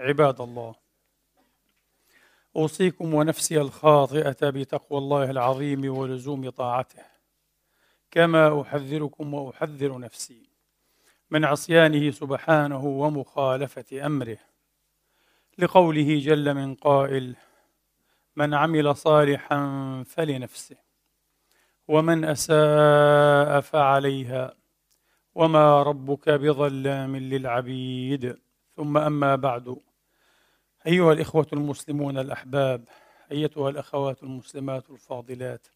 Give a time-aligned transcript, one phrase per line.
[0.00, 0.74] عباد الله.
[2.56, 7.02] أوصيكم ونفسي الخاطئة بتقوى الله العظيم ولزوم طاعته.
[8.10, 10.50] كما أحذركم وأحذر نفسي
[11.30, 14.38] من عصيانه سبحانه ومخالفة أمره.
[15.58, 17.36] لقوله جل من قائل
[18.36, 20.76] من عمل صالحا فلنفسه
[21.88, 24.54] ومن أساء فعليها
[25.34, 28.38] وما ربك بظلام للعبيد.
[28.76, 29.76] ثم أما بعد.
[30.86, 32.84] أيها الإخوة المسلمون الأحباب
[33.32, 35.66] أيتها الأخوات المسلمات الفاضلات.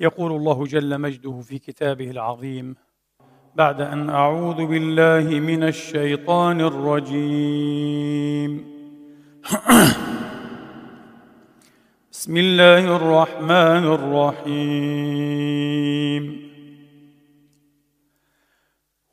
[0.00, 2.76] يقول الله جل مجده في كتابه العظيم
[3.54, 7.88] بعد أن أعوذ بالله من الشيطان الرجيم.
[12.12, 13.84] بسم الله الرحمن
[14.38, 14.88] الرحيم.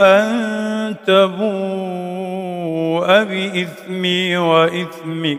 [0.00, 1.48] أن تبوء
[3.22, 5.38] بإثمي وإثمك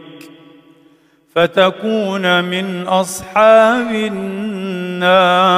[1.36, 5.50] فتكون من أصحاب النار.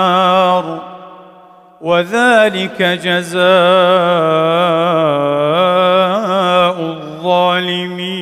[1.81, 3.41] وذلك جزاء
[6.79, 8.22] الظالمين.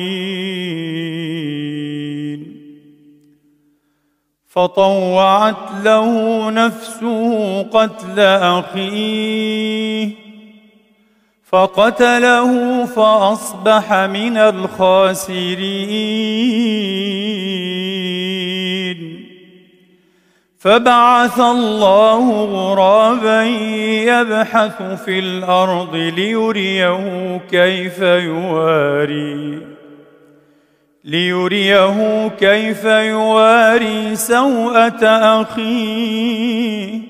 [4.48, 10.29] فطوعت له نفسه قتل أخيه.
[11.52, 15.90] فقتله فأصبح من الخاسرين.
[20.58, 23.42] فبعث الله غرابا
[24.04, 29.62] يبحث في الأرض ليريه كيف يواري
[31.04, 35.04] ليريه كيف يواري سوءة
[35.42, 37.09] أخيه.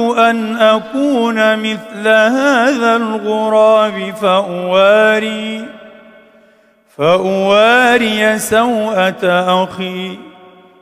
[0.00, 5.64] أن أكون مثل هذا الغراب فأواري
[6.96, 9.24] فأواري سوءة
[9.64, 10.18] أخي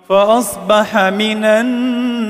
[0.09, 2.29] فأصبح من النادمين.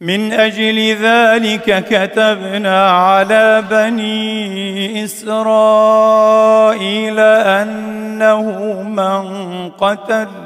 [0.00, 6.00] من أجل ذلك كتبنا على بني إسرائيل
[7.18, 8.42] أنه
[8.82, 10.45] من قتل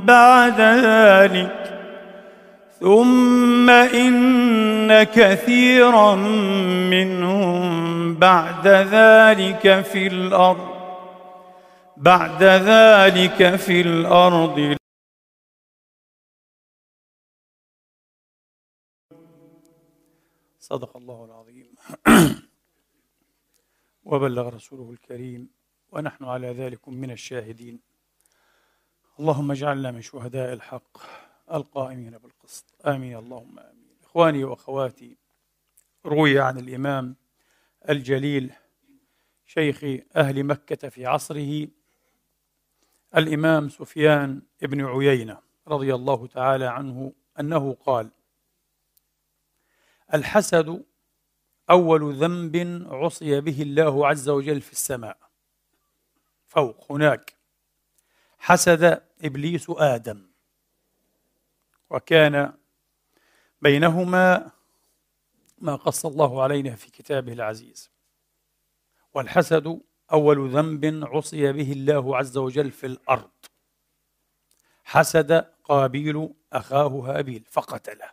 [0.06, 1.58] بعد ذلك
[2.80, 6.16] ثم إن كثيرا
[6.92, 10.77] منهم بعد ذلك في الأرض
[11.98, 14.78] بعد ذلك في الأرض.
[20.60, 21.76] صدق الله العظيم.
[24.04, 25.50] وبلغ رسوله الكريم
[25.92, 27.80] ونحن على ذلك من الشاهدين.
[29.20, 30.98] اللهم اجعلنا من شهداء الحق
[31.54, 32.66] القائمين بالقسط.
[32.86, 33.18] آمين.
[33.18, 33.98] اللهم آمين.
[34.04, 35.18] إخواني وأخواتي
[36.06, 37.16] روي عن الإمام
[37.90, 38.54] الجليل
[39.46, 39.84] شيخ
[40.16, 41.68] أهل مكة في عصره.
[43.16, 48.10] الإمام سفيان بن عيينة رضي الله تعالى عنه أنه قال
[50.14, 50.86] الحسد
[51.70, 55.18] أول ذنب عصي به الله عز وجل في السماء.
[56.48, 57.34] فوق هناك
[58.38, 60.28] حسد إبليس آدم.
[61.90, 62.54] وكان
[63.62, 64.52] بينهما
[65.58, 67.92] ما قص الله علينا في كتابه العزيز.
[69.14, 69.82] والحسد
[70.12, 73.32] أول ذنب عصي به الله عز وجل في الأرض.
[74.84, 75.32] حسد
[75.64, 78.12] قابيل أخاه هابيل فقتله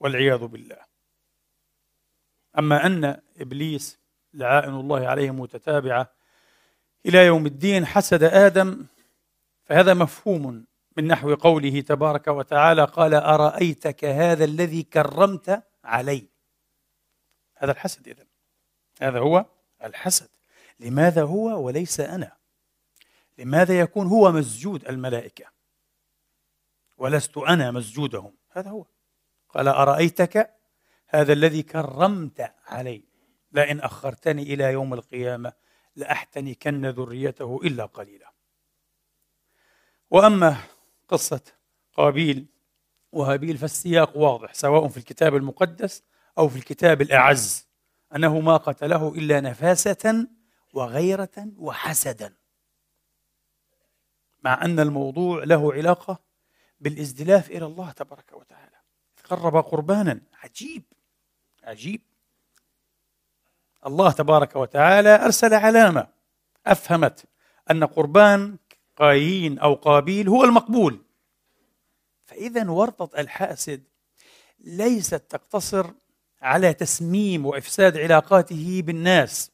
[0.00, 0.84] والعياذ بالله.
[2.58, 3.98] أما أن إبليس
[4.34, 6.12] لعائن الله عليه متتابعة
[7.06, 8.86] إلى يوم الدين حسد آدم
[9.64, 16.28] فهذا مفهوم من نحو قوله تبارك وتعالى قال أرأيتك هذا الذي كرمت علي؟
[17.56, 18.26] هذا الحسد إذن.
[19.00, 19.44] هذا هو
[19.84, 20.28] الحسد.
[20.80, 22.36] لماذا هو وليس أنا؟
[23.38, 25.44] لماذا يكون هو مسجود الملائكة؟
[26.98, 28.86] ولست أنا مسجودهم؟ هذا هو.
[29.48, 30.56] قال أرأيتك
[31.06, 33.04] هذا الذي كرمت علي؟
[33.52, 35.52] لئن أخرتني إلى يوم القيامة
[35.96, 38.32] لأحتنكن ذريته إلا قليلا.
[40.10, 40.56] وأما
[41.08, 41.40] قصة
[41.94, 42.46] قابيل
[43.12, 46.02] وهابيل فالسياق واضح سواء في الكتاب المقدس
[46.38, 47.68] أو في الكتاب الأعز
[48.16, 50.26] أنه ما قتله إلا نفاسة
[50.72, 52.34] وغيرة وحسدا.
[54.42, 56.18] مع أن الموضوع له علاقة
[56.80, 58.76] بالازدلاف إلى الله تبارك وتعالى.
[59.24, 60.20] قرب قربانا.
[60.42, 60.82] عجيب.
[61.62, 62.00] عجيب.
[63.86, 66.06] الله تبارك وتعالى أرسل علامة.
[66.66, 67.24] أفهمت
[67.70, 68.56] أن قربان
[68.96, 71.00] قايين أو قابيل هو المقبول.
[72.26, 73.82] فإذا ورطة الحاسد
[74.60, 75.90] ليست تقتصر
[76.42, 79.50] على تسميم وإفساد علاقاته بالناس.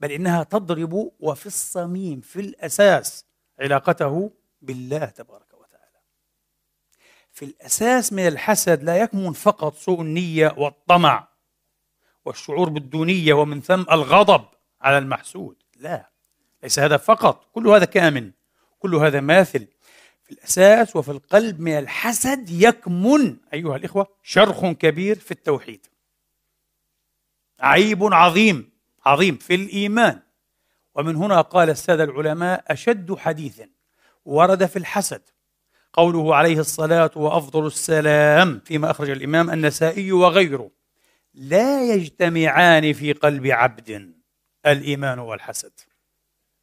[0.00, 3.24] بل إنها تضرب وفي الصميم في الأساس
[3.60, 4.30] علاقته
[4.62, 6.00] بالله تبارك وتعالى.
[7.32, 11.28] في الأساس من الحسد لا يكمن فقط سوء النية والطمع
[12.24, 14.44] والشعور بالدونية ومن ثم الغضب
[14.80, 15.56] على المحسود.
[15.76, 16.10] لا
[16.62, 18.30] ليس هذا فقط كل هذا كامن
[18.78, 19.66] كل هذا ماثل.
[20.24, 25.86] في الأساس وفي القلب من الحسد يكمن أيها الإخوة شرخ كبير في التوحيد.
[27.60, 28.73] عيب عظيم.
[29.06, 30.20] عظيم في الإيمان.
[30.94, 33.60] ومن هنا قال السادة العلماء أشد حديث
[34.24, 35.22] ورد في الحسد.
[35.92, 40.70] قوله عليه الصلاة وأفضل السلام فيما أخرج الإمام النسائي وغيره.
[41.34, 44.14] لا يجتمعان في قلب عبد
[44.66, 45.72] الإيمان والحسد.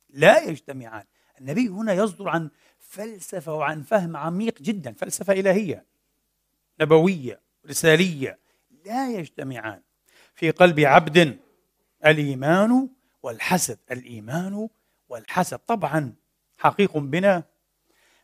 [0.09, 1.03] لا يجتمعان.
[1.41, 5.85] النبي هنا يصدر عن فلسفة وعن فهم عميق جدا فلسفة إلهية
[6.81, 8.39] نبوية رسالية.
[8.85, 9.81] لا يجتمعان
[10.35, 11.37] في قلب عبد
[12.05, 12.89] الإيمان
[13.23, 13.79] والحسد.
[13.91, 14.69] الإيمان
[15.09, 15.57] والحسد.
[15.57, 16.13] طبعا
[16.57, 17.43] حقيق بنا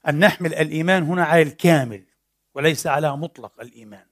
[0.08, 2.04] أن نحمل الإيمان هنا على الكامل
[2.54, 4.06] وليس على مطلق الإيمان.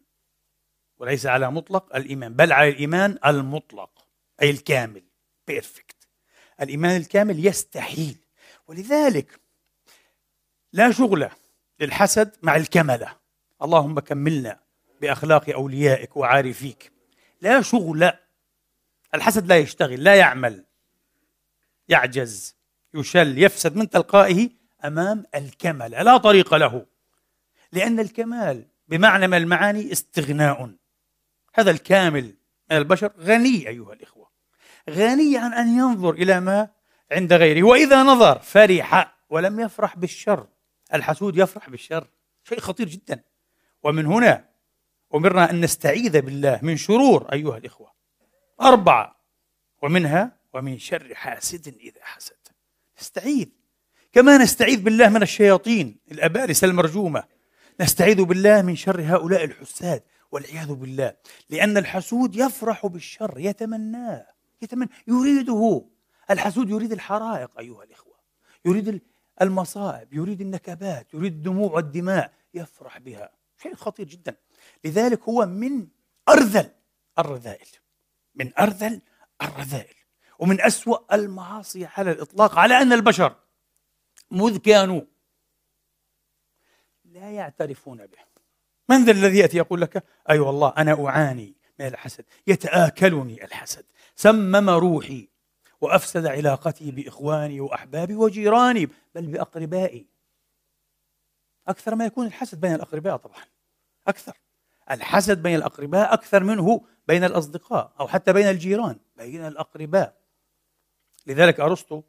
[0.98, 4.07] وليس على مطلق الإيمان بل على الإيمان المطلق
[4.41, 5.03] أي الكامل
[5.48, 6.07] بيرفكت
[6.62, 8.17] الإيمان الكامل يستحيل.
[8.67, 9.39] ولذلك
[10.74, 11.29] لا شغل
[11.79, 13.17] للحسد مع الكملة
[13.62, 14.60] اللهم كملنا
[15.01, 16.91] بأخلاق أوليائك وعارفيك.
[17.41, 18.12] لا شغل
[19.15, 20.65] الحسد لا يشتغل لا يعمل.
[21.89, 22.55] يعجز
[22.93, 24.50] يشل يفسد من تلقائه
[24.86, 25.91] أمام الكمال.
[25.91, 26.86] لا طريق له
[27.72, 30.75] لأن الكمال بمعنى من المعاني استغناء.
[31.53, 32.36] هذا الكامل
[32.72, 34.29] من البشر غني أيها الإخوة.
[34.89, 36.69] غني عن أن ينظر إلى ما
[37.12, 37.63] عند غيره.
[37.63, 40.48] وإذا نظر فرح ولم يفرح بالشر.
[40.93, 42.07] الحسود يفرح بالشر.
[42.43, 43.24] شيء خطير جدا.
[43.84, 44.50] ومن هنا
[45.15, 47.95] أمرنا أن نستعيذ بالله من شرور أيها الإخوة.
[48.62, 49.16] أربعة.
[49.82, 52.48] ومنها ومن شر حاسد إذا حسد.
[53.02, 53.48] نستعيذ.
[54.14, 57.24] كما نستعيذ بالله من الشياطين الأبارس المرجومة.
[57.82, 61.16] نستعيذ بالله من شر هؤلاء الحساد والعياذ بالله.
[61.50, 64.26] لأن الحسود يفرح بالشر يتمناه
[64.62, 64.90] يتمنى.
[65.08, 65.86] يريده.
[66.30, 68.16] الحسود يريد الحرائق أيها الإخوة.
[68.66, 69.02] يريد
[69.42, 73.30] المصائب يريد النكبات يريد الدموع والدماء يفرح بها.
[73.64, 74.36] شيء خطير جدا.
[74.86, 75.88] لذلك هو من
[76.30, 76.72] أرذل
[77.20, 77.68] الرذائل.
[78.36, 79.01] من أرذل
[79.42, 79.96] الرذائل
[80.39, 83.36] ومن أسوأ المعاصي على الإطلاق على أن البشر
[84.32, 85.01] مذ كانوا
[87.06, 88.18] لا يعترفون به.
[88.89, 94.70] من ذا الذي يأتي يقول لك أي والله أنا أعاني من الحسد يتآكلني الحسد سمم
[94.70, 95.30] روحي
[95.82, 100.08] وأفسد علاقتي بإخواني وأحبابي وجيراني بل بأقربائي.
[101.68, 103.44] أكثر ما يكون الحسد بين الأقرباء طبعا
[104.08, 104.38] أكثر.
[104.92, 110.18] الحسد بين الأقرباء أكثر منه بين الأصدقاء أو حتى بين الجيران بين الأقرباء.
[111.27, 112.04] لذلك أرسطو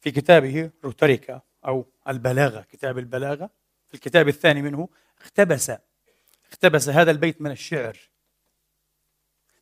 [0.00, 3.50] في كتابه روتريكا أو البلاغة كتاب البلاغة
[3.88, 4.88] في الكتاب الثاني منه
[5.20, 5.72] اقتبس
[6.48, 7.98] اقتبس هذا البيت من الشعر.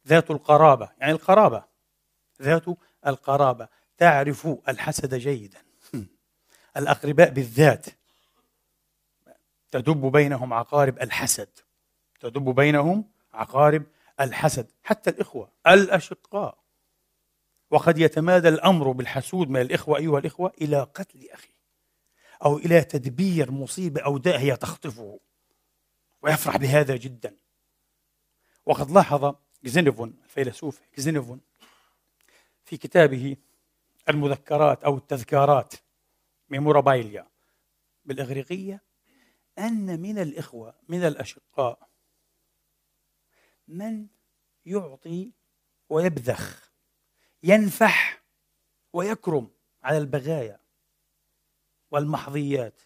[0.07, 1.65] ذات القرابة يعني القرابة
[2.43, 2.65] ذات
[3.07, 3.69] القرابة.
[3.97, 5.63] تعرف الحسد جيدا.
[6.77, 7.87] الأقرباء بالذات
[9.71, 11.49] تدب بينهم عقارب الحسد.
[12.21, 13.83] تدب بينهم عقارب
[14.21, 16.59] الحسد حتى الإخوة الأشقاء.
[17.71, 21.59] وقد يتمادى الأمر بالحسود من الإخوة أيها الإخوة إلى قتل أخيه
[22.45, 25.21] أو إلى تدبير مصيبة أو داهية تخطفه
[26.23, 27.37] ويفرح بهذا جدا.
[28.67, 29.35] وقد لاحظ
[29.65, 31.41] جزينفون الفيلسوف جزينفون
[32.65, 33.37] في كتابه
[34.09, 35.75] المذكرات أو التذكارات
[36.49, 37.27] ميمورابايليا
[38.05, 38.83] بالإغريقية
[39.59, 41.88] أن من الإخوة من الأشقاء
[43.69, 44.07] من
[44.67, 45.33] يعطي
[45.89, 46.71] ويبذخ
[47.43, 48.23] ينفح
[48.93, 49.51] ويكرم
[49.83, 50.61] على البغايا
[51.91, 52.83] والمحظيات.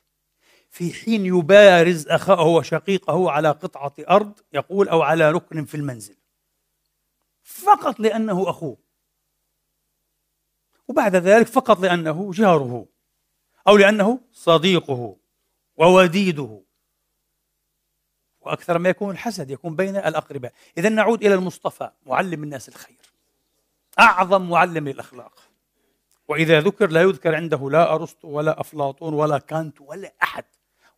[0.70, 6.16] في حين يبارز أخاه وشقيقه على قطعة أرض يقول أو على ركن في المنزل.
[7.42, 8.78] فقط لأنه أخوه.
[10.88, 12.86] وبعد ذلك فقط لأنه جاره.
[13.68, 15.16] أو لأنه صديقه
[15.76, 16.62] ووديده.
[18.44, 20.52] وأكثر ما يكون الحسد يكون بين الأقرباء.
[20.78, 22.96] إذا نعود إلى المصطفى معلم الناس الخير.
[24.00, 25.32] أعظم معلم للأخلاق.
[26.28, 30.44] وإذا ذكر لا يذكر عنده لا أرسطو ولا أفلاطون ولا كانت ولا أحد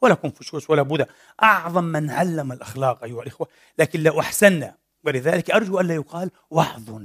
[0.00, 1.06] ولا كونفوشيوس ولا بوذا.
[1.42, 3.48] أعظم من علم الأخلاق أيها الإخوة.
[3.78, 7.02] لكن لا أحسننا ولذلك أرجو ألا يقال وعظ.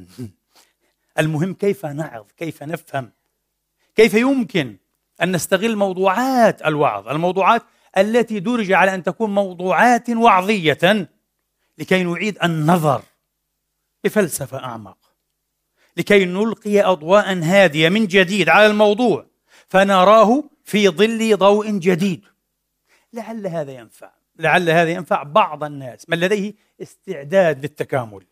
[1.19, 3.11] المهم كيف نعظ؟ كيف نفهم؟
[3.95, 4.77] كيف يمكن
[5.21, 7.63] أن نستغل موضوعات الوعظ؟ الموضوعات
[7.97, 11.09] التي درج على أن تكون موضوعات وعظية
[11.77, 13.01] لكي نعيد النظر
[14.03, 14.97] بفلسفة أعمق.
[15.97, 19.25] لكي نلقي أضواء هادية من جديد على الموضوع
[19.67, 22.25] فنراه في ظل ضوء جديد.
[23.13, 24.11] لعل هذا ينفع.
[24.39, 28.25] لعل هذا ينفع بعض الناس من لديه استعداد للتكامل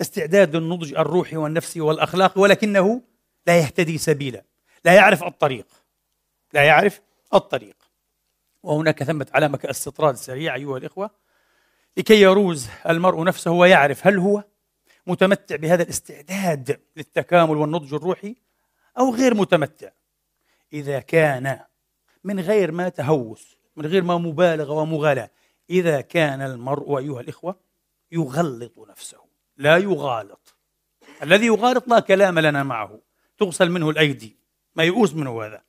[0.00, 3.02] استعداد للنضج الروحي والنفسي والأخلاقي ولكنه
[3.46, 4.44] لا يهتدي سبيلا
[4.84, 5.66] لا يعرف الطريق
[6.52, 7.00] لا يعرف
[7.34, 7.76] الطريق.
[8.68, 11.10] وهناك ثمة علامة كاستطراد سريع أيها الإخوة.
[11.96, 14.44] لكي يروز المرء نفسه ويعرف هل هو
[15.06, 18.36] متمتع بهذا الاستعداد للتكامل والنضج الروحي
[18.98, 19.90] أو غير متمتع.
[20.72, 21.60] إذا كان
[22.24, 25.30] من غير ما تهوس من غير ما مبالغة ومغالاة
[25.70, 27.60] إذا كان المرء أيها الإخوة
[28.12, 29.18] يغلط نفسه
[29.56, 30.54] لا يغالط.
[31.22, 33.00] الذي يغالط لا كلام لنا معه.
[33.38, 34.36] تغسل منه الأيدي.
[34.74, 35.62] ما يؤوس منه هذا.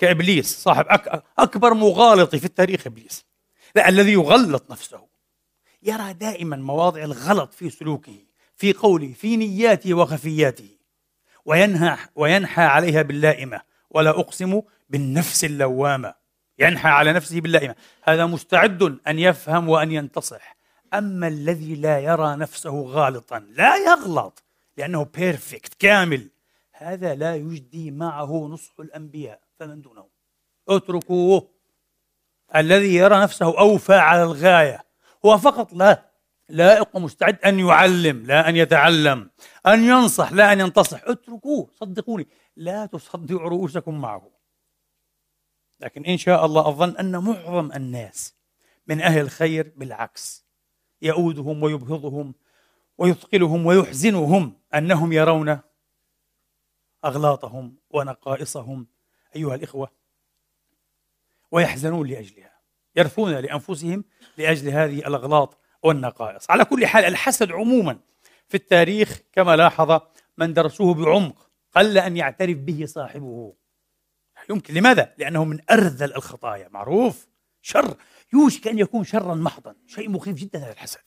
[0.00, 3.24] كإبليس صاحب أك أكبر مغالط في التاريخ إبليس.
[3.74, 5.06] لا الذي يغلط نفسه.
[5.82, 8.16] يرى دائما مواضع الغلط في سلوكه
[8.56, 10.68] في قوله في نياته وخفياته.
[11.44, 13.60] وينهى وينحى عليها باللائمة.
[13.90, 16.14] ولا أقسم بالنفس اللوامة.
[16.58, 17.74] ينحى على نفسه باللائمة.
[18.02, 20.56] هذا مستعد أن يفهم وأن ينتصح.
[20.94, 24.42] أما الذي لا يرى نفسه غالطا لا يغلط
[24.76, 26.30] لأنه بيرفكت كامل.
[26.72, 29.49] هذا لا يجدي معه نصح الأنبياء.
[29.60, 30.08] فمن دونه.
[30.68, 31.50] اتركوه.
[32.56, 34.84] الذي يرى نفسه أوفى على الغاية.
[35.24, 36.10] هو فقط لا
[36.48, 39.30] لائق ومستعد أن يعلم لا أن يتعلم
[39.66, 41.00] أن ينصح لا أن ينتصح.
[41.04, 42.28] اتركوه صدقوني.
[42.56, 44.30] لا تصدعوا رؤوسكم معه.
[45.80, 48.34] لكن إن شاء الله أظن أن معظم الناس
[48.86, 50.44] من أهل الخير بالعكس.
[51.02, 52.34] يؤودهم ويبهضهم
[52.98, 55.58] ويثقلهم ويحزنهم أنهم يرون
[57.04, 58.86] أغلاطهم ونقائصهم
[59.36, 59.90] أيها الإخوة
[61.50, 62.60] ويحزنون لأجلها
[62.96, 64.04] يرثون لأنفسهم
[64.38, 66.50] لأجل هذه الأغلاط والنقائص.
[66.50, 67.98] على كل حال الحسد عموما
[68.48, 70.00] في التاريخ كما لاحظ
[70.38, 73.54] من درسوه بعمق قل أن يعترف به صاحبه.
[74.50, 76.68] يمكن؟ لماذا؟ لأنه من أرذل الخطايا.
[76.68, 77.28] معروف.
[77.62, 77.96] شر.
[78.32, 79.74] يوشك أن يكون شرا محضا.
[79.86, 81.00] شيء مخيف جدا هذا الحسد.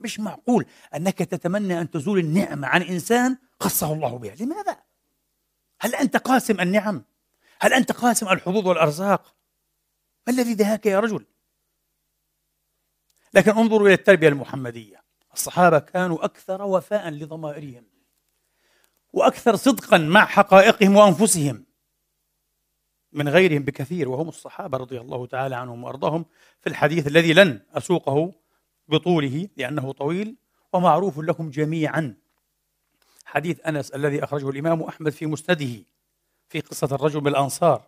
[0.00, 4.34] مش معقول أنك تتمنى أن تزول النعمة عن إنسان خصه الله بها.
[4.34, 4.76] لماذا؟
[5.80, 7.04] هل أنت قاسم النعم؟
[7.60, 9.34] هل أنت قاسم الحظوظ والأرزاق؟
[10.26, 11.24] ما الذي دهاك يا رجل؟
[13.34, 15.02] لكن انظروا إلى التربية المحمدية
[15.34, 17.84] الصحابة كانوا أكثر وفاء لضمائرهم
[19.12, 21.64] وأكثر صدقا مع حقائقهم وأنفسهم
[23.12, 26.26] من غيرهم بكثير وهم الصحابة رضي الله تعالى عنهم وأرضاهم
[26.60, 28.32] في الحديث الذي لن أسوقه
[28.88, 30.36] بطوله لأنه طويل
[30.72, 32.14] ومعروف لكم جميعا
[33.24, 35.84] حديث أنس الذي أخرجه الإمام أحمد في مسنده
[36.48, 37.82] في قصة الرجل بالأنصار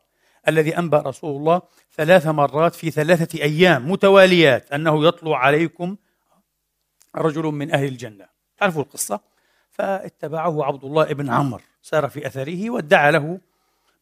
[0.48, 1.62] الذي أنبأ رسول الله
[1.92, 5.96] ثلاث مرات في ثلاثة أيام متواليات أنه يطلع عليكم
[7.16, 8.26] رجل من أهل الجنة.
[8.56, 9.20] تعرفوا القصة؟
[9.70, 13.40] فاتبعه عبد الله بن عمر سار في أثره وادعى له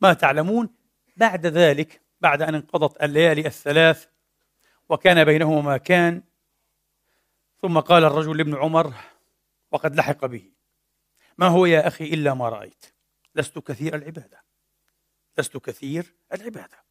[0.00, 0.70] ما تعلمون؟
[1.16, 4.06] بعد ذلك بعد أن انقضت الليالي الثلاث
[4.88, 6.22] وكان بينهما ما كان
[7.62, 8.92] ثم قال الرجل لابن عمر
[9.72, 10.50] وقد لحق به
[11.38, 12.86] ما هو يا أخي إلا ما رأيت
[13.34, 14.45] لست كثير العبادة.
[15.38, 16.85] لست كثير العبادة.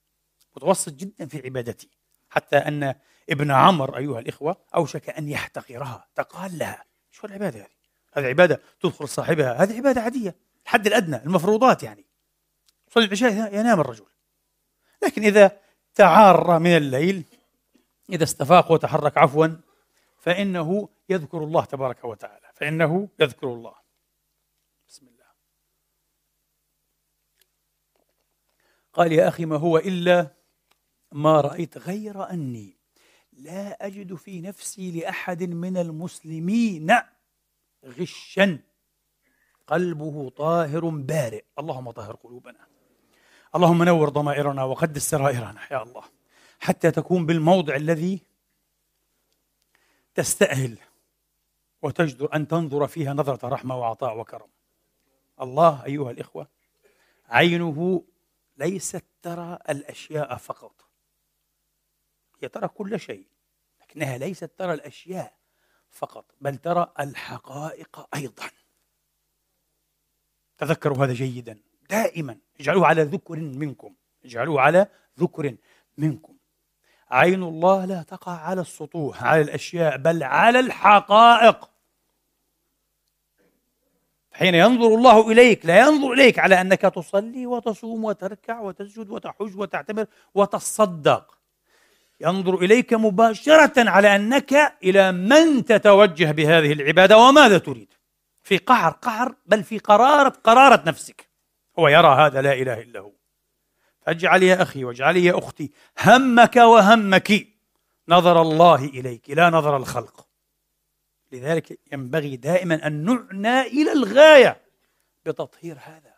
[0.56, 1.90] متوسط جدا في عبادتي.
[2.30, 2.96] حتى أن
[3.30, 6.08] ابن عمر أيها الإخوة أوشك أن يحتقرها.
[6.16, 7.68] تقال لها شو العبادة هذه؟
[8.14, 9.64] هذه عبادة تدخل صاحبها.
[9.64, 12.06] هذه عبادة عادية الحد الأدنى المفروضات يعني.
[12.90, 14.06] صلي العشاء ينام الرجل.
[15.04, 15.60] لكن إذا
[15.96, 17.26] تعار من الليل
[18.10, 19.48] إذا استفاق وتحرك عفوا
[20.20, 22.52] فإنه يذكر الله تبارك وتعالى.
[22.54, 23.76] فإنه يذكر الله
[24.88, 25.26] بسم الله
[28.96, 30.32] قال يا أخي ما هو إلا
[31.12, 32.78] ما رأيت غير أني
[33.34, 36.96] لا أجد في نفسي لأحد من المسلمين
[37.86, 38.60] غشا.
[39.68, 41.44] قلبه طاهر بارئ.
[41.60, 42.68] اللهم طهر قلوبنا.
[43.56, 46.04] اللهم نور ضمائرنا وقدس سرائرنا يا الله.
[46.60, 48.22] حتى تكون بالموضع الذي
[50.16, 50.78] تستأهل
[51.82, 54.50] وتجدر أن تنظر فيها نظرة رحمة وعطاء وكرم.
[55.42, 56.48] الله أيها الإخوة
[57.30, 58.04] عينه
[58.58, 60.86] ليست ترى الأشياء فقط.
[62.42, 63.28] هي ترى كل شيء
[63.82, 65.34] لكنها ليست ترى الأشياء
[65.90, 68.50] فقط بل ترى الحقائق أيضا.
[70.58, 71.60] تذكروا هذا جيدا.
[71.90, 73.96] دائما اجعلوه على ذكر منكم.
[74.26, 74.88] اجعلوه على
[75.20, 75.56] ذكر
[75.98, 76.38] منكم.
[77.10, 81.75] عين الله لا تقع على السطوح على الأشياء بل على الحقائق.
[84.36, 90.06] حين ينظر الله إليك لا ينظر إليك على أنك تصلي وتصوم وتركع وتسجد وتحج وتعتمر
[90.34, 91.38] وتصدق.
[92.22, 97.94] ينظر إليك مباشرة على أنك إلى من تتوجه بهذه العبادة وماذا تريد.
[98.44, 101.30] في قعر قعر بل في قرارة قرارة نفسك.
[101.80, 103.12] هو يرى هذا لا إله إلا هو.
[104.06, 105.72] فاجعل يا أخي واجعلي يا أختي
[106.02, 107.48] همك وهمك
[108.10, 110.25] نظر الله إليك لا نظر الخلق.
[111.32, 114.62] لذلك ينبغي دائما أن نعنى إلى الغاية
[115.26, 116.16] بتطهير هذا.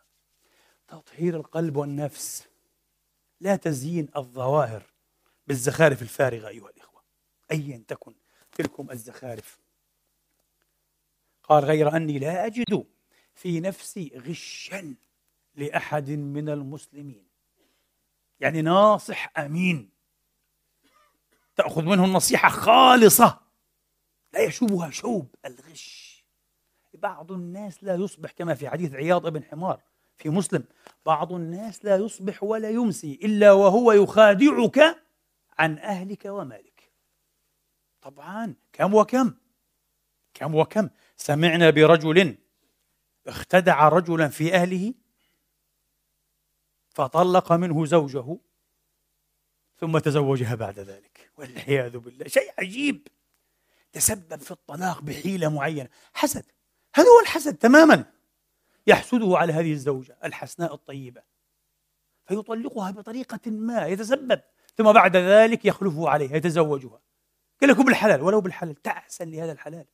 [0.88, 2.48] تطهير القلب والنفس.
[3.42, 4.84] لا تزيين الظواهر
[5.48, 7.02] بالزخارف الفارغة أيها الإخوة.
[7.52, 8.14] ايا تكن
[8.52, 9.60] تلكم الزخارف.
[11.44, 12.86] قال غير أني لا أجد
[13.34, 14.96] في نفسي غشا
[15.56, 17.28] لأحد من المسلمين.
[18.40, 19.90] يعني ناصح أمين.
[21.56, 23.47] تأخذ منه النصيحة خالصة.
[24.38, 26.18] لا يشوبها شوب الغش.
[26.94, 29.84] بعض الناس لا يصبح كما في حديث عياض بن حمار
[30.18, 30.64] في مسلم
[31.06, 35.04] بعض الناس لا يصبح ولا يمسي إلا وهو يخادعك
[35.58, 36.92] عن أهلك ومالك.
[38.02, 39.34] طبعا كم وكم؟
[40.34, 42.38] كم وكم؟ سمعنا برجل
[43.28, 44.94] اختدع رجلا في أهله
[46.90, 48.38] فطلق منه زوجه
[49.78, 52.28] ثم تزوجها بعد ذلك والعياذ بالله.
[52.28, 53.08] شيء عجيب.
[53.98, 55.90] تسبب في الطلاق بحيلة معينة.
[56.14, 56.46] حسد.
[56.96, 58.06] هذا هو الحسد تماما؟
[58.88, 61.22] يحسده على هذه الزوجة الحسناء الطيبة.
[62.26, 64.42] فيطلقها بطريقة ما يتسبب.
[64.78, 67.02] ثم بعد ذلك يخلفه عليها يتزوجها.
[67.62, 69.86] قال لكم بالحلال ولو بالحلال تعسا لهذا الحلال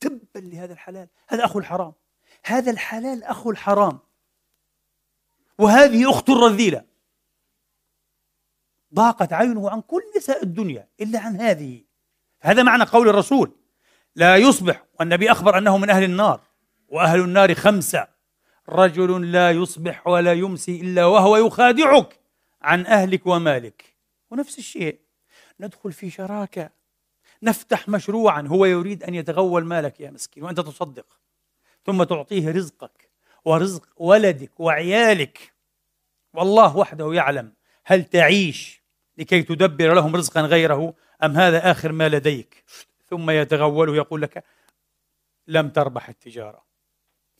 [0.00, 1.08] تبا لهذا الحلال.
[1.28, 1.92] هذا أخو الحرام.
[2.44, 3.98] هذا الحلال أخو الحرام.
[5.58, 6.84] وهذه أخت الرذيلة.
[8.94, 11.83] ضاقت عينه عن كل نساء الدنيا إلا عن هذه.
[12.44, 13.52] هذا معنى قول الرسول.
[14.16, 16.40] لا يصبح والنبي أخبر أنه من أهل النار
[16.88, 18.08] وأهل النار خمسة.
[18.68, 22.20] رجل لا يصبح ولا يمسي إلا وهو يخادعك
[22.62, 23.84] عن أهلك ومالك.
[24.30, 24.98] ونفس الشيء
[25.60, 26.70] ندخل في شراكة.
[27.42, 31.06] نفتح مشروعا هو يريد أن يتغول مالك يا مسكين وأنت تصدق.
[31.86, 33.10] ثم تعطيه رزقك
[33.44, 35.52] ورزق ولدك وعيالك.
[36.34, 37.52] والله وحده يعلم
[37.84, 38.84] هل تعيش
[39.18, 42.64] لكي تدبر لهم رزقا غيره أم هذا آخر ما لديك؟
[43.10, 44.44] ثم يتغول ويقول لك
[45.46, 46.64] لم تربح التجارة.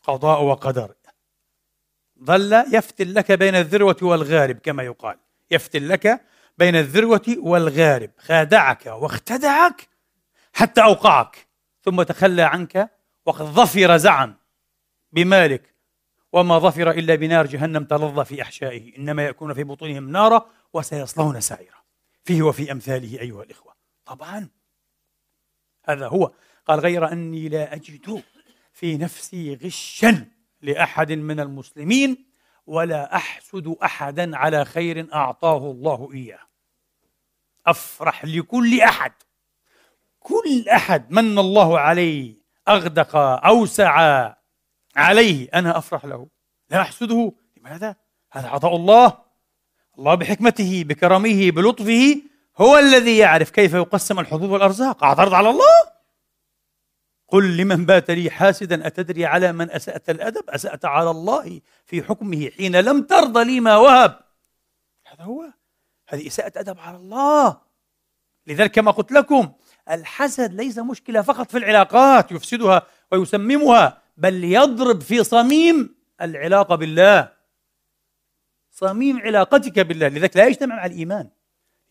[0.03, 0.95] قضاء وقدر.
[2.25, 5.19] ظل يفتل لك بين الذروة والغارب كما يقال.
[5.51, 6.25] يفتل لك
[6.59, 8.11] بين الذروة والغارب.
[8.19, 9.89] خادعك واختدعك
[10.53, 11.47] حتى أوقعك.
[11.83, 12.91] ثم تخلى عنك
[13.27, 14.37] وقد ظفر زعم
[15.13, 15.75] بمالك.
[16.33, 18.97] وما ظفر إلا بنار جهنم تلظى في أحشائه.
[18.99, 21.85] إنما يكون في بطونهم نارا وسيصلون سعيرا.
[22.25, 23.74] فيه وفي أمثاله أيها الإخوة.
[24.07, 24.49] طبعا.
[25.85, 26.33] هذا هو.
[26.67, 28.23] قال غير أني لا أجد
[28.73, 30.27] في نفسي غشا
[30.63, 32.25] لأحد من المسلمين
[32.67, 36.41] ولا أحسد أحدا على خير أعطاه الله إياه.
[37.67, 39.13] أفرح لكل أحد.
[40.21, 42.35] كل أحد من الله عليه
[42.69, 44.35] أغدق أوسع
[44.97, 46.29] عليه أنا أفرح له.
[46.71, 47.33] لا أحسده.
[47.57, 47.97] لماذا؟
[48.33, 49.19] هذا عطاء الله.
[49.99, 52.23] الله بحكمته بكرمه بلطفه.
[52.59, 55.05] هو الذي يعرف كيف يقسم الحظوظ والأرزاق.
[55.05, 55.95] أعترض على الله؟
[57.29, 62.51] قل لمن بات لي حاسدا أتدري على من أسأت الأدب؟ أسأت على الله في حكمه
[62.57, 64.21] حين لم ترضى لي ما وهب.
[65.07, 65.45] هذا هو؟
[66.09, 67.61] هذه إساءة أدب على الله.
[68.47, 69.53] لذلك كما قلت لكم
[69.91, 77.33] الحسد ليس مشكلة فقط في العلاقات يفسدها ويسممها بل يضرب في صميم العلاقة بالله.
[78.71, 80.09] صميم علاقتك بالله.
[80.09, 81.29] لذلك لا يجتمع مع الإيمان.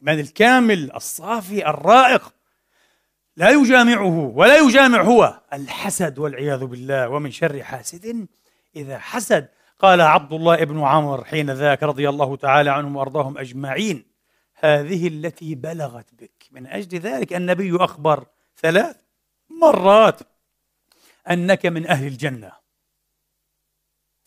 [0.03, 2.33] الإيمان الكامل الصافي الرائق.
[3.37, 5.41] لا يجامعه ولا يجامع هو.
[5.53, 8.27] الحسد والعياذ بالله ومن شر حاسد.
[8.75, 14.05] إذا حسد قال عبد الله بن عمر حين ذاك رضي الله تعالى عنهم وأرضاهم أجمعين.
[14.55, 16.47] هذه التي بلغت بك.
[16.51, 18.25] من أجل ذلك النبي أخبر
[18.57, 18.95] ثلاث
[19.49, 20.19] مرات
[21.29, 22.51] أنك من أهل الجنة.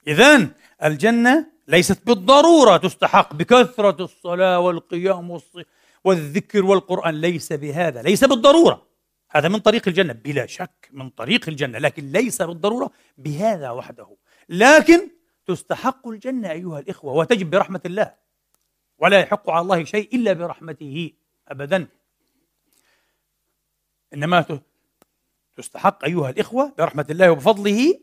[0.08, 0.50] إذن
[0.84, 5.40] الجنة ليست بالضرورة تستحق بكثرة الصلاة والقيام
[6.04, 8.86] والذكر والقرآن ليس بهذا ليس بالضرورة.
[9.30, 14.16] هذا من طريق الجنة بلا شك من طريق الجنة لكن ليس بالضرورة بهذا وحده.
[14.48, 15.10] لكن
[15.46, 18.14] تستحق الجنة أيها الإخوة وتجب برحمة الله.
[18.98, 21.12] ولا يحق على الله شيء إلا برحمته
[21.48, 21.86] أبدا.
[24.14, 24.60] إنما
[25.56, 28.00] تستحق أيها الإخوة برحمة الله وبفضله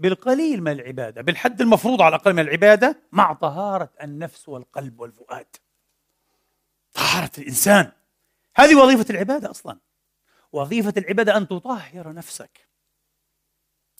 [0.00, 5.46] بالقليل من العبادة بالحد المفروض على الأقل من العبادة مع طهارة النفس والقلب والفؤاد.
[6.94, 7.92] طهارة الإنسان.
[8.56, 9.78] هذه وظيفة العبادة أصلا.
[10.52, 12.68] وظيفة العبادة أن تطهر نفسك.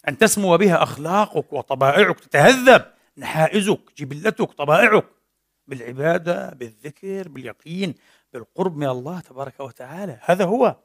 [0.09, 2.85] أن تسمو بها أخلاقك وطبائعك تتهذب
[3.17, 5.07] نحائزك جبلتك طبائعك.
[5.67, 7.95] بالعبادة بالذكر باليقين
[8.33, 10.19] بالقرب من الله تبارك وتعالى.
[10.23, 10.77] هذا هو.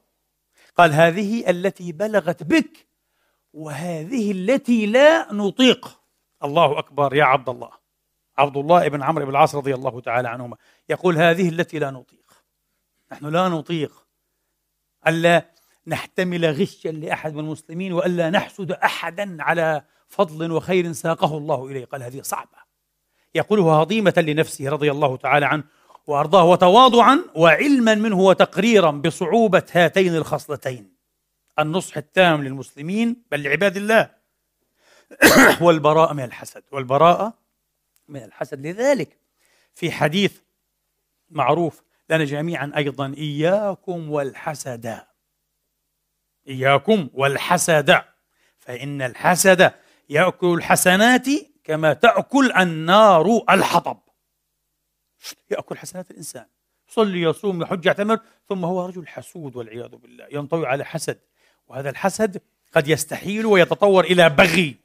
[0.77, 2.87] قال هذه التي بلغت بك
[3.55, 5.99] وهذه التي لا نطيق.
[6.43, 7.71] الله أكبر يا عبد الله.
[8.37, 10.57] عبد الله بن عمرو بن العاص رضي الله تعالى عنهما
[10.89, 12.43] يقول هذه التي لا نطيق.
[13.11, 14.05] نحن لا نطيق
[15.07, 15.45] ألا
[15.87, 21.85] نحتمل غشا لأحد من المسلمين وألا نحسد أحدا على فضل وخير ساقه الله إليه.
[21.85, 22.57] قال هذه صعبة.
[23.35, 25.63] يقولها هضيمة لنفسه رضي الله تعالى عنه
[26.07, 30.94] وأرضاه وتواضعا وعلما منه وتقريرا بصعوبة هاتين الخصلتين.
[31.59, 34.11] النصح التام للمسلمين بل لعباد الله.
[35.61, 36.63] والبراءة من الحسد.
[36.71, 37.33] والبراءة
[38.07, 38.65] من الحسد.
[38.65, 39.17] لذلك
[39.73, 40.39] في حديث
[41.29, 45.01] معروف لنا جميعا أيضا إياكم والحسد.
[46.47, 48.01] إياكم والحسد.
[48.59, 49.73] فإن الحسد
[50.09, 51.25] يأكل الحسنات
[51.63, 53.99] كما تأكل النار الحطب.
[55.51, 56.45] يأكل حسنات الإنسان.
[56.89, 60.27] يصلي يصوم يحج يعتمر ثم هو رجل حسود والعياذ بالله.
[60.31, 61.19] ينطوي على حسد.
[61.67, 62.41] وهذا الحسد
[62.73, 64.75] قد يستحيل ويتطور إلى بغي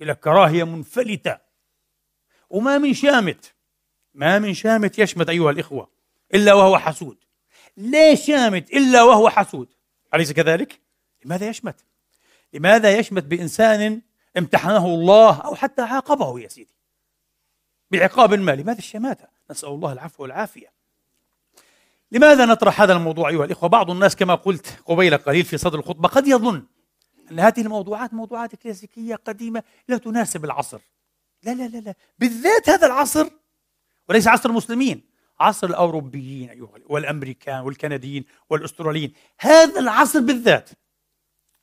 [0.00, 1.38] إلى كراهية منفلتة
[2.50, 3.54] وما من شامت
[4.14, 5.88] ما من شامت يشمت أيها الإخوة
[6.34, 7.16] إلا وهو حسود
[7.76, 9.68] لا شامت إلا وهو حسود
[10.14, 10.80] أليس كذلك؟
[11.24, 11.84] لماذا يشمت؟
[12.52, 14.02] لماذا يشمت بإنسان
[14.38, 16.74] امتحنه الله أو حتى عاقبه يا سيدي
[17.90, 20.75] بعقاب ما لماذا الشماتة؟ نسأل الله العفو والعافية
[22.12, 26.08] لماذا نطرح هذا الموضوع أيها الإخوة؟ بعض الناس كما قلت قبيل قليل في صدر الخطبة
[26.08, 26.66] قد يظن
[27.30, 30.80] أن هذه الموضوعات موضوعات كلاسيكية قديمة لا تناسب العصر.
[31.42, 31.94] لا لا لا لا.
[32.18, 33.28] بالذات هذا العصر
[34.08, 35.02] وليس عصر المسلمين
[35.40, 39.12] عصر الأوروبيين أيها والأمريكان والكنديين والأستراليين.
[39.38, 40.70] هذا العصر بالذات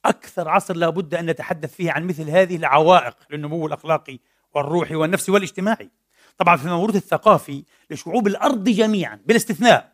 [0.05, 4.19] أكثر عصر لابد أن نتحدث فيه عن مثل هذه العوائق للنمو الأخلاقي
[4.55, 5.89] والروحي والنفسي والاجتماعي.
[6.37, 9.92] طبعا في الموروث الثقافي لشعوب الأرض جميعا بلا استثناء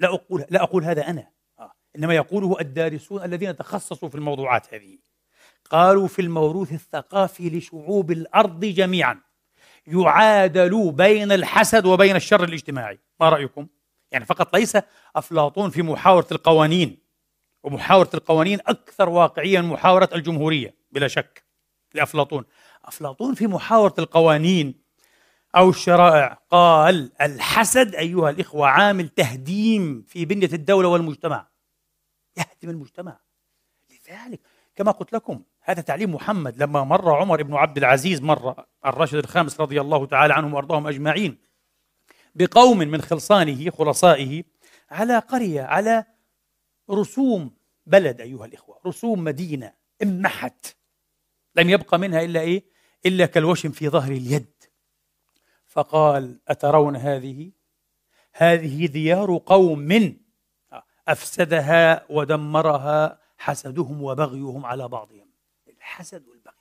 [0.00, 1.72] لا أقول لا أقول هذا أنا آه.
[1.96, 4.98] إنما يقوله الدارسون الذين تخصصوا في الموضوعات هذه
[5.70, 9.20] قالوا في الموروث الثقافي لشعوب الأرض جميعا
[9.86, 13.66] يعادل بين الحسد وبين الشر الاجتماعي ما رأيكم؟
[14.12, 14.78] يعني فقط ليس
[15.16, 16.98] أفلاطون في محاورة القوانين
[17.62, 21.44] ومحاورة القوانين أكثر واقعية من محاورة الجمهورية بلا شك
[21.94, 22.44] لأفلاطون
[22.84, 24.74] أفلاطون في محاورة القوانين
[25.56, 26.38] أو الشرائع.
[26.50, 31.48] قال الحسد أيها الإخوة عامل تهديم في بنية الدولة والمجتمع.
[32.36, 33.20] يهدم المجتمع.
[33.90, 34.40] لذلك
[34.76, 36.62] كما قلت لكم هذا تعليم محمد.
[36.62, 41.38] لما مر عمر بن عبد العزيز مر الراشد الخامس رضي الله تعالى عنهم وأرضاهم أجمعين
[42.34, 44.44] بقوم من خلصانه خلصائه
[44.90, 46.04] على قرية على
[46.90, 47.50] رسوم
[47.86, 50.76] بلد أيها الإخوة رسوم مدينة امحت
[51.56, 52.64] لم يبقى منها إلا إيه؟
[53.06, 54.46] إلا كالوشم في ظهر اليد.
[55.70, 57.50] فقال أترون هذه؟
[58.32, 59.78] هذه ديار قوم.
[59.78, 60.16] من
[61.08, 65.30] أفسدها ودمرها حسدهم وبغيهم على بعضهم.
[65.68, 66.54] الحسد والبغي.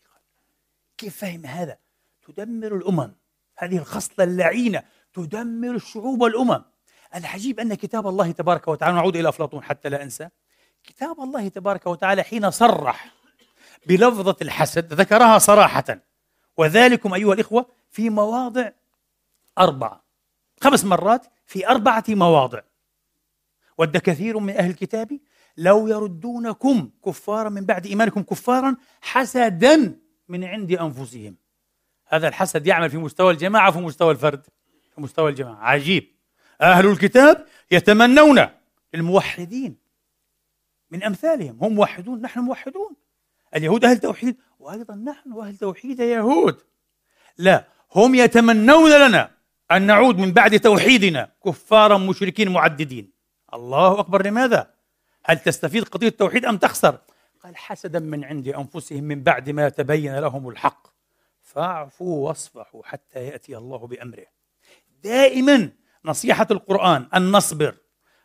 [0.98, 1.78] كيف فهم هذا؟
[2.28, 3.12] تدمر الأمم.
[3.58, 4.84] هذه الخصلة اللعينة.
[5.14, 6.64] تدمر الشعوب والأمم.
[7.16, 10.30] العجيب أن كتاب الله تبارك وتعالى نعود إلى أفلاطون حتى لا أنسى
[10.84, 13.14] كتاب الله تبارك وتعالى حين صرح
[13.86, 16.00] بلفظة الحسد ذكرها صراحة.
[16.58, 18.72] وذلكم أيها الإخوة في مواضع
[19.60, 20.06] اربعه
[20.62, 22.62] خمس مرات في أربعة مواضع.
[23.78, 25.20] ود كثير من أهل الكتاب
[25.58, 31.36] لو يردونكم كفارا من بعد إيمانكم كفارا حسدا من عند أنفسهم.
[32.08, 34.46] هذا الحسد يعمل في مستوى الجماعة وفي مستوى الفرد.
[34.96, 35.64] في مستوى الجماعة.
[35.64, 36.16] عجيب.
[36.62, 38.48] أهل الكتاب يتمنون
[38.96, 39.78] الموحدين
[40.92, 41.58] من أمثالهم.
[41.62, 42.96] هم موحدون نحن موحدون.
[43.56, 46.62] اليهود أهل توحيد وأيضا نحن أهل توحيد يهود.
[47.38, 49.39] لا هم يتمنون لنا
[49.72, 51.32] أن نعود من بعد توحيدنا.
[51.46, 53.12] كفارا مشركين معددين.
[53.54, 54.72] الله أكبر لماذا؟
[55.26, 56.98] هل تستفيد قضية التوحيد أم تخسر؟
[57.44, 60.88] قال حسدا من عند أنفسهم من بعد ما تبين لهم الحق.
[61.42, 64.26] فاعفوا واصفحوا حتى يأتي الله بأمره.
[65.04, 65.70] دائما
[66.06, 67.76] نصيحة القرآن أن نصبر.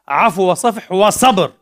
[0.09, 1.53] عفو وصفح وصبر.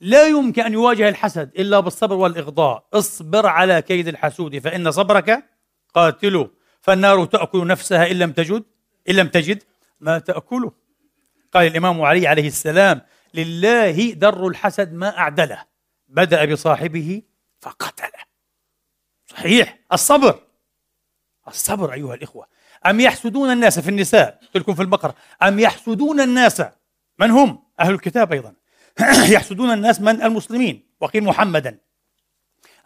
[0.00, 2.84] لا يمكن أن يواجه الحسد إلا بالصبر والإغضاء.
[2.94, 5.44] اصبر على كيد الحسود فإن صبرك
[5.94, 6.50] قاتله.
[6.80, 8.64] فالنار تأكل نفسها إن لم تجد.
[9.08, 9.62] إن لم تجد
[10.00, 10.72] ما تأكله.
[11.52, 13.00] قال الإمام علي عليه السلام
[13.34, 15.64] لله در الحسد ما أعدله
[16.08, 17.22] بدأ بصاحبه
[17.60, 18.20] فقتله.
[19.26, 19.78] صحيح.
[19.92, 20.42] الصبر.
[21.48, 22.46] الصبر أيها الإخوة.
[22.86, 25.14] أم يحسدون الناس في النساء؟ تلكم في البقرة.
[25.42, 26.62] أم يحسدون الناس؟
[27.18, 28.54] من هم؟ أهل الكتاب أيضا.
[29.34, 30.90] يحسدون الناس من؟ المسلمين.
[31.00, 31.78] وقيل محمدا.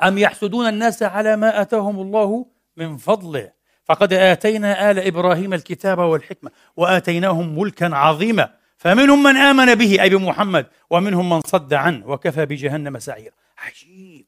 [0.03, 2.47] أم يحسدون الناس على ما آتاهم الله
[2.77, 3.53] من فضله؟
[3.85, 8.49] فقد آتينا آل إبراهيم الكتاب والحكمة وآتيناهم ملكا عظيما.
[8.77, 14.27] فمنهم من آمن به أي بمحمد ومنهم من صد عنه وكفى بجهنم سعير عجيب.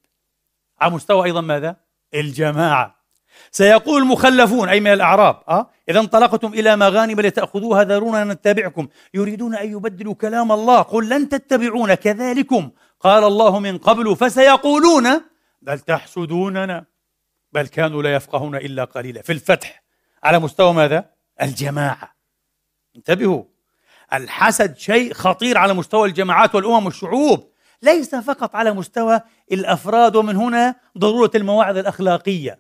[0.80, 1.76] على مستوى أيضا ماذا؟
[2.14, 2.96] الجماعة.
[3.50, 8.88] سيقول المخلفون أي من الأعراب أه؟ إذا انطلقتم إلى مغانم لتأخذوها ذرونا نتبعكم.
[9.14, 10.82] يريدون أن يبدلوا كلام الله.
[10.82, 12.70] قل لن تتبعون كذلكم.
[13.00, 15.06] قال الله من قبل فسيقولون
[15.62, 16.84] بل تحسدوننا.
[17.56, 19.22] بل كانوا لا يفقهون إلا قليلا.
[19.22, 19.82] في الفتح
[20.22, 21.10] على مستوى ماذا؟
[21.42, 22.16] الجماعة.
[22.96, 23.44] انتبهوا.
[24.12, 27.52] الحسد شيء خطير على مستوى الجماعات والأمم والشعوب.
[27.82, 29.20] ليس فقط على مستوى
[29.52, 32.58] الأفراد ومن هنا ضرورة المواعظ الأخلاقية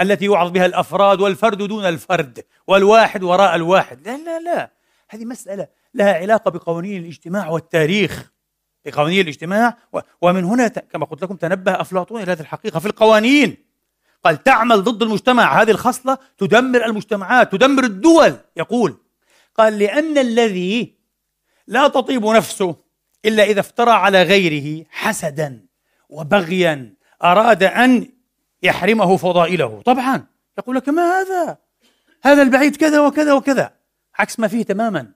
[0.00, 4.08] التي يوعظ بها الأفراد والفرد دون الفرد والواحد وراء الواحد.
[4.08, 4.72] لا لا لا.
[5.08, 8.32] هذه مسألة لها علاقة بقوانين الاجتماع والتاريخ.
[8.84, 9.76] بقوانين الاجتماع
[10.22, 13.69] ومن هنا كما قلت لكم تنبه أفلاطون إلى هذه الحقيقة في القوانين.
[14.24, 18.96] قال تعمل ضد المجتمع هذه الخصلة تدمر المجتمعات تدمر الدول يقول.
[19.54, 20.98] قال لأن الذي
[21.66, 22.76] لا تطيب نفسه
[23.24, 25.66] إلا إذا افترى على غيره حسدا
[26.08, 28.12] وبغيا أراد أن
[28.62, 29.82] يحرمه فضائله.
[29.84, 30.26] طبعا.
[30.58, 31.58] يقول لك ما هذا؟
[32.22, 33.72] هذا البعيد كذا وكذا وكذا.
[34.18, 35.12] عكس ما فيه تماما.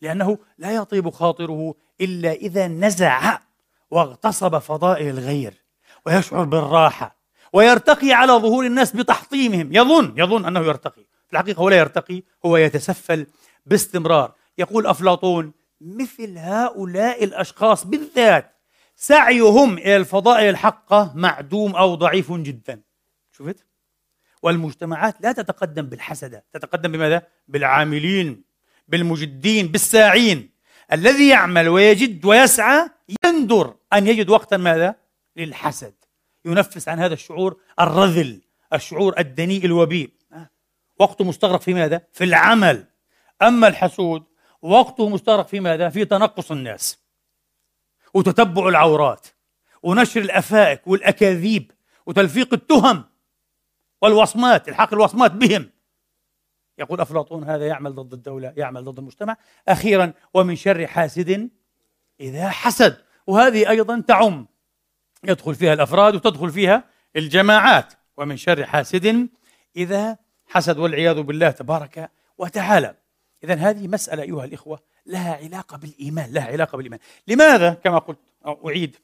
[0.00, 3.38] لأنه لا يطيب خاطره إلا إذا نزع
[3.90, 5.64] واغتصب فضائل الغير
[6.06, 7.19] ويشعر بالراحة
[7.52, 9.72] ويرتقي على ظهور الناس بتحطيمهم.
[9.72, 11.02] يظن يظن أنه يرتقي.
[11.26, 13.26] في الحقيقة هو لا يرتقي هو يتسفل
[13.66, 14.32] باستمرار.
[14.58, 18.56] يقول أفلاطون مثل هؤلاء الأشخاص بالذات
[18.96, 22.80] سعيهم إلى الفضائل الحقة معدوم أو ضعيف جدا.
[23.32, 23.66] شفت؟
[24.42, 26.44] والمجتمعات لا تتقدم بالحسدة.
[26.52, 28.42] تتقدم بماذا؟ بالعاملين
[28.88, 30.50] بالمجدين بالساعين.
[30.92, 32.90] الذي يعمل ويجد ويسعى
[33.24, 34.94] يندر أن يجد وقتا ماذا؟
[35.36, 35.94] للحسد.
[36.44, 38.40] ينفس عن هذا الشعور الرذل
[38.72, 40.12] الشعور الدنيء الوبيل
[40.98, 42.86] وقته مستغرق في ماذا؟ في العمل.
[43.42, 44.24] أما الحسود
[44.62, 46.98] وقته مستغرق في ماذا؟ في تنقص الناس.
[48.14, 49.26] وتتبع العورات
[49.82, 51.72] ونشر الأفائك والأكاذيب
[52.06, 53.04] وتلفيق التهم
[54.02, 55.70] والوصمات الحق الوصمات بهم.
[56.78, 59.36] يقول أفلاطون هذا يعمل ضد الدولة يعمل ضد المجتمع.
[59.68, 61.50] أخيرا ومن شر حاسد
[62.20, 63.04] إذا حسد.
[63.26, 64.46] وهذه أيضا تعم.
[65.24, 66.84] يدخل فيها الأفراد وتدخل فيها
[67.16, 67.92] الجماعات.
[68.16, 69.28] ومن شر حاسد
[69.76, 72.96] إذا حسد والعياذ بالله تبارك وتعالى.
[73.44, 77.00] اذا هذه مسألة أيها الإخوة لها علاقة بالإيمان لها علاقة بالإيمان.
[77.28, 78.18] لماذا؟ كما قلت
[78.66, 78.96] أعيد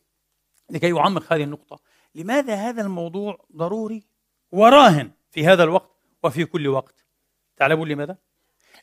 [0.71, 1.81] لكي أعمق هذه النقطة.
[2.15, 4.07] لماذا هذا الموضوع ضروري
[4.53, 5.91] وراهن في هذا الوقت
[6.23, 7.05] وفي كل وقت؟
[7.57, 8.17] تعلمون لماذا؟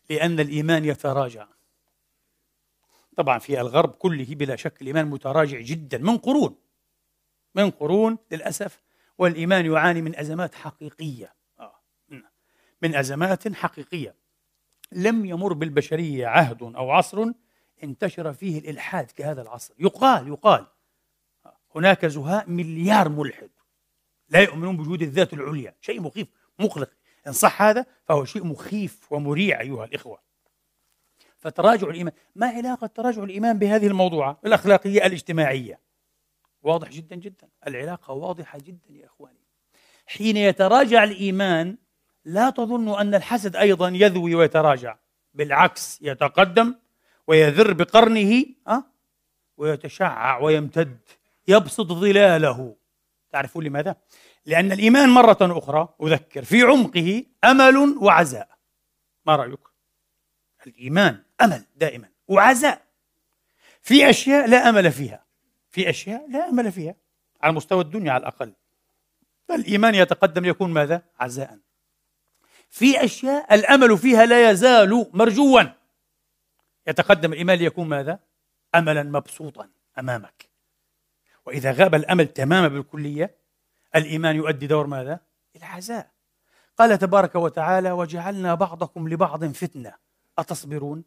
[0.10, 1.48] لأن الإيمان يتراجع.
[3.18, 6.56] طبعا في الغرب كله بلا شك الإيمان متراجع جدا من قرون.
[7.56, 8.82] من قرون للأسف
[9.18, 11.34] والإيمان يعاني من أزمات حقيقية.
[11.60, 11.82] آه،
[12.82, 14.16] من أزمات حقيقية.
[14.92, 17.26] لم يمر بالبشرية عهد أو عصر
[17.84, 19.74] انتشر فيه الإلحاد كهذا العصر.
[19.80, 20.68] يقال يقال.
[21.76, 23.50] هناك زهاء مليار ملحد.
[24.30, 25.76] لا يؤمنون بوجود الذات العليا.
[25.82, 26.28] شيء مخيف
[26.60, 26.90] مقلق.
[27.28, 30.20] إن صح هذا فهو شيء مخيف ومريع أيها الإخوة.
[31.38, 32.14] فتراجع الإيمان.
[32.36, 35.80] ما علاقة تراجع الإيمان بهذه الموضوعة؟ الأخلاقية الاجتماعية.
[36.64, 39.44] واضح جدا جدا العلاقة واضحة جدا يا إخواني
[40.08, 41.78] حين يتراجع الإيمان
[42.26, 44.98] لا تظن أن الحسد أيضا يذوي ويتراجع
[45.34, 46.76] بالعكس يتقدم
[47.28, 48.84] ويذر بقرنه أه؟
[49.58, 50.98] ويتشعع ويمتد
[51.48, 52.76] يبسط ظلاله
[53.32, 53.96] تعرفون لماذا؟
[54.46, 58.50] لأن الإيمان مرة أخرى أذكر في عمقه أمل وعزاء
[59.26, 59.60] ما رأيك؟
[60.68, 62.82] الإيمان أمل دائما وعزاء
[63.82, 65.23] في أشياء لا أمل فيها
[65.74, 66.96] في أشياء لا أمل فيها
[67.42, 68.54] على مستوى الدنيا على الأقل
[69.48, 71.60] فالإيمان يتقدم يكون ماذا؟ عزاء
[72.70, 75.62] في أشياء الأمل فيها لا يزال مرجوا
[76.88, 78.20] يتقدم الإيمان ليكون ماذا؟
[78.76, 80.50] أملا مبسوطا أمامك
[81.46, 83.36] وإذا غاب الأمل تماما بالكلية
[83.96, 85.20] الإيمان يؤدي دور ماذا؟
[85.56, 86.12] العزاء
[86.78, 89.94] قال تبارك وتعالى وجعلنا بعضكم لبعض فتنة
[90.38, 91.04] أتصبرون؟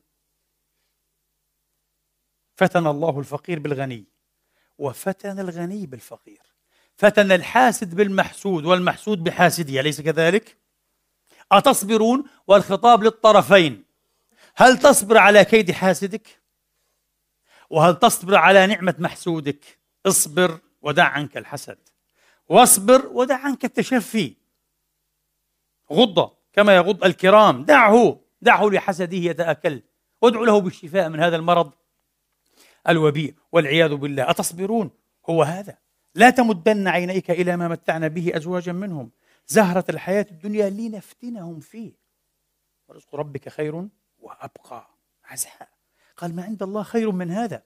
[2.56, 4.15] فتن الله الفقير بالغني
[4.78, 6.42] وفتن الغني بالفقير.
[6.96, 10.56] فتن الحاسد بالمحسود والمحسود بحاسده أليس كذلك؟
[11.52, 13.84] أتصبرون والخطاب للطرفين.
[14.56, 16.40] هل تصبر على كيد حاسدك؟
[17.70, 21.78] وهل تصبر على نعمة محسودك؟ اصبر ودع عنك الحسد.
[22.48, 24.34] واصبر ودع عنك التشفي.
[25.92, 27.64] غض كما يغض الكرام.
[27.64, 29.82] دعه دعه لحسده يتأكل.
[30.22, 31.72] وادعو له بالشفاء من هذا المرض.
[32.88, 34.30] الوبيء والعياذ بالله.
[34.30, 34.90] أتصبرون؟
[35.30, 35.78] هو هذا.
[36.14, 39.10] لا تمدن عينيك إلى ما متعنا به أزواجا منهم.
[39.48, 41.92] زهرة الحياة الدنيا لنفتنهم فيه.
[42.88, 44.88] ورزق ربك خير وأبقى.
[45.24, 45.68] عزاء.
[46.16, 47.62] قال ما عند الله خير من هذا؟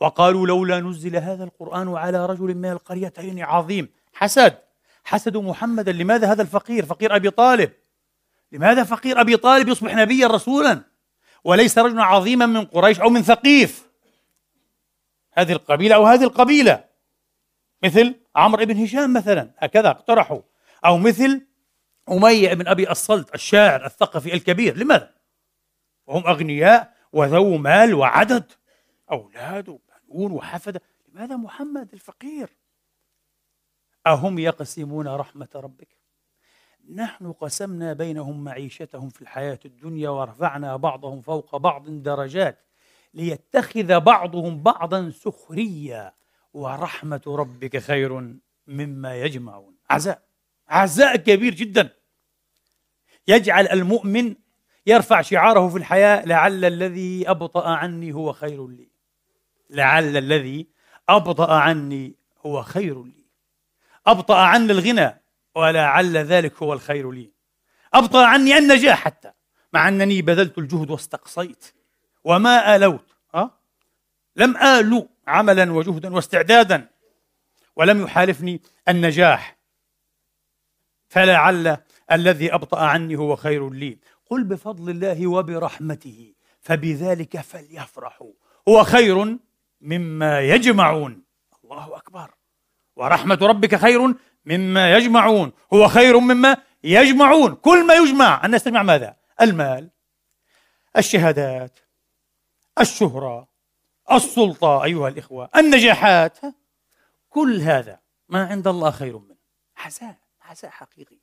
[0.00, 3.88] وقالوا لولا نزل هذا القرآن على رجل من القريتين عظيم.
[4.12, 4.58] حسد.
[5.04, 5.92] حسدوا محمدا.
[5.92, 7.70] لماذا هذا الفقير؟ فقير أبي طالب.
[8.52, 10.80] لماذا فقير أبي طالب يصبح نبيا رسولا؟
[11.44, 13.83] وليس رجلا عظيما من قريش أو من ثقيف.
[15.34, 16.84] هذه القبيلة أو هذه القبيلة
[17.82, 20.40] مثل عمرو بن هشام مثلا هكذا اقترحوا
[20.84, 21.46] أو مثل
[22.10, 25.14] أمية بن أبي الصلت الشاعر الثقفي الكبير لماذا؟
[26.06, 28.52] وهم أغنياء وذو مال وعدد
[29.10, 32.48] أولاد وبنون وحفدة لماذا محمد الفقير؟
[34.06, 35.88] أهم يقسمون رحمة ربك؟
[36.94, 42.58] نحن قسمنا بينهم معيشتهم في الحياة الدنيا ورفعنا بعضهم فوق بعض درجات
[43.14, 46.12] ليتخذ بعضهم بعضا سخريا
[46.52, 49.74] ورحمة ربك خير مما يجمعون.
[49.90, 50.22] عزاء
[50.68, 51.90] عزاء كبير جدا.
[53.28, 54.34] يجعل المؤمن
[54.86, 56.24] يرفع شعاره في الحياة.
[56.24, 58.88] لعل الذي أبطأ عني هو خير لي.
[59.70, 60.66] لعل الذي
[61.08, 62.14] أبطأ عني
[62.46, 63.24] هو خير لي.
[64.06, 65.22] أبطأ عني الغنى
[65.54, 67.32] ولعل ذلك هو الخير لي.
[67.94, 69.30] أبطأ عني النجاح حتى
[69.72, 71.74] مع أنني بذلت الجهد واستقصيت.
[72.24, 73.04] وما آلوت
[73.34, 73.50] أه؟
[74.36, 76.88] لم آلو عملا وجهدا واستعدادا.
[77.76, 79.56] ولم يحالفني النجاح.
[81.08, 81.76] فلعل
[82.12, 83.98] الذي أبطأ عني هو خير لي.
[84.30, 88.32] قل بفضل الله وبرحمته فبذلك فليفرحوا.
[88.68, 89.38] هو خير
[89.80, 91.22] مما يجمعون.
[91.64, 92.30] الله أكبر.
[92.96, 94.14] ورحمة ربك خير
[94.46, 95.52] مما يجمعون.
[95.72, 97.54] هو خير مما يجمعون.
[97.54, 98.44] كل ما يجمع.
[98.44, 99.90] الناس تجمع ماذا؟ المال
[100.96, 101.78] الشهادات
[102.80, 103.48] الشهرة
[104.12, 106.38] السلطة أيها الإخوة النجاحات
[107.30, 109.36] كل هذا ما عند الله خير منه.
[109.76, 111.18] عزاء عزاء حقيقي.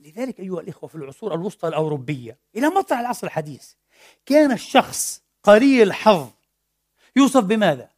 [0.00, 3.72] لذلك أيها الإخوة في العصور الوسطى الأوروبية إلى مطلع العصر الحديث
[4.26, 6.30] كان الشخص قليل الحظ.
[7.16, 7.90] يوصف بماذا؟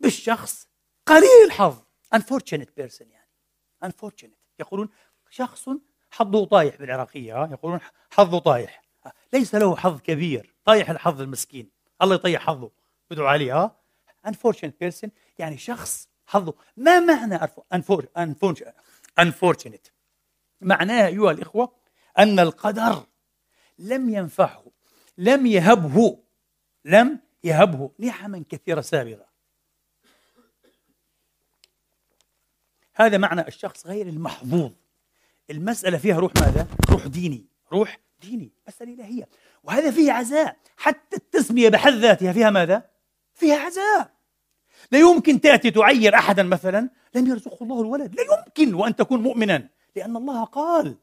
[0.00, 0.68] بالشخص
[1.06, 1.76] قليل الحظ.
[2.14, 3.30] Unfortunate person يعني.
[3.84, 4.42] Unfortunate.
[4.60, 4.88] يقولون
[5.30, 5.68] شخص
[6.10, 7.80] حظه طايح بالعراقية يقولون
[8.10, 8.82] حظه طايح.
[9.32, 11.70] ليس له حظ كبير طايح الحظ المسكين.
[12.02, 12.70] الله يطيح حظه.
[13.10, 13.76] بدعو عليه ها؟
[14.26, 16.54] Unfortunate person يعني شخص حظه.
[16.76, 17.38] ما معنى
[19.20, 19.90] unfortunate
[20.60, 21.72] معناه أيها الإخوة
[22.18, 23.06] أن القدر
[23.78, 24.64] لم ينفعه
[25.18, 26.18] لم يهبه
[26.84, 29.26] لم يهبه نعما كثيرة سابغة.
[32.94, 34.72] هذا معنى الشخص غير المحظوظ.
[35.50, 37.46] المسألة فيها روح ماذا؟ روح ديني.
[37.72, 39.28] روح ديني مسألة إلهية.
[39.64, 40.56] وهذا فيه عزاء.
[40.76, 42.82] حتى التسمية بحد ذاتها فيها ماذا؟
[43.34, 44.10] فيها عزاء.
[44.92, 48.14] لا يمكن تأتي تعير أحدا مثلا لم يرزقه الله الولد.
[48.14, 49.68] لا يمكن وأن تكون مؤمنا.
[49.96, 50.96] لأن الله قال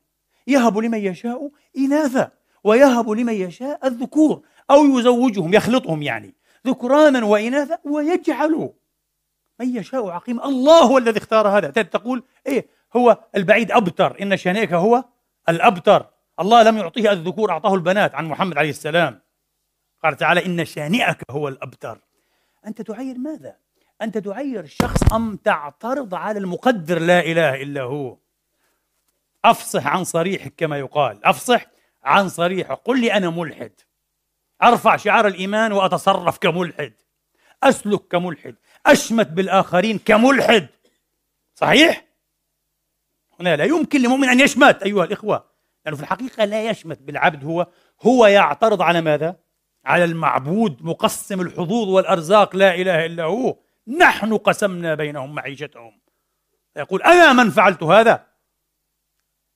[0.47, 2.31] يهب لمن يشاء إناثا
[2.63, 4.41] ويهب لمن يشاء الذكور
[4.71, 6.35] أو يزوجهم يخلطهم يعني.
[6.67, 8.69] ذكرانا وإناثا ويجعل
[9.59, 11.69] من يشاء عقيما الله هو الذي اختار هذا.
[11.69, 14.21] تقول إيه هو البعيد أبتر.
[14.21, 15.03] إن شانئك هو
[15.49, 16.05] الأبتر.
[16.39, 19.21] الله لم يعطيه الذكور أعطاه البنات عن محمد عليه السلام.
[20.03, 21.99] قال تعالى إن شانئك هو الأبتر.
[22.67, 23.55] أنت تعير ماذا؟
[24.01, 28.17] أنت تعير الشخص أم تعترض على المقدر لا إله إلا هو.
[29.45, 31.25] أفصح عن صريحك كما يقال.
[31.25, 31.65] أفصح
[32.03, 32.79] عن صريحك.
[32.85, 33.71] قل لي أنا ملحد.
[34.63, 36.93] أرفع شعار الإيمان وأتصرف كملحد.
[37.63, 38.55] أسلك كملحد.
[38.85, 40.67] أشمت بالآخرين كملحد.
[41.55, 42.05] صحيح؟
[43.39, 45.48] هنا لا يمكن لمؤمن أن يشمت أيها الإخوة.
[45.89, 47.67] لأنه في الحقيقة لا يشمت بالعبد هو.
[48.01, 49.35] هو يعترض على ماذا؟
[49.85, 53.57] على المعبود مقسم الحظوظ والأرزاق لا إله إلا هو.
[53.87, 56.01] نحن قسمنا بينهم معيشتهم.
[56.77, 58.27] يقول أنا من فعلت هذا؟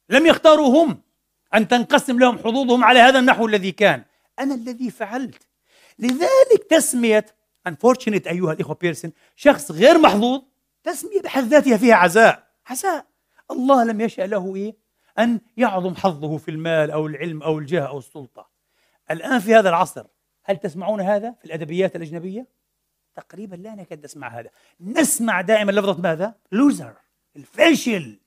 [0.10, 1.02] لم يختاروا هم
[1.54, 4.04] أن تنقسم لهم حظوظهم على هذا النحو الذي كان.
[4.40, 5.48] أنا الذي فعلت.
[6.00, 7.26] لذلك تسمية
[7.70, 10.42] unfortunate أيها الإخوة بيرسون شخص غير محظوظ
[10.84, 12.48] تسمية بحد ذاتها فيها عزاء.
[12.68, 13.06] عزاء.
[13.52, 14.83] الله لم يشأ له إيه؟
[15.20, 18.50] أن يعظم حظه في المال أو العلم أو الجاه أو السلطة
[19.12, 20.06] الآن في هذا العصر
[20.44, 22.48] هل تسمعون هذا في الأدبيات الأجنبية؟
[23.16, 24.50] تقريبا لا نكاد نسمع هذا
[24.82, 26.94] نسمع دائما لفظة ماذا؟ لوزر
[27.36, 28.20] الفاشل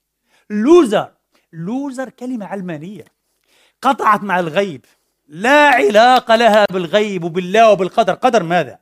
[0.49, 1.13] لوزر
[1.53, 3.05] لوزر كلمة علمانية
[3.81, 4.85] قطعت مع الغيب
[5.27, 8.79] لا علاقة لها بالغيب وبالله وبالقدر قدر ماذا؟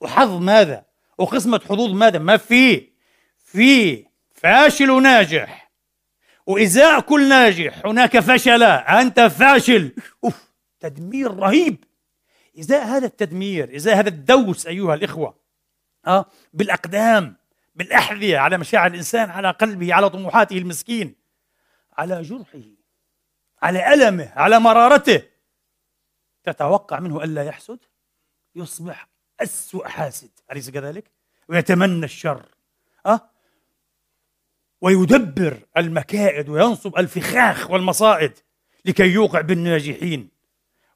[0.00, 0.84] وحظ ماذا؟
[1.18, 2.88] وقسمة حظوظ ماذا؟ ما في
[3.38, 5.61] في فاشل وناجح
[6.46, 9.92] وإزاء كل ناجح هناك فشل أنت فاشل
[10.24, 11.84] أوف تدمير رهيب
[12.58, 15.34] إزاء هذا التدمير إزاء هذا الدوس أيها الإخوة
[16.06, 17.36] أه؟ بالأقدام
[17.74, 21.14] بالأحذية على مشاعر الإنسان على قلبه على طموحاته المسكين
[21.98, 22.60] على جرحه
[23.62, 25.22] على ألمه على مرارته
[26.44, 27.78] تتوقع منه ألا يحسد
[28.54, 29.08] يصبح
[29.40, 31.10] أسوأ حاسد أليس كذلك؟
[31.48, 32.48] ويتمنى الشر
[33.06, 33.30] أه؟
[34.82, 38.32] ويدبر المكائد وينصب الفخاخ والمصائد
[38.84, 40.28] لكي يوقع بالناجحين.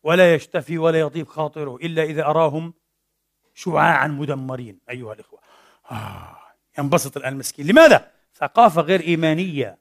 [0.02, 2.74] ولا يشتفي ولا يطيب خاطره إلا إذا أراهم
[3.54, 4.78] شعاعا مدمرين.
[4.90, 5.40] أيها الإخوة.
[5.90, 6.38] آه
[6.78, 7.66] ينبسط الآن المسكين.
[7.66, 9.78] لماذا؟ ثقافة غير إيمانية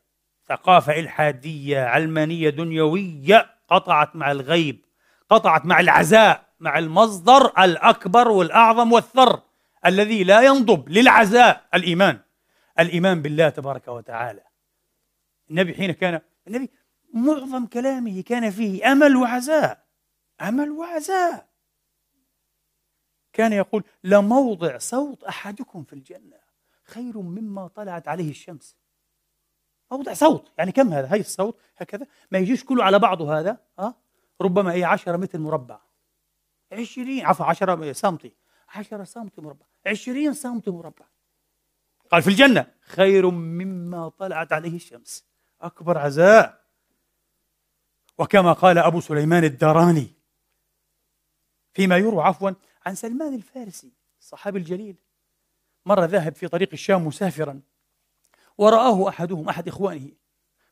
[0.47, 4.85] ثقافة إلحادية علمانية دنيوية قطعت مع الغيب
[5.29, 9.41] قطعت مع العزاء مع المصدر الأكبر والأعظم والثر
[9.85, 12.19] الذي لا ينضب للعزاء الإيمان.
[12.79, 14.43] الإيمان بالله تبارك وتعالى.
[15.49, 16.69] النبي حين كان النبي
[17.13, 19.85] معظم كلامه كان فيه أمل وعزاء
[20.41, 21.49] أمل وعزاء.
[23.33, 26.37] كان يقول لموضع صوت أحدكم في الجنة
[26.83, 28.77] خير مما طلعت عليه الشمس.
[29.91, 32.07] موضع صوت يعني كم هذا؟ هاي الصوت هكذا.
[32.31, 33.95] ما يجيش كله على بعضه هذا أه؟
[34.41, 35.79] ربما أي عشرة متر مربع.
[36.71, 38.35] عشرين عفوا عشرة سنتي
[38.69, 39.65] عشرة سنتي مربع.
[39.85, 41.05] عشرين سنتي مربع.
[42.15, 42.67] قال في الجنة.
[42.81, 45.25] خير مما طلعت عليه الشمس.
[45.61, 46.65] أكبر عزاء.
[48.17, 50.13] وكما قال أبو سليمان الداراني
[51.73, 52.51] فيما يروى عفوا
[52.85, 54.95] عن سلمان الفارسي الصحابي الجليل.
[55.85, 57.61] مرة ذاهب في طريق الشام مسافرا
[58.57, 60.11] ورآه أحدهم أحد إخوانه.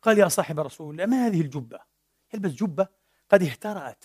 [0.01, 1.79] قال يا صاحب رسول الله ما هذه الجبة؟
[2.33, 2.87] يلبس جبة
[3.29, 4.03] قد اهترأت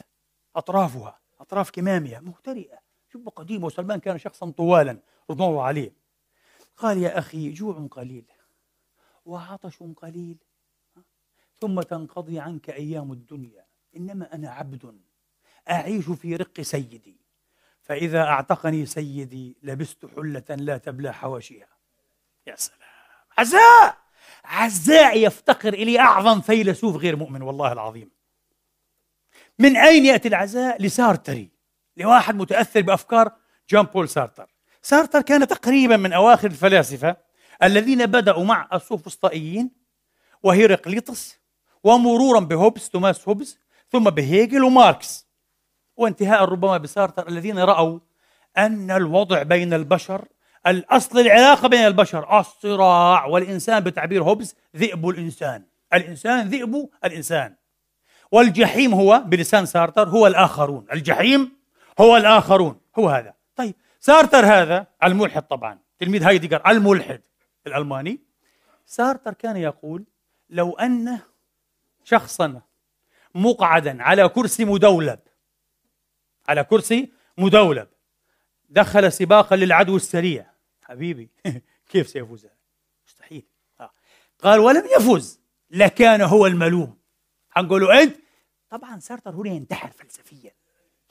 [0.56, 2.78] أطرافها أطراف كمامها مهترئة
[3.14, 5.97] جبة قديمة وسلمان كان شخصا طوالا رضوان الله عليه.
[6.78, 8.24] قال يا أخي جوع قليل
[9.24, 10.38] وعطش قليل.
[11.60, 13.66] ثم تنقضي عنك أيام الدنيا.
[13.96, 15.00] إنما أنا عبد
[15.70, 17.20] أعيش في رق سيدي.
[17.82, 21.68] فإذا أعتقني سيدي لبست حلة لا تبلى حواشيها.
[22.46, 22.78] يا سلام.
[23.38, 23.98] عزاء!
[24.44, 28.10] عزاء يفتقر إليه أعظم فيلسوف غير مؤمن والله العظيم.
[29.58, 31.50] من أين يأتي العزاء؟ لسارتري.
[31.96, 33.36] لواحد متأثر بأفكار
[33.68, 34.57] جان بول سارتر.
[34.88, 37.16] سارتر كان تقريبا من أواخر الفلاسفة
[37.62, 39.70] الذين بدأوا مع السوفسطائيين
[40.42, 41.38] وهيراقليطس
[41.84, 43.58] ومرورا بهوبس توماس هوبس
[43.92, 45.26] ثم بهيجل وماركس.
[45.96, 47.98] وانتهاء ربما بسارتر الذين رأوا
[48.58, 50.24] أن الوضع بين البشر
[50.66, 55.64] الأصل العلاقة بين البشر الصراع والإنسان بتعبير هوبس ذئب الإنسان.
[55.94, 57.54] الإنسان ذئب الإنسان.
[58.32, 60.86] والجحيم هو بلسان سارتر هو الآخرون.
[60.92, 61.58] الجحيم
[62.00, 62.80] هو الآخرون.
[62.98, 63.37] هو هذا.
[64.00, 65.78] سارتر هذا الملحد طبعا.
[65.98, 67.20] تلميذ هايدجر الملحد
[67.66, 68.20] الألماني.
[68.86, 70.04] سارتر كان يقول
[70.50, 71.18] لو أن
[72.04, 72.62] شخصا
[73.34, 75.18] مقعدا على كرسي مدولب
[76.48, 77.88] على كرسي مدولب
[78.68, 80.50] دخل سباقا للعدو السريع.
[80.82, 81.30] حبيبي
[81.90, 82.46] كيف سيفوز؟
[83.06, 83.46] مستحيل.
[83.80, 83.90] آه.
[84.38, 85.40] قال ولم يفز
[85.70, 86.98] لكان هو الملوم.
[87.50, 88.16] حنقولوا أنت؟
[88.70, 90.52] طبعا سارتر هنا ينتحر فلسفيا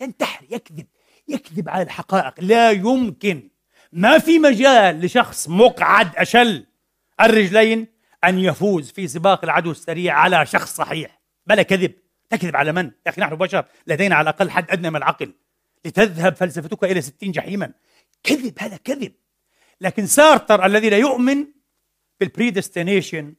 [0.02, 0.88] ينتحر يكذب.
[1.28, 2.34] يكذب على الحقائق.
[2.39, 3.49] لا يمكن.
[3.91, 6.65] ما في مجال لشخص مقعد أشل
[7.21, 7.88] الرجلين
[8.23, 11.21] أن يفوز في سباق العدو السريع على شخص صحيح.
[11.47, 11.93] بلا كذب.
[12.30, 15.34] تكذب على من؟ يا أخي نحن بشر لدينا على الأقل حد أدنى من العقل.
[15.86, 17.71] لتذهب فلسفتك إلى ستين جحيما.
[18.23, 19.13] كذب هذا كذب.
[19.82, 21.47] لكن سارتر الذي لا يؤمن
[22.20, 23.34] بال predestination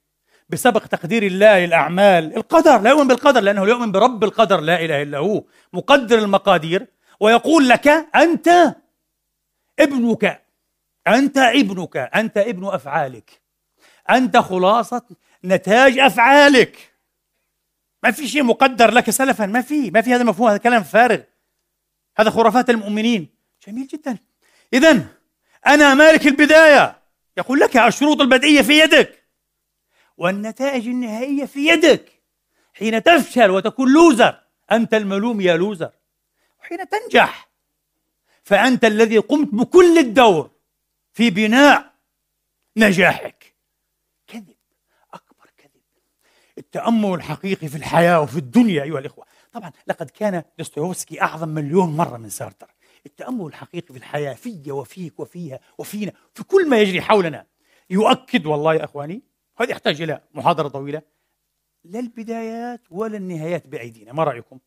[0.48, 5.18] بسبق تقدير الله للأعمال القدر لا يؤمن بالقدر لأنه يؤمن برب القدر لا إله إلا
[5.18, 6.86] هو مقدر المقادير
[7.20, 8.76] ويقول لك أنت
[9.78, 10.44] ابنك
[11.08, 13.40] أنت ابنك أنت ابن أفعالك.
[14.10, 15.02] أنت خلاصة
[15.44, 16.94] نتاج أفعالك.
[18.02, 21.20] ما في شيء مقدر لك سلفا ما في ما في هذا مفهوم هذا كلام فارغ.
[22.18, 23.28] هذا خرافات المؤمنين.
[23.66, 24.18] جميل جدا.
[24.72, 25.06] إذا
[25.66, 26.98] أنا مالك البداية.
[27.36, 29.24] يقول لك الشروط البدئية في يدك
[30.16, 32.12] والنتائج النهائية في يدك.
[32.74, 34.40] حين تفشل وتكون لوزر
[34.72, 35.90] أنت الملوم يا لوزر.
[36.68, 37.48] وحين تنجح.
[38.42, 40.50] فأنت الذي قمت بكل الدور
[41.12, 41.94] في بناء
[42.76, 43.54] نجاحك.
[44.26, 44.56] كذب
[45.14, 45.82] أكبر كذب.
[46.58, 49.24] التأمل الحقيقي في الحياة وفي الدنيا أيها الإخوة.
[49.52, 52.74] طبعا لقد كان دوستويفسكي أعظم مليون مرة من سارتر.
[53.06, 57.46] التأمل الحقيقي في الحياة في وفيك وفيها وفينا في كل ما يجري حولنا.
[57.90, 59.22] يؤكد والله يا أخواني
[59.60, 61.02] هذا يحتاج إلى محاضرة طويلة
[61.84, 64.12] لا البدايات ولا النهايات بأيدينا.
[64.12, 64.58] ما رأيكم؟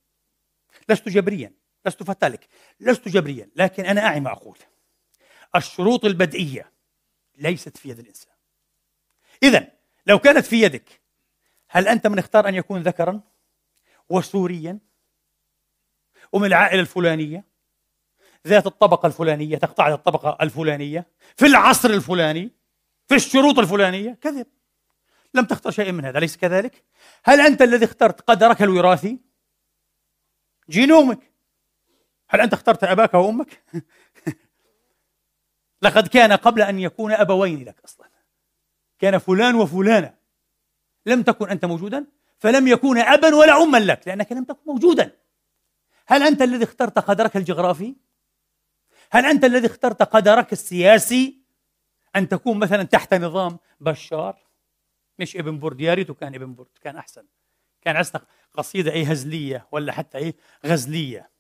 [0.90, 1.61] لست جبريا.
[1.86, 2.48] لست فتالك
[2.80, 4.58] لست جبريا لكن أنا أعي ما أقول.
[5.56, 6.72] الشروط البدئية
[7.38, 8.34] ليست في يد الإنسان.
[9.44, 9.68] إذا
[10.08, 11.02] لو كانت في يدك
[11.70, 13.22] هل أنت من اختار أن يكون ذكرا
[14.10, 14.80] وسوريا؟
[16.32, 17.46] ومن العائلة الفلانية؟
[18.48, 22.52] ذات الطبقة الفلانية؟ تقطع الطبقة الفلانية؟ في العصر الفلاني؟
[23.08, 24.48] في الشروط الفلانية؟ كذب
[25.34, 26.84] لم تختر شيء من هذا أليس كذلك؟
[27.24, 29.20] هل أنت الذي اخترت قدرك الوراثي؟
[30.70, 31.31] جينومك.
[32.32, 33.64] هل أنت اخترت أباك وأمك؟
[35.82, 38.10] لقد كان قبل أن يكون أبوين لك أصلا.
[39.00, 40.14] كان فلان وفلانة.
[41.06, 42.06] لم تكن أنت موجودا؟
[42.38, 45.18] فلم يكون أبا ولا أما لك لأنك لم تكن موجودا.
[46.08, 47.96] هل أنت الذي اخترت قدرك الجغرافي؟
[49.12, 51.42] هل أنت الذي اخترت قدرك السياسي؟
[52.16, 54.38] أن تكون مثلا تحت نظام بشار؟
[55.20, 57.26] مش ابن برد يا ريته كان ابن برد كان أحسن.
[57.82, 58.22] كان عندنا
[58.54, 60.34] قصيدة أي هزلية ولا حتى أي
[60.66, 61.31] غزلية.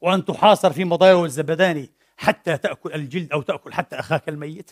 [0.00, 4.70] وأن تحاصر في مضايق الزبداني حتى تأكل الجلد أو تأكل حتى أخاك الميت؟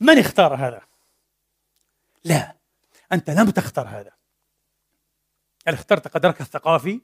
[0.00, 0.82] من اختار هذا؟
[2.24, 2.56] لا
[3.12, 4.12] أنت لم تختر هذا.
[5.66, 7.00] هل اخترت قدرك الثقافي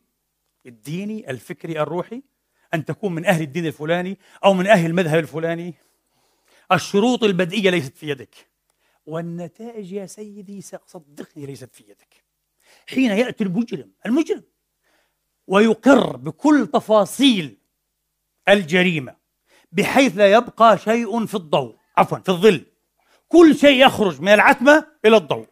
[0.66, 2.22] الديني الفكري الروحي
[2.74, 5.74] أن تكون من أهل الدين الفلاني أو من أهل المذهب الفلاني؟
[6.72, 8.34] الشروط البدئية ليست في يدك
[9.06, 12.24] والنتائج يا سيدي صدقني ليست في يدك.
[12.88, 14.42] حين يأتي المجرم المجرم
[15.46, 17.58] ويقر بكل تفاصيل
[18.48, 19.16] الجريمة
[19.72, 22.64] بحيث لا يبقى شيء في الضوء عفوا في الظل.
[23.28, 25.48] كل شيء يخرج من العتمة إلى الضوء.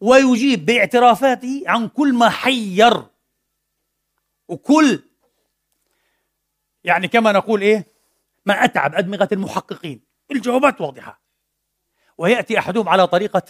[0.00, 3.06] ويجيب باعترافاته عن كل ما حير.
[4.48, 5.02] وكل
[6.84, 7.86] يعني كما نقول إيه
[8.46, 10.00] ما أتعب أدمغة المحققين.
[10.30, 11.20] الجوابات واضحة.
[12.18, 13.42] ويأتي أحدهم على طريقة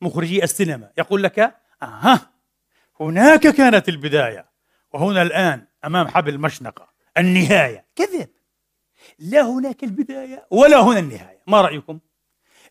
[0.00, 2.30] مخرجي السينما يقول لك أها
[3.00, 4.48] هناك كانت البداية.
[4.92, 7.86] وهنا الآن أمام حبل المشنقة النهاية.
[7.96, 8.28] كذب.
[9.18, 11.42] لا هناك البداية ولا هنا النهاية.
[11.46, 11.98] ما رأيكم؟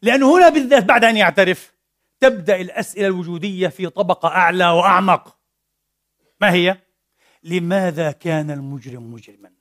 [0.02, 1.74] لأنه هنا بالذات بعد أن يعترف
[2.20, 5.38] تبدأ الأسئلة الوجودية في طبقة أعلى وأعمق.
[6.42, 6.78] ما هي؟
[7.44, 9.52] لماذا كان المجرم مجرما؟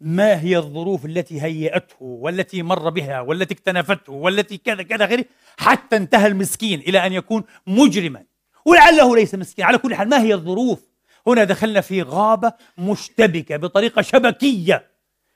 [0.00, 5.24] ما هي الظروف التي هيأته والتي مر بها والتي اكتنفته والتي كذا كذا غيره
[5.58, 8.24] حتى انتهى المسكين إلى أن يكون مجرما؟
[8.64, 10.93] ولعله ليس مسكين على كل حال ما هي الظروف
[11.26, 14.90] هنا دخلنا في غابة مشتبكة بطريقة شبكية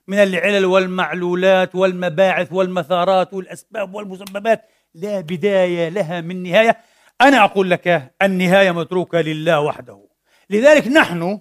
[0.08, 4.64] من العلل والمعلولات والمباعث والمثارات والأسباب والمسببات.
[4.94, 6.76] لا بداية لها من نهاية.
[7.20, 10.08] أنا أقول لك النهاية متروكة لله وحده.
[10.50, 11.40] لذلك نحن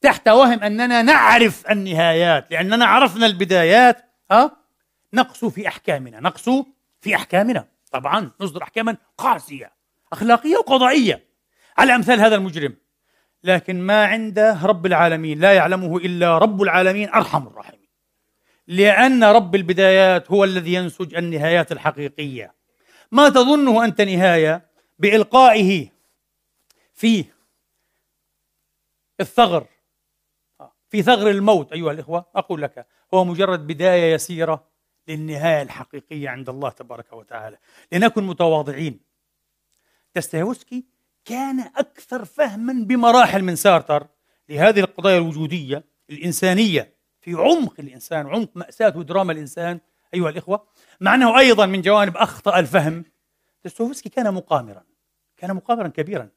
[0.00, 4.56] تحت وهم أننا نعرف النهايات لأننا عرفنا البدايات ها؟
[5.14, 6.48] نقص في أحكامنا نقص
[7.00, 7.64] في أحكامنا.
[7.92, 9.72] طبعا نصدر أحكاما قاسية
[10.12, 11.26] أخلاقية وقضائية.
[11.78, 12.76] على أمثال هذا المجرم
[13.44, 17.86] لكن ما عند رب العالمين لا يعلمه إلا رب العالمين أرحم الراحمين.
[18.66, 22.54] لأن رب البدايات هو الذي ينسج النهايات الحقيقية.
[23.12, 24.66] ما تظنه أنت نهاية
[24.98, 25.88] بإلقائه
[26.94, 27.24] في
[29.20, 29.66] الثغر.
[30.88, 34.64] في ثغر الموت أيها الإخوة أقول لك هو مجرد بداية يسيرة
[35.08, 37.58] للنهاية الحقيقية عند الله تبارك وتعالى.
[37.92, 39.00] لنكن متواضعين.
[40.16, 40.84] دستايوسكي
[41.26, 44.06] كان أكثر فهما بمراحل من سارتر
[44.48, 49.80] لهذه القضايا الوجودية الإنسانية في عمق الإنسان عمق مأساة ودراما الإنسان
[50.14, 50.66] أيها الإخوة.
[51.00, 53.04] مع أنه أيضا من جوانب أخطأ الفهم
[53.64, 54.82] دستوفسكي كان مقامرا
[55.36, 56.28] كان مقامرا كبيرا.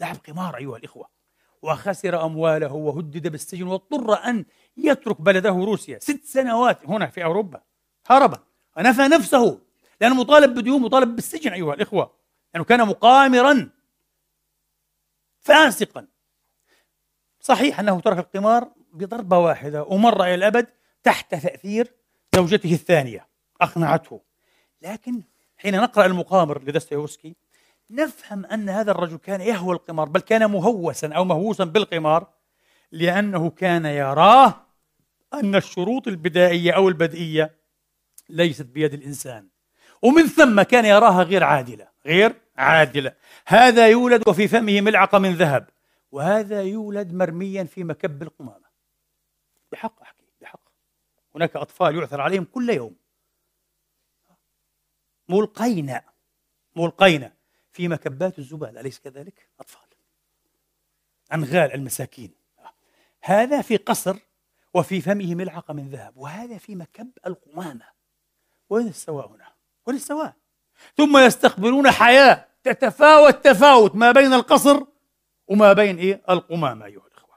[0.00, 1.08] لعب قمار أيها الإخوة.
[1.62, 4.44] وخسر أمواله وهدد بالسجن واضطر أن
[4.76, 5.98] يترك بلده روسيا.
[5.98, 7.60] ست سنوات هنا في أوروبا.
[8.06, 8.34] هرب.
[8.76, 9.60] ونفى نفسه.
[10.00, 12.14] لأنه مطالب بديون مطالب بالسجن أيها الإخوة.
[12.54, 13.70] لأنه كان مقامرا.
[15.44, 16.06] فاسقا.
[17.40, 20.66] صحيح أنه ترك القمار بضربة واحدة ومر إلى الأبد
[21.02, 21.92] تحت تأثير
[22.34, 23.26] زوجته الثانية
[23.60, 24.20] أقنعته.
[24.82, 25.22] لكن
[25.56, 27.36] حين نقرأ المقامر لدستيوسكي
[27.90, 32.28] نفهم أن هذا الرجل كان يهوى القمار بل كان مهوسا أو مهووسا بالقمار
[32.92, 34.54] لأنه كان يراه
[35.34, 37.54] أن الشروط البدائية أو البدئية
[38.28, 39.48] ليست بيد الإنسان.
[40.02, 43.14] ومن ثم كان يراها غير عادلة غير عادلة.
[43.46, 45.70] هذا يولد وفي فمه ملعقة من ذهب.
[46.12, 48.64] وهذا يولد مرميا في مكب القمامة.
[49.72, 50.60] بحق أحكي بحق.
[51.34, 52.96] هناك أطفال يعثر عليهم كل يوم.
[55.28, 56.00] ملقين
[56.76, 57.30] ملقين
[57.72, 58.80] في مكبات الزبالة.
[58.80, 59.88] أليس كذلك؟ أطفال.
[61.32, 62.34] أنغال المساكين.
[63.20, 64.16] هذا في قصر
[64.74, 66.16] وفي فمه ملعقة من ذهب.
[66.16, 67.86] وهذا في مكب القمامة.
[68.70, 69.52] وين السواء هنا؟
[69.86, 70.36] وين السواء؟
[70.96, 74.80] ثم يستقبلون حياة تتفاوت تفاوت ما بين القصر
[75.48, 77.36] وما بين إيه؟ القمامة أيها الإخوة.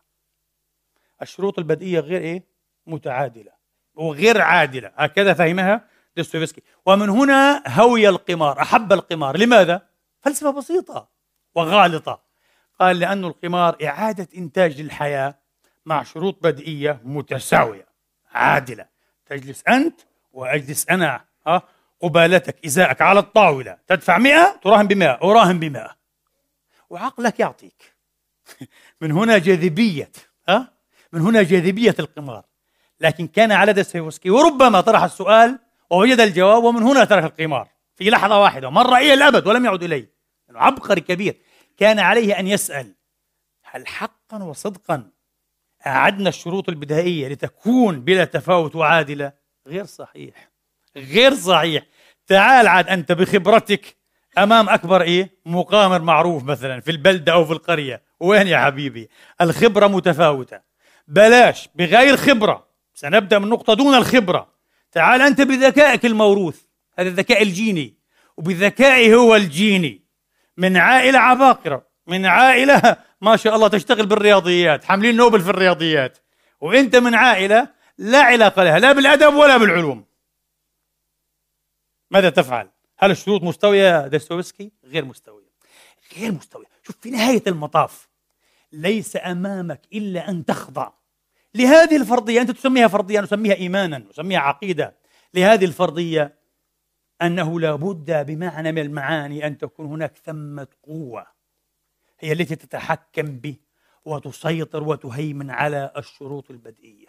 [1.22, 2.44] الشروط البدئية غير إيه؟
[2.88, 3.52] متعادلة
[3.96, 4.92] وغير عادلة.
[4.96, 5.88] هكذا فهمها
[6.18, 6.62] دوستويفسكي.
[6.86, 9.38] ومن هنا هوي القمار أحب القمار.
[9.38, 9.88] لماذا؟
[10.22, 11.10] فلسفة بسيطة
[11.56, 12.22] وغالطة.
[12.80, 15.36] قال لأن القمار إعادة إنتاج للحياة
[15.86, 17.88] مع شروط بدئية متساوية
[18.32, 18.86] عادلة.
[19.26, 20.02] تجلس أنت
[20.34, 21.62] وأجلس أنا ها؟
[22.02, 23.78] قبالتك إزاءك على الطاولة.
[23.88, 25.98] تدفع مئة تراهن بمئة أراهن بمئة.
[26.90, 27.96] وعقلك يعطيك.
[29.02, 30.12] من هنا جاذبية
[30.50, 30.74] ها؟
[31.14, 32.46] من هنا جاذبية القمار.
[33.00, 37.70] لكن كان على دستيفسكي وربما طرح السؤال ووجد الجواب ومن هنا ترك القمار.
[37.96, 40.12] في لحظة واحدة ومر إلى الأبد ولم يعد إليه.
[40.50, 41.38] عبقري كبير.
[41.78, 42.96] كان عليه أن يسأل
[43.64, 45.12] هل حقا وصدقا
[45.88, 49.34] أعدنا الشروط البدائية لتكون بلا تفاوت وعادلة؟
[49.68, 50.57] غير صحيح.
[50.98, 51.84] غير صحيح.
[52.28, 53.98] تعال عاد أنت بخبرتك
[54.38, 58.02] أمام أكبر إيه؟ مقامر معروف مثلا في البلدة أو في القرية.
[58.20, 59.10] وين يا حبيبي؟
[59.42, 60.60] الخبرة متفاوتة.
[61.08, 62.68] بلاش بغير خبرة.
[62.94, 64.48] سنبدأ من نقطة دون الخبرة.
[64.92, 66.62] تعال أنت بذكائك الموروث.
[67.00, 67.98] هذا الذكاء الجيني.
[68.38, 70.04] وبذكائه هو الجيني.
[70.58, 71.88] من عائلة عباقرة.
[72.08, 74.84] من عائلة ما شاء الله تشتغل بالرياضيات.
[74.84, 76.18] حاملين نوبل في الرياضيات.
[76.62, 77.68] وأنت من عائلة
[77.98, 78.80] لا علاقة لها.
[78.80, 80.07] لا بالأدب ولا بالعلوم.
[82.12, 85.48] ماذا تفعل؟ هل الشروط مستوية دستويفسكي؟ غير مستوية.
[86.18, 86.66] غير مستوية.
[86.84, 88.08] شوف في نهاية المطاف
[88.72, 90.92] ليس أمامك إلا أن تخضع.
[91.56, 94.98] لهذه الفرضية أنت تسميها فرضية نسميها إيمانا نسميها عقيدة.
[95.34, 96.38] لهذه الفرضية
[97.22, 101.28] أنه لابد بمعنى من المعاني أن تكون هناك ثمة قوة
[102.20, 103.56] هي التي تتحكم به
[104.06, 107.08] وتسيطر وتهيمن على الشروط البدئية.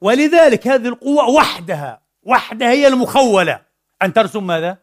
[0.00, 3.73] ولذلك هذه القوة وحدها وحدها هي المخولة.
[4.04, 4.78] أن ترسم ماذا؟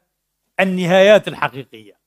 [0.60, 2.02] النهايات الحقيقية.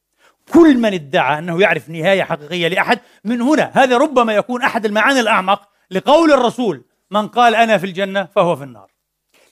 [0.52, 5.20] كل من ادعى أنه يعرف نهاية حقيقية لأحد من هنا هذا ربما يكون أحد المعاني
[5.20, 8.90] الأعمق لقول الرسول من قال أنا في الجنة فهو في النار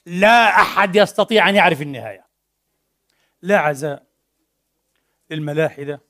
[0.05, 2.25] لا أحد يستطيع أن يعرف النهاية.
[3.41, 4.03] لا عزاء
[5.29, 6.01] للملاحدة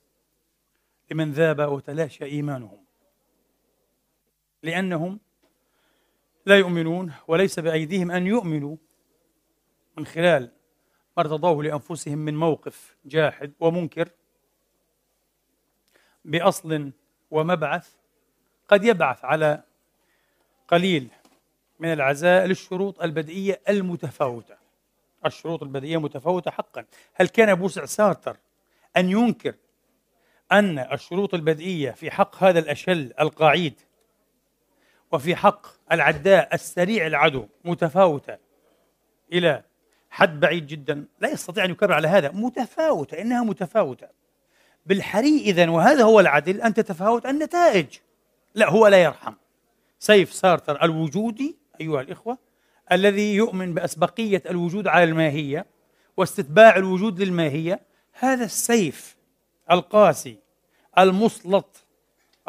[1.10, 2.84] لمن ذاب وتلاشى إيمانهم.
[4.62, 5.20] لأنهم
[6.46, 8.76] لا يؤمنون وليس بأيديهم أن يؤمنوا
[9.98, 10.52] من خلال
[11.18, 14.08] أرتضوه لأنفسهم من موقف جاحد ومنكر
[16.24, 16.92] بأصل
[17.30, 17.88] ومبعث
[18.68, 19.62] قد يبعث على
[20.68, 21.08] قليل
[21.78, 24.56] من العزاء للشروط البدئية المتفاوتة.
[25.26, 26.84] الشروط البدئية متفاوتة حقا.
[27.14, 28.36] هل كان بوسع سارتر
[28.96, 29.54] أن ينكر
[30.52, 33.80] أن الشروط البدئية في حق هذا الأشل القعيد
[35.12, 38.38] وفي حق العداء السريع العدو متفاوتة
[39.32, 39.64] إلى
[40.14, 42.30] حد بعيد جدا لا يستطيع أن يكرر على هذا.
[42.30, 44.06] متفاوتة إنها متفاوتة.
[44.86, 47.86] بالحري إذا وهذا هو العدل أن تتفاوت النتائج.
[48.54, 49.34] لا هو لا يرحم.
[49.98, 52.38] سيف سارتر الوجودي أيها الإخوة
[52.92, 55.66] الذي يؤمن بأسبقية الوجود على الماهية
[56.16, 57.80] واستتباع الوجود للماهية
[58.12, 59.16] هذا السيف
[59.70, 60.38] القاسي
[60.98, 61.86] المسلط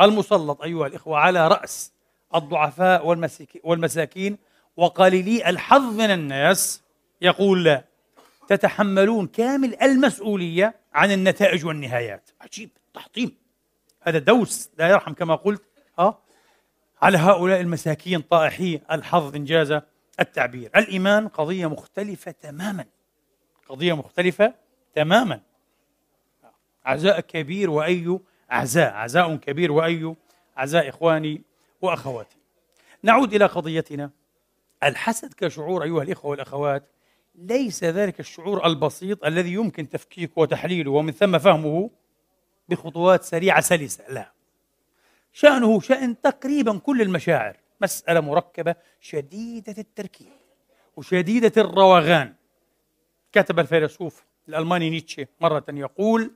[0.02, 1.92] المسلط أيها الإخوة على رأس
[2.36, 3.08] الضعفاء
[3.64, 4.38] والمساكين
[4.78, 6.85] وقليلي الحظ من الناس
[7.26, 7.82] يقول
[8.48, 12.30] تتحملون كامل المسؤولية عن النتائج والنهايات.
[12.42, 12.70] عجيب.
[12.94, 13.38] تحطيم.
[14.02, 14.70] هذا دوس.
[14.78, 15.64] لا يرحم كما قلت.
[16.00, 16.20] ها
[17.02, 19.82] على هؤلاء المساكين طائحي الحظ إنجاز
[20.20, 20.72] التعبير.
[20.76, 22.86] الإيمان قضية مختلفة تماما.
[23.70, 24.54] قضية مختلفة
[24.96, 25.42] تماما.
[26.86, 28.20] عزاء كبير وأي
[28.50, 30.16] عزاء عزاء كبير وأي
[30.58, 31.42] عزاء إخواني
[31.82, 32.38] وأخواتي.
[33.04, 34.10] نعود إلى قضيتنا.
[34.84, 36.84] الحسد كشعور أيها الإخوة والأخوات
[37.38, 41.90] ليس ذلك الشعور البسيط الذي يمكن تفكيكه وتحليله ومن ثم فهمه
[42.70, 44.04] بخطوات سريعة سلسة.
[44.10, 44.32] لا.
[45.34, 50.34] شأنه شأن تقريبا كل المشاعر مسألة مركبة شديدة التركيب
[50.96, 52.34] وشديدة الروغان.
[53.32, 56.32] كتب الفيلسوف الألماني نيتشه مرة يقول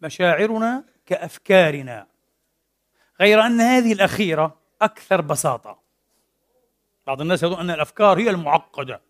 [0.00, 2.06] مشاعرنا كأفكارنا
[3.20, 5.78] غير أن هذه الأخيرة أكثر بساطة.
[7.06, 9.00] بعض الناس يظن أن الأفكار هي المعقدة.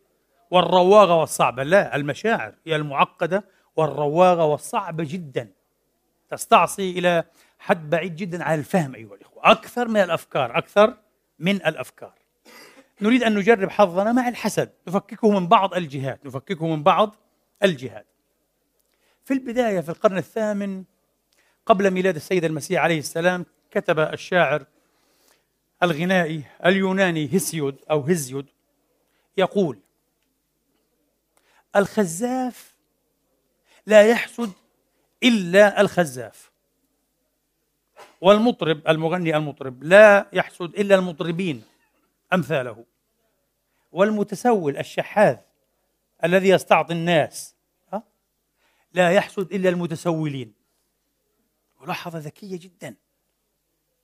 [0.55, 1.63] والرواغة والصعبة.
[1.63, 3.45] لا المشاعر هي المعقدة
[3.77, 5.51] والرواغة والصعبة جدا.
[6.31, 7.25] تستعصي إلى
[7.59, 9.51] حد بعيد جدا على الفهم أيها الإخوة.
[9.51, 10.97] أكثر من الأفكار أكثر
[11.39, 12.15] من الأفكار.
[13.01, 14.71] نريد أن نجرب حظنا مع الحسد.
[14.89, 16.27] نفككه من بعض الجهات.
[16.27, 17.17] نفككه من بعض
[17.63, 18.07] الجهات.
[19.25, 20.85] في البداية في القرن الثامن
[21.67, 24.65] قبل ميلاد السيد المسيح عليه السلام كتب الشاعر
[25.83, 28.47] الغنائي اليوناني هيسيود أو هزيود
[29.37, 29.79] يقول
[31.77, 32.75] الخزاف
[33.87, 34.53] لا يحسد
[35.23, 36.51] إلا الخزاف.
[38.21, 41.65] والمطرب المغني المطرب لا يحسد إلا المطربين
[42.33, 42.85] أمثاله.
[43.93, 45.37] والمتسول الشحاذ
[46.25, 47.55] الذي يستعطي الناس
[48.93, 50.55] لا يحسد إلا المتسولين.
[51.81, 52.95] ملاحظة ذكية جدا.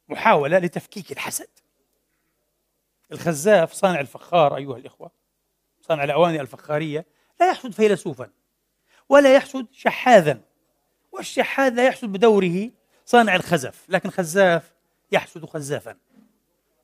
[0.08, 1.48] محاولة لتفكيك الحسد.
[3.12, 5.10] الخزاف صانع الفخار أيها الإخوة
[5.80, 7.06] صانع الأواني الفخارية
[7.40, 8.30] لا يحسد فيلسوفا
[9.08, 10.40] ولا يحسد شحاذا
[11.12, 12.70] والشحاذ لا يحسد بدوره
[13.06, 14.72] صانع الخزف لكن خزاف
[15.12, 15.96] يحسد خزافا.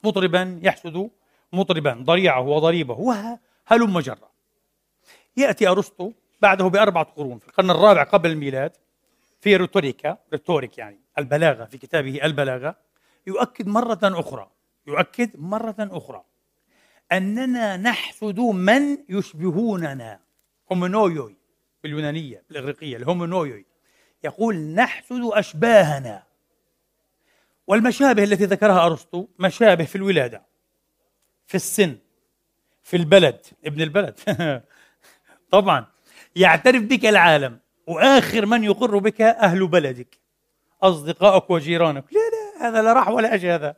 [0.05, 1.11] مطربا يحسد
[1.53, 4.31] مطربا ضريعه وضريبه وهلم جرا
[5.37, 8.77] يأتي أرسطو بعده بأربعة قرون في القرن الرابع قبل الميلاد
[9.41, 12.77] في Rhetorica rhetoric يعني البلاغة في كتابه البلاغة
[13.27, 14.51] يؤكد مرة أخرى
[14.87, 16.25] يؤكد مرة أخرى
[17.13, 20.26] أننا نحسد من يشبهوننا.
[20.73, 21.37] هومونويوي
[21.83, 23.67] باليونانية بالإغريقية الهومونويوي
[24.25, 26.23] يقول نحسد أشباهنا.
[27.67, 30.43] والمشابه التي ذكرها أرسطو مشابه في الولادة
[31.47, 31.97] في السن
[32.83, 34.21] في البلد ابن البلد.
[35.51, 35.87] طبعا
[36.37, 40.19] يعترف بك العالم وآخر من يقر بك أهل بلدك
[40.83, 42.05] أصدقائك وجيرانك.
[42.12, 43.77] لا لا هذا لا راح ولا أجي هذا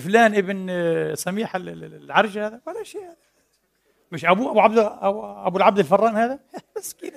[0.00, 3.29] فلان ابن سميح العرج هذا ولا شيء هذا.
[4.12, 4.78] مش أبوه أبو عبد
[5.46, 6.38] أبو العبد الفران هذا؟
[6.78, 7.12] مسكين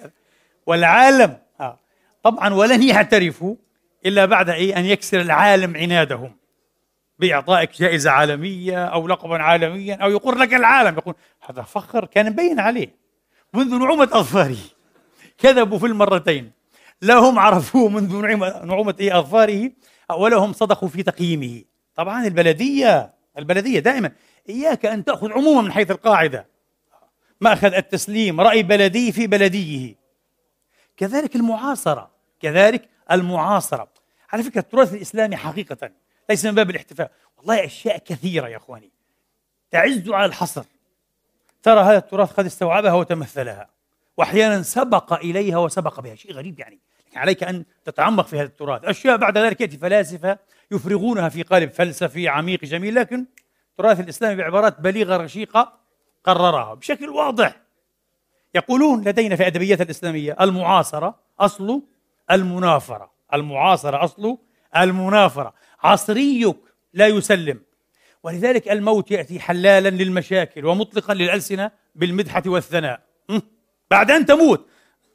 [0.65, 1.79] والعالم آه.
[2.23, 3.55] طبعا ولن يعترفوا
[4.05, 6.35] إلا بعد إيه؟ أن يكسر العالم عنادهم
[7.19, 11.15] بإعطائك جائزة عالمية أو لقبا عالميا أو يقول لك العالم يقول
[11.49, 12.95] هذا فخر كان مبين عليه
[13.53, 14.57] منذ نعومة أظفاره.
[15.37, 16.51] كذبوا في المرتين.
[17.01, 18.21] لا هم عرفوه منذ
[18.65, 19.71] نعومة إيه؟ أظفاره
[20.17, 21.61] ولا هم صدقوا في تقييمه.
[21.95, 24.11] طبعا البلدية البلدية دائما
[24.49, 26.52] إياك أن تأخذ عموما من حيث القاعدة.
[27.43, 29.95] مأخذ التسليم رأي بلدي في بلديه.
[30.97, 33.87] كذلك المعاصرة كذلك المعاصرة.
[34.29, 35.91] على فكرة التراث الإسلامي حقيقة
[36.29, 37.11] ليس من باب الاحتفاء.
[37.37, 38.91] والله أشياء كثيرة يا أخواني.
[39.71, 40.63] تعز على الحصر.
[41.63, 43.69] ترى هذا التراث قد استوعبها وتمثلها.
[44.17, 46.15] وأحيانا سبق إليها وسبق بها.
[46.15, 46.79] شيء غريب يعني.
[47.15, 48.85] عليك أن تتعمق في هذا التراث.
[48.85, 50.37] أشياء بعد ذلك يأتي فلاسفة
[50.71, 52.95] يفرغونها في قالب فلسفي عميق جميل.
[52.95, 53.25] لكن
[53.71, 55.82] التراث الإسلامي بعبارات بليغة رشيقة
[56.23, 57.61] قررها بشكل واضح.
[58.55, 61.81] يقولون لدينا في أدبيات الإسلامية المعاصرة أصل
[62.31, 63.11] المنافرة.
[63.33, 64.37] المعاصرة أصل
[64.77, 65.53] المنافرة.
[65.83, 66.57] عصريك
[66.93, 67.61] لا يسلم.
[68.23, 73.01] ولذلك الموت يأتي حلالا للمشاكل ومطلقا للألسنة بالمدحة والثناء.
[73.91, 74.67] بعد أن تموت.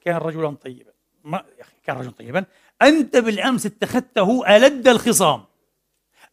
[0.05, 0.93] كان رجلا طيبا.
[1.25, 1.45] ما
[1.85, 2.45] كان رجلا طيبا.
[2.83, 5.45] أنت بالأمس اتخذته ألد الخصام.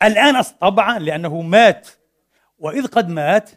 [0.04, 1.88] الآن طبعا لأنه مات.
[2.60, 3.52] وإذ قد مات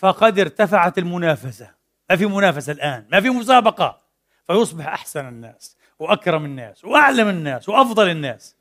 [0.00, 1.74] فقد ارتفعت المنافسة.
[2.10, 4.00] ما في منافسة الآن ما في مسابقة.
[4.46, 8.56] فيصبح أحسن الناس وأكرم الناس وأعلم الناس وأفضل الناس.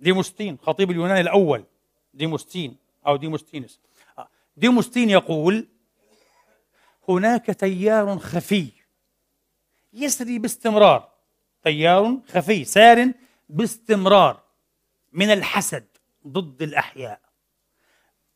[0.00, 1.64] ديموستين خطيب اليونان الأول.
[2.14, 2.76] ديموستين
[3.06, 3.80] أو ديموستينس
[4.56, 5.68] ديموستين يقول
[7.08, 8.72] هناك تيار خفي
[9.92, 11.08] يسري باستمرار.
[11.62, 13.12] تيار خفي سار
[13.48, 14.42] باستمرار
[15.12, 15.86] من الحسد
[16.26, 17.20] ضد الأحياء.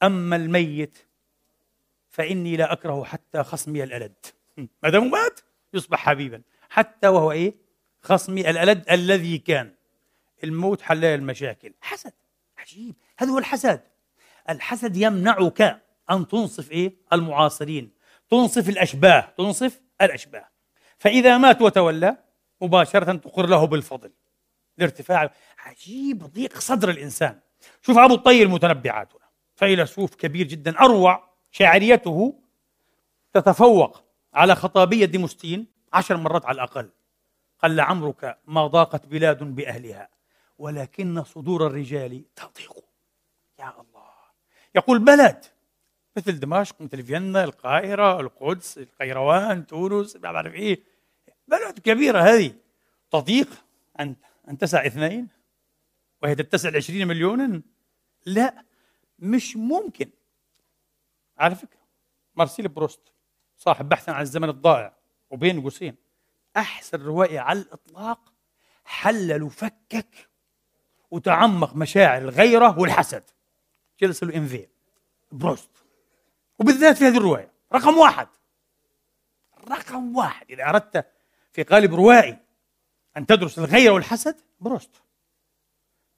[0.02, 1.09] أما الميت
[2.11, 4.26] فإني لا أكره حتى خصمي الألد.
[4.82, 5.40] ما دام مات
[5.74, 6.42] يصبح حبيبا.
[6.70, 7.54] حتى وهو إيه؟
[8.00, 9.74] خصمي الألد الذي كان.
[10.44, 11.74] الموت حلال المشاكل.
[11.80, 12.12] حسد.
[12.58, 12.94] عجيب.
[13.18, 13.80] هذا هو الحسد.
[14.48, 17.92] الحسد يمنعك أن تنصف إيه؟ المعاصرين.
[18.30, 19.34] تنصف الأشباه.
[19.38, 20.48] تنصف الأشباه.
[20.98, 22.16] فإذا مات وتولى
[22.61, 24.12] مباشرة تقر له بالفضل.
[24.78, 25.30] لارتفاع.
[25.58, 26.22] عجيب.
[26.24, 27.40] ضيق صدر الإنسان.
[27.82, 29.12] شوف أبو الطير المتنبعات
[29.56, 32.40] فيلسوف كبير جدا أروع شاعريته
[33.32, 34.03] تتفوق
[34.34, 36.90] على خطابية ديموستين عشر مرات على الأقل.
[37.62, 40.09] قال لعمرك ما ضاقت بلاد بأهلها
[40.59, 42.84] ولكن صدور الرجال تضيق.
[43.59, 44.11] يا الله.
[44.74, 45.44] يقول بلد
[46.16, 50.80] مثل دمشق مثل فيينا القاهرة القدس القيروان تونس ما بعرف إيه.
[51.48, 52.55] بلد كبيرة هذه.
[53.11, 53.48] تضيق
[54.01, 54.16] أن
[54.48, 55.28] أن تسع اثنين؟
[56.22, 57.62] وهي تتسع عشرين مليونا؟
[58.26, 58.64] لا
[59.18, 60.11] مش ممكن.
[61.41, 61.80] على فكرة
[62.34, 63.12] مارسيل بروست
[63.57, 64.97] صاحب بحث عن الزمن الضائع
[65.30, 65.97] وبين قوسين
[66.57, 68.32] أحسن روائي على الإطلاق
[68.84, 70.28] حلل وفكك
[71.11, 73.24] وتعمق مشاعر الغيرة والحسد.
[74.00, 74.68] jealousy envy
[75.32, 75.70] بروست.
[76.59, 77.53] وبالذات في هذه الرواية.
[77.72, 78.28] رقم واحد.
[79.68, 80.51] رقم واحد.
[80.51, 81.07] إذا أردت
[81.53, 82.38] في قالب روائي
[83.16, 84.91] أن تدرس الغيرة والحسد بروست.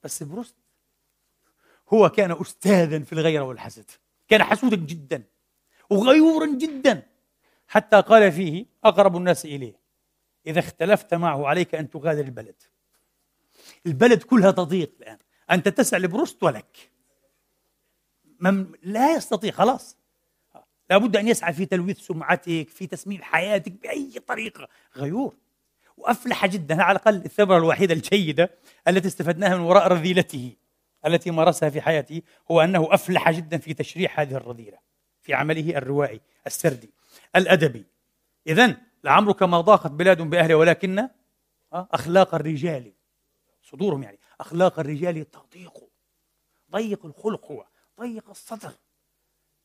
[0.02, 0.56] بس بروست
[1.88, 3.90] هو كان أستاذا في الغيرة والحسد.
[4.32, 5.22] كان حسودا جدا
[5.90, 7.02] وغيورا جدا
[7.68, 9.74] حتى قال فيه أقرب الناس إليه
[10.46, 12.62] إذا اختلفت معه عليك أن تغادر البلد.
[13.86, 15.18] البلد كلها تضيق الآن.
[15.50, 16.90] أنت تسعى لبروست ولك.
[18.40, 19.96] من لا يستطيع خلاص.
[20.90, 24.68] لابد أن يسعى في تلويث سمعتك في تسميم حياتك بأي طريقة.
[24.96, 25.34] غيور.
[25.96, 28.50] وأفلح جدا على الأقل الثمرة الوحيدة الجيدة
[28.88, 30.56] التي استفدناها من وراء رذيلته.
[31.06, 34.78] التي مارسها في حياته هو أنه أفلح جدا في تشريح هذه الرذيلة
[35.22, 36.94] في عمله الروائي السردي
[37.36, 37.86] الأدبي.
[38.46, 40.98] إذا لعمرك ما ضاقت بلاد بأهلها ولكن
[41.72, 42.92] آه، أخلاق الرجال
[43.62, 45.72] صدورهم يعني أخلاق الرجال تضيق
[46.70, 47.66] ضيق الخلق هو
[48.00, 48.72] ضيق الصدر.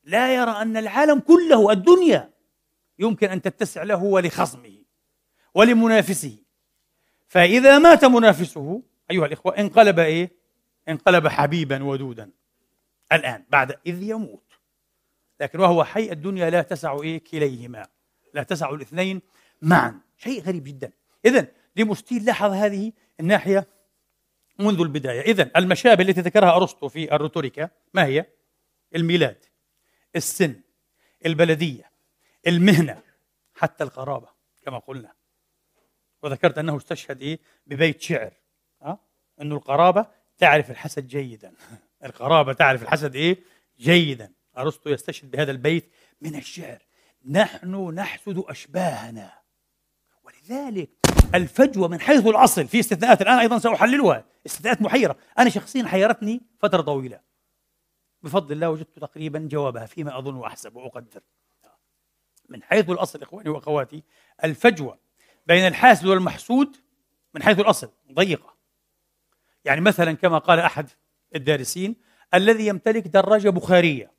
[0.04, 2.34] لا يرى أن العالم كله الدنيا
[3.00, 4.84] يمكن أن تتسع له ولخصمه
[5.54, 6.38] ولمنافسه.
[7.28, 10.37] فإذا مات منافسه أيها الإخوة انقلب إيه؟
[10.90, 12.32] انقلب حبيبا ودودا.
[13.12, 14.54] الآن بعد إذ يموت.
[15.40, 17.88] لكن وهو حي الدنيا لا تسع إيه كليهما
[18.34, 19.22] لا تسع الاثنين
[19.62, 20.02] معا.
[20.18, 20.92] شيء غريب جدا.
[21.26, 23.68] إذا ديموستين لاحظ هذه الناحية
[24.60, 25.22] منذ البداية.
[25.22, 28.26] إذا المشابه التي ذكرها أرسطو في ال Rhetorica ما هي؟
[28.96, 29.46] الميلاد
[30.16, 30.62] السن
[31.26, 31.92] البلدية
[32.48, 33.02] المهنة
[33.54, 34.30] حتى القرابة
[34.62, 35.14] كما قلنا.
[36.24, 38.34] وذكرت أنه استشهد إيه؟ ببيت شعر.
[38.82, 39.00] أه؟
[39.42, 40.08] أنه القرابة
[40.38, 41.54] تعرف الحسد جيدا.
[42.06, 43.38] القرابة تعرف الحسد إيه؟
[43.80, 44.34] جيدا.
[44.58, 46.82] أرسطو يستشهد بهذا البيت من الشعر.
[47.30, 49.34] نحن نحسد أشباهنا.
[50.24, 50.90] ولذلك
[51.36, 54.26] الفجوة من حيث الأصل في استثناءات الآن أيضا سأحللها.
[54.46, 55.18] استثناءات محيرة.
[55.40, 57.20] أنا شخصيا حيرتني فترة طويلة.
[58.24, 61.22] بفضل الله وجدت تقريبا جوابها فيما أظن وأحسب وأقدر.
[62.50, 64.04] من حيث الأصل إخواني وأخواتي
[64.44, 65.00] الفجوة
[65.48, 66.78] بين الحاسد والمحسود
[67.34, 68.57] من حيث الأصل ضيقة.
[69.68, 70.90] يعني مثلا كما قال أحد
[71.36, 71.96] الدارسين
[72.34, 74.12] الذي يمتلك دراجة بخارية.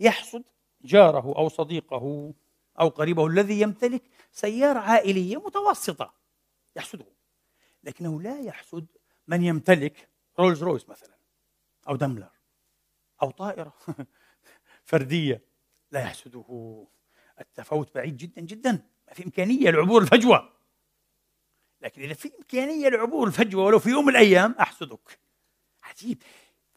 [0.00, 0.44] يحسد
[0.84, 2.34] جاره أو صديقه
[2.80, 4.02] أو قريبه الذي يمتلك
[4.32, 6.14] سيارة عائلية متوسطة.
[6.76, 7.06] يحسده
[7.84, 8.86] لكنه لا يحسد
[9.28, 10.08] من يمتلك
[10.38, 11.16] رولز رويس مثلا
[11.88, 12.30] أو دملر
[13.22, 13.72] أو طائرة
[14.84, 15.42] فردية.
[15.90, 16.86] لا يحسده
[17.40, 18.72] التفاوت بعيد جدا جدا.
[19.08, 20.55] ما في إمكانية لعبور الفجوة.
[21.80, 25.18] لكن إذا في إمكانية لعبور الفجوة ولو في يوم من الأيام أحسدك
[25.82, 26.22] عجيب.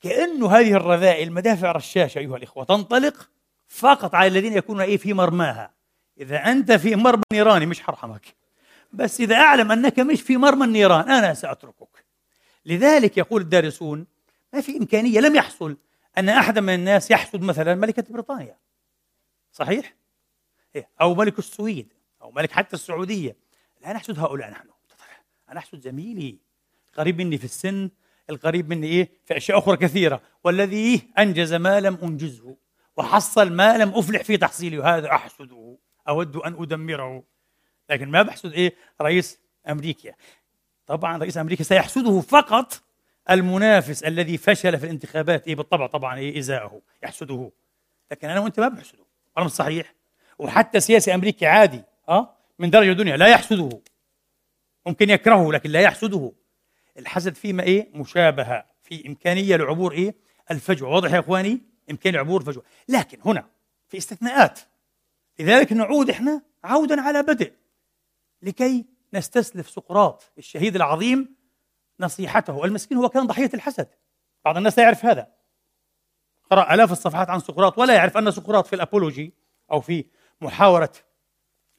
[0.02, 3.30] كأنه هذه الرذائل مدافع رشاشة أيها الإخوة تنطلق
[3.68, 5.74] فقط على الذين يكونون إيه في مرماها.
[6.18, 8.36] إذا أنت في مرمى نيراني مش حرحمك.
[8.93, 12.06] بس إذا أعلم أنك مش في مرمى النيران أنا سأتركك.
[12.66, 14.08] لذلك يقول الدارسون
[14.54, 15.78] ما في إمكانية لم يحصل
[16.18, 18.58] أن أحد من الناس يحسد مثلا ملكة بريطانيا.
[19.52, 19.95] صحيح؟
[20.76, 23.36] إيه؟ أو ملك السويد أو ملك حتى السعودية.
[23.82, 24.70] لا نحسد هؤلاء نحن.
[25.52, 26.38] أنا أحسد زميلي.
[26.97, 27.89] قريب مني في السن
[28.30, 30.22] القريب مني إيه؟ في أشياء أخرى كثيرة.
[30.43, 32.56] والذي أنجز ما لم أنجزه
[32.97, 35.78] وحصل ما لم أفلح في تحصيله هذا أحسده.
[36.08, 37.24] أود أن أدمره.
[37.89, 39.39] لكن ما بحسد إيه؟ رئيس
[39.70, 40.14] أمريكا.
[40.88, 42.82] طبعا رئيس أمريكا سيحسده فقط
[43.30, 45.47] المنافس الذي فشل في الانتخابات.
[45.47, 46.82] إيه؟ بالطبع طبعا إيه؟ إزاءه.
[47.04, 47.52] يحسده.
[48.12, 49.06] لكن أنا وأنت ما بحسده
[49.38, 49.93] أنا صحيح.
[50.39, 53.82] وحتى سياسي أمريكي عادي أه؟ من درجة دنيا لا يحسده.
[54.86, 56.32] ممكن يكرهه لكن لا يحسده.
[56.97, 58.65] الحسد فيما إيه؟ مشابهة.
[58.84, 60.15] في إمكانية لعبور إيه؟
[60.51, 60.89] الفجوة.
[60.89, 61.61] واضح يا إخواني؟
[61.91, 62.63] إمكانية عبور الفجوة.
[62.89, 63.49] لكن هنا
[63.88, 64.59] في استثناءات.
[65.39, 67.53] لذلك نعود إحنا عودا على بدء.
[68.41, 71.36] لكي نستسلف سقراط الشهيد العظيم
[71.99, 72.65] نصيحته.
[72.65, 73.88] المسكين هو كان ضحية الحسد.
[74.45, 75.27] بعض الناس لا يعرف هذا.
[76.51, 79.34] قرأ آلاف الصفحات عن سقراط ولا يعرف أن سقراط في الأبولوجي
[79.71, 80.05] أو في
[80.41, 80.91] محاورة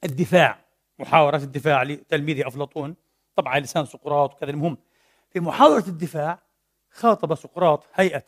[0.04, 0.64] الدفاع
[1.00, 2.96] محاورة الدفاع لتلميذه أفلاطون.
[3.36, 4.50] طبعا لسان سقراط وكذا.
[4.50, 4.78] المهم
[5.30, 6.42] في محاورة الدفاع
[6.90, 8.24] خاطب سقراط هيئة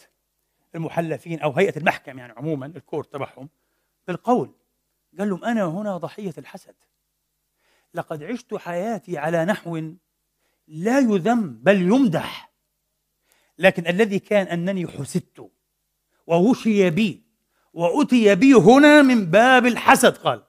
[0.75, 3.49] المحلفين أو هيئة المحكمة يعني عموما ال court تبعهم
[4.09, 4.55] بالقول.
[5.19, 6.75] قال لهم أنا هنا ضحية الحسد.
[7.95, 9.77] لقد عشت حياتي على نحو
[10.69, 12.53] لا يذم بل يمدح.
[13.59, 15.51] لكن الذي كان أنني حسدت
[16.27, 17.23] ووشي بي
[17.73, 20.43] وأتي بي هنا من باب الحسد قال.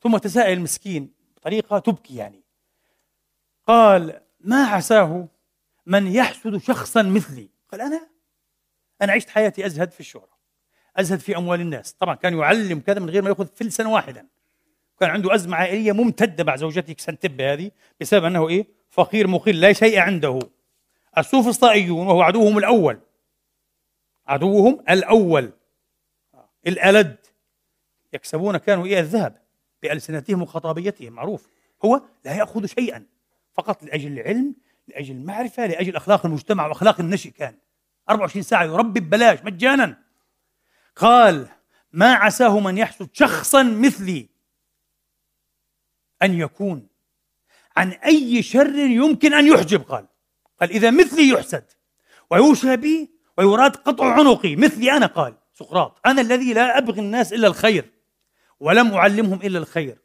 [0.00, 2.42] ثم تساءل المسكين بطريقة تبكي يعني.
[3.66, 5.28] قال ما عساه
[5.86, 8.08] من يحسد شخصا مثلي؟ قال أنا؟
[9.02, 10.36] أنا عشت حياتي أزهد في الشهرة
[10.96, 11.92] أزهد في أموال الناس.
[11.92, 14.26] طبعا كان يعلم كذا من غير ما يأخذ فلسا واحدا.
[15.00, 17.70] كان عنده أزمة عائلية ممتدة مع زوجته كسنتبة هذه
[18.00, 20.38] بسبب أنه إيه؟ فقير مقل لا شيء عنده.
[21.18, 23.00] السوفسطائيون وهو عدوهم الأول.
[24.26, 25.52] عدوهم الأول.
[26.66, 27.16] الألد.
[28.12, 29.45] يكسبون كانوا إيه؟ الذهب.
[29.82, 31.48] بألسنتهم وخطابيتهم معروف.
[31.84, 33.06] هو لا يأخذ شيئا
[33.54, 34.54] فقط لأجل العلم
[34.88, 37.54] لأجل المعرفة لأجل أخلاق المجتمع وأخلاق النشء كان.
[38.10, 39.98] 24 ساعة يربي ببلاش مجانا.
[40.96, 41.48] قال
[41.92, 44.28] ما عساه من يحسد شخصا مثلي
[46.22, 46.88] أن يكون
[47.76, 49.82] عن أي شر يمكن أن يحجب.
[49.82, 50.06] قال.
[50.60, 51.64] قال إذا مثلي يحسد
[52.30, 55.06] ويوشى بي ويراد قطع عنقي مثلي أنا.
[55.06, 57.95] قال سقراط أنا الذي لا أبغي الناس إلا الخير.
[58.60, 59.98] ولم أعلمهم إلا الخير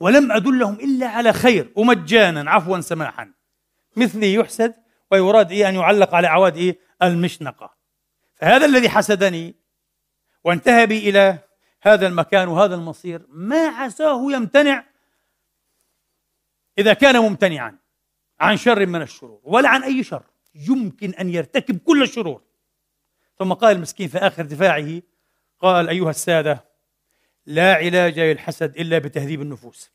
[0.00, 3.32] ولم أدلهم إلا على خير ومجانا عفوا سماحا.
[3.96, 4.74] مثلي يحسد
[5.10, 7.74] ويراد إيه أن يعلق على أعواد إيه؟ المشنقة.
[8.34, 9.54] فهذا الذي حسدني
[10.44, 11.38] وانتهى بي إلى
[11.82, 14.84] هذا المكان وهذا المصير ما عساه يمتنع
[16.78, 17.78] إذا كان ممتنعا
[18.40, 20.22] عن شر من الشرور ولا عن أي شر.
[20.54, 22.42] يمكن أن يرتكب كل الشرور.
[23.38, 25.02] ثم قال المسكين في آخر دفاعه
[25.60, 26.67] قال أيها السادة
[27.48, 29.90] لا علاج للحسد إلا بتهذيب النفوس.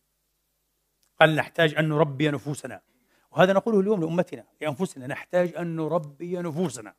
[1.20, 2.82] قال نحتاج أن نربي نفوسنا.
[3.32, 5.08] وهذا نقوله اليوم لأمتنا لأنفسنا.
[5.08, 6.94] نحتاج أن نربي نفوسنا.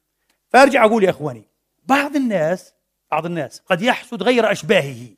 [0.48, 1.44] فأرجع أقول يا إخواني
[1.84, 2.74] بعض الناس
[3.10, 5.08] بعض الناس قد يحسد غير أشباهه.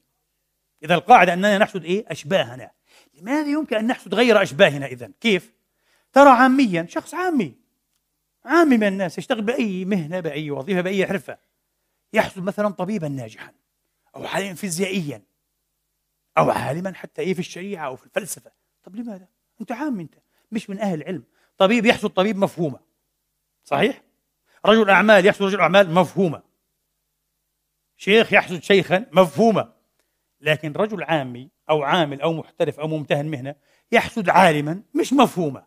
[0.83, 2.71] إذا القاعدة أننا نحسد إيه؟ أشباهنا.
[3.15, 5.53] لماذا يمكن أن نحسد غير أشباهنا إذا؟ كيف؟
[6.13, 7.55] ترى عاميا شخص عامي.
[8.45, 11.39] عامي من الناس يشتغل بأي مهنة بأي وظيفة بأي حرفة.
[12.13, 13.53] يحسد مثلا طبيبا ناجحا.
[14.17, 15.23] أو عالما فيزيائيا
[16.39, 18.53] أو عالما حتى إيه في الشريعة أو في الفلسفة.
[18.83, 19.29] طب لماذا؟
[19.61, 20.15] أنت عام أنت
[20.53, 21.25] مش من أهل العلم.
[21.59, 22.81] طبيب يحسد طبيب مفهومة.
[23.65, 24.03] صحيح؟
[24.67, 26.43] رجل أعمال يحسد رجل أعمال مفهومة.
[27.97, 29.73] شيخ يحسد شيخا مفهومة.
[30.41, 33.55] لكن رجل عامي أو عامل أو محترف أو ممتهن مهنة
[33.93, 35.67] يحسد عالما مش مفهومة.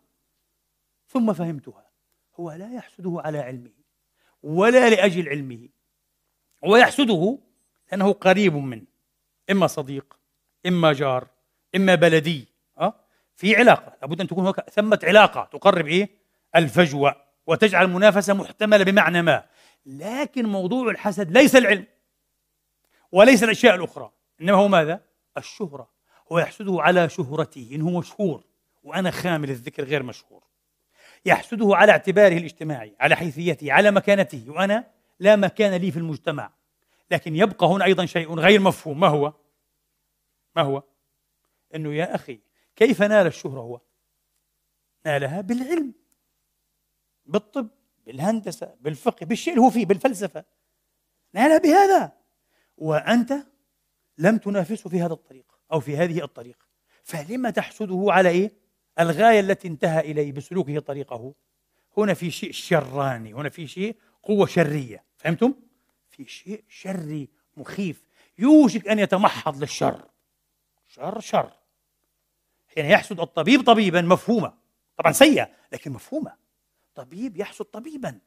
[1.08, 1.90] ثم فهمتها.
[2.34, 3.72] هو لا يحسده على علمه
[4.42, 5.68] ولا لأجل علمه
[6.62, 7.38] ويحسده
[7.90, 8.84] لأنه قريب منه.
[9.50, 10.16] إما صديق
[10.66, 11.26] إما جار
[11.76, 12.48] إما بلدي.
[12.78, 12.94] أه؟
[13.36, 13.96] في علاقة.
[14.02, 15.48] لابد أن تكون هناك ثمة علاقة.
[15.52, 16.08] تقرب إيه؟
[16.56, 17.16] الفجوة.
[17.46, 19.44] وتجعل المنافسة محتملة بمعنى ما.
[19.86, 21.86] لكن موضوع الحسد ليس العلم.
[23.12, 24.10] وليس الأشياء الأخرى.
[24.40, 25.00] إنما هو ماذا؟
[25.38, 25.90] الشهرة.
[26.32, 27.70] هو يحسده على شهرته.
[27.72, 28.44] إنه مشهور.
[28.82, 30.42] وأنا خامل الذكر غير مشهور.
[31.26, 34.44] يحسده على اعتباره الاجتماعي على حيثيته على مكانته.
[34.48, 34.86] وأنا
[35.20, 36.50] لا مكان لي في المجتمع.
[37.10, 39.32] لكن يبقى هنا أيضا شيء غير مفهوم ما هو؟
[40.56, 40.82] ما هو؟
[41.74, 42.40] أنه يا أخي
[42.76, 43.80] كيف نال الشهرة هو؟
[45.06, 45.94] نالها بالعلم
[47.26, 47.68] بالطب
[48.06, 50.44] بالهندسة بالفقه بالشيء اللي هو فيه بالفلسفة
[51.32, 52.12] نال بهذا
[52.76, 53.32] وأنت
[54.18, 56.66] لم تنافسه في هذا الطريق أو في هذه الطريقة
[57.04, 58.52] فلما تحسده على إيه؟
[59.00, 61.34] الغاية التي انتهى إليه بسلوكه طريقه
[61.96, 65.54] هنا في شيء شراني هنا في شيء قوة شرية فهمتم؟
[66.24, 68.02] في شيء شري مخيف
[68.38, 70.08] يوشك أن يتمحض للشر.
[70.88, 71.52] شر شر.
[72.74, 74.54] حين يحسد الطبيب طبيبا مفهومة.
[74.96, 76.36] طبعا سيئة لكن مفهومة.
[76.94, 78.18] طبيب يحسد طبيبا.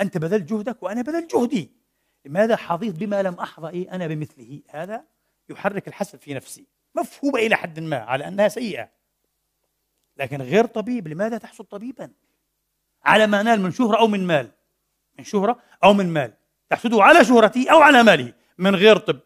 [0.00, 1.70] أنت بذلت جهدك وأنا بذلت جهدي.
[2.24, 5.04] لماذا حظيت بما لم أحظى إيه أنا بمثله؟ هذا
[5.48, 6.66] يحرك الحسد في نفسي.
[6.94, 8.90] مفهومة إلى حد ما على أنها سيئة.
[10.16, 12.12] لكن غير طبيب لماذا تحسد طبيبا؟
[13.04, 14.50] على ما نال من شهرة أو من مال.
[15.18, 16.37] من شهرة أو من مال.
[16.70, 19.20] تحسده على شهرته أو على ماله من غير طب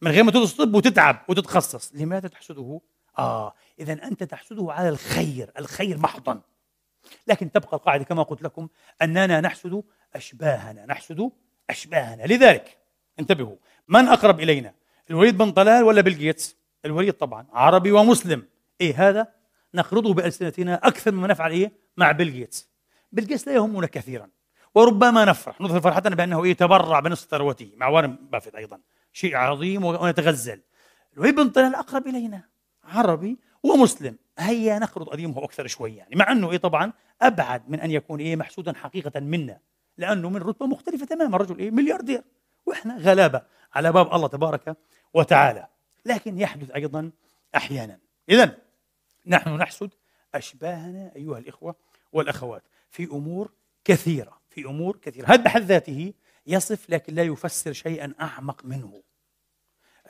[0.00, 1.92] من غير ما تدرس طب وتتعب وتتخصص.
[1.94, 2.80] لماذا تحسده؟
[3.18, 6.40] آه إذا أنت تحسده على الخير الخير محضا.
[7.26, 8.68] لكن تبقى القاعدة كما قلت لكم
[9.02, 9.82] أننا نحسد
[10.14, 11.30] أشباهنا نحسد
[11.70, 12.22] أشباهنا.
[12.22, 12.78] لذلك
[13.18, 13.56] انتبهوا
[13.88, 14.74] من أقرب إلينا؟
[15.10, 18.46] الوليد بن طلال ولا بيل جيتس؟ الوليد طبعا عربي ومسلم.
[18.80, 19.26] إيه هذا؟
[19.74, 22.68] نقرضه بألسنتنا أكثر مما نفعل إيه؟ مع بيل جيتس.
[23.12, 24.28] بيل جيتس لا يهمنا كثيرا.
[24.74, 28.80] وربما نفرح نظهر فرحتنا بأنه إيه تبرع بنصف ثروته مع وارن بافيت أيضا.
[29.12, 30.62] شيء عظيم ونتغزل.
[31.14, 32.42] الوليد بن طلال أقرب إلينا
[32.84, 34.16] عربي ومسلم.
[34.38, 38.36] هيا نخرض أديمه أكثر شوي يعني مع أنه إيه طبعا أبعد من أن يكون إيه
[38.36, 39.60] محسودا حقيقة منا
[39.98, 41.36] لأنه من رتبة مختلفة تماما.
[41.36, 42.22] رجل إيه ملياردير.
[42.66, 43.42] وإحنا غلابة
[43.74, 44.76] على باب الله تبارك
[45.14, 45.66] وتعالى.
[46.04, 47.10] لكن يحدث أيضا
[47.56, 47.98] أحيانا.
[48.28, 48.58] إذا
[49.26, 49.90] نحن نحسد
[50.34, 51.74] أشباهنا أيها الإخوة
[52.12, 53.52] والأخوات في أمور
[53.84, 54.43] كثيرة.
[54.54, 55.26] في أمور كثيرة.
[55.26, 56.14] هذا بحد ذاته
[56.46, 59.02] يصف لكن لا يفسر شيئا أعمق منه.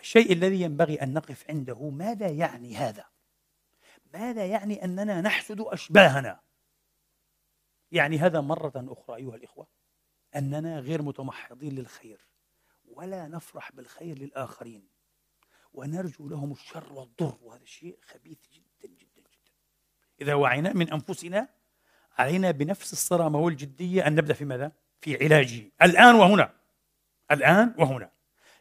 [0.01, 3.05] الشيء الذي ينبغي أن نقف عنده ماذا يعني هذا؟
[4.15, 6.41] ماذا يعني أننا نحسد أشباهنا؟
[7.93, 9.67] يعني هذا مرة أخرى أيها الإخوة
[10.37, 12.29] أننا غير متمحضين للخير
[12.85, 14.89] ولا نفرح بالخير للآخرين
[15.73, 19.53] ونرجو لهم الشر والضر وهذا شيء خبيث جدا جدا جدا.
[20.21, 21.49] إذا وعينا من أنفسنا
[22.19, 26.53] علينا بنفس الصرامة والجدية أن نبدأ في ماذا؟ في علاجه الآن وهنا.
[27.31, 28.11] الآن وهنا.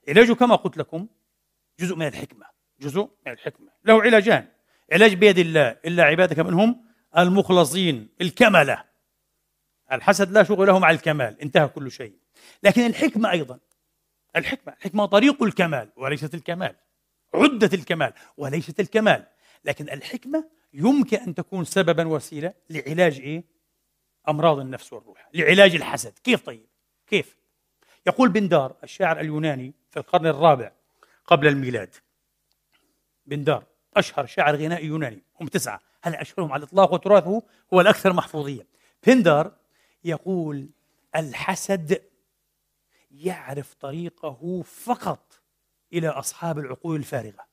[0.08, 1.08] علاجه كما قلت لكم
[1.80, 2.46] جزء من الحكمة.
[2.80, 3.68] جزء من الحكمة.
[3.86, 4.48] له علاجان.
[4.92, 6.86] علاج بيد الله إلا عبادك منهم
[7.18, 8.84] المخلصين الكملة.
[9.92, 11.42] الحسد لا شغل له مع الكمال.
[11.42, 12.14] انتهى كل شيء.
[12.64, 13.60] لكن الحكمة أيضا.
[14.36, 14.74] الحكمة.
[14.74, 16.76] الحكمة طريق الكمال وليست الكمال.
[17.34, 19.26] عدة الكمال وليست الكمال.
[19.66, 23.44] لكن الحكمة يمكن أن تكون سببا وسيلة لعلاج إيه؟
[24.28, 26.66] أمراض النفس والروح لعلاج الحسد كيف طيب؟
[27.08, 27.36] كيف؟
[28.08, 30.72] يقول بندار الشاعر اليوناني في القرن الرابع
[31.26, 31.96] قبل الميلاد
[33.26, 33.64] بندار
[33.96, 37.44] أشهر شاعر غنائي يوناني هم تسعة هل أشهرهم على الإطلاق وتراثه
[37.74, 38.68] هو الأكثر محفوظية
[39.08, 39.52] بندار
[40.04, 40.70] يقول
[41.16, 42.02] الحسد
[43.12, 45.40] يعرف طريقه فقط
[45.94, 47.53] إلى أصحاب العقول الفارغة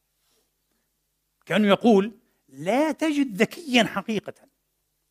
[1.46, 2.12] كأنه يقول
[2.48, 4.34] لا تجد ذكيا حقيقة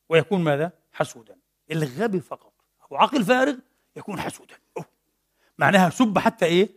[0.09, 1.37] ويكون ماذا؟ حسودا.
[1.71, 2.53] الغبي فقط.
[2.91, 3.55] أو عقل فارغ
[3.95, 4.55] يكون حسودا.
[4.77, 4.85] أوه.
[5.57, 6.69] معناها سب حتى إيه؟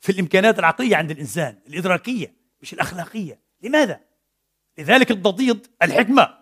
[0.00, 3.40] في الإمكانات العقلية عند الإنسان الإدراكية مش الأخلاقية.
[3.62, 4.00] لماذا؟
[4.78, 6.40] لذلك الضديد الحكمة.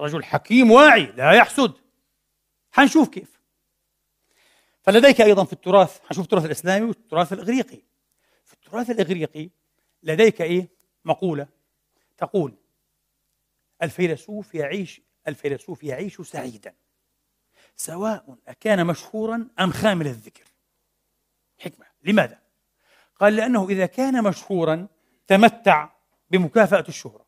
[0.00, 1.72] رجل حكيم واعي لا يحسد.
[2.72, 3.40] حنشوف كيف.
[4.82, 7.78] فلديك أيضا في التراث حنشوف التراث الإسلامي والتراث الإغريقي.
[8.44, 9.50] في التراث الإغريقي
[10.02, 10.68] لديك إيه؟
[11.04, 11.48] مقولة
[12.18, 12.54] تقول
[13.82, 16.74] الفيلسوف يعيش الفيلسوف يعيش سعيدا
[17.76, 20.44] سواء أكان مشهورا أم خامل الذكر.
[21.58, 21.86] حكمة.
[22.02, 22.38] لماذا؟
[23.20, 24.86] قال لأنه إذا كان مشهورا
[25.26, 25.90] تمتع
[26.30, 27.26] بمكافأة الشهرة.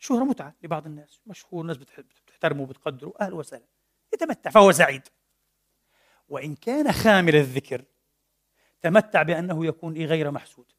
[0.00, 1.20] الشهرة متعة لبعض الناس.
[1.26, 3.66] مشهور الناس بتحترمه وبتقدره أهلا وسهلا.
[4.14, 5.02] يتمتع فهو سعيد.
[6.28, 7.84] وإن كان خامل الذكر
[8.80, 10.72] تمتع بأنه يكون غير محسود.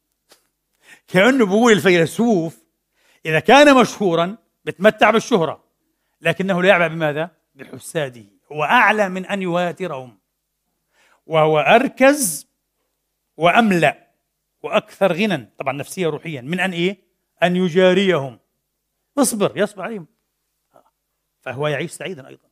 [1.08, 2.67] كأنه بيقول الفيلسوف
[3.28, 5.64] إذا كان مشهورا بتمتع بالشهرة
[6.20, 10.18] لكنه لا يعبأ بماذا؟ بحساده هو أعلى من أن يواترهم
[11.26, 12.48] وهو أركز
[13.36, 14.08] وأملأ
[14.62, 16.98] وأكثر غنى طبعا نفسيا روحيا من أن إيه؟
[17.42, 18.38] أن يجاريهم
[19.18, 20.06] اصبر يصبر عليهم
[21.40, 22.48] فهو يعيش سعيدا أيضا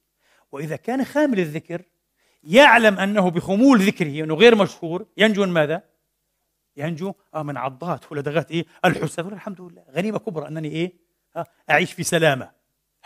[0.52, 1.82] وإذا كان خامل الذكر
[2.44, 5.82] يعلم أنه بخمول ذكره أنه غير مشهور ينجو من ماذا؟
[6.76, 8.12] ينجو آه من عضات.
[8.12, 9.84] ولدغات إيه؟ الحسد الحمد لله.
[9.90, 10.92] غنيمة كبرى أنني إيه؟
[11.36, 12.52] آه أعيش في سلامة.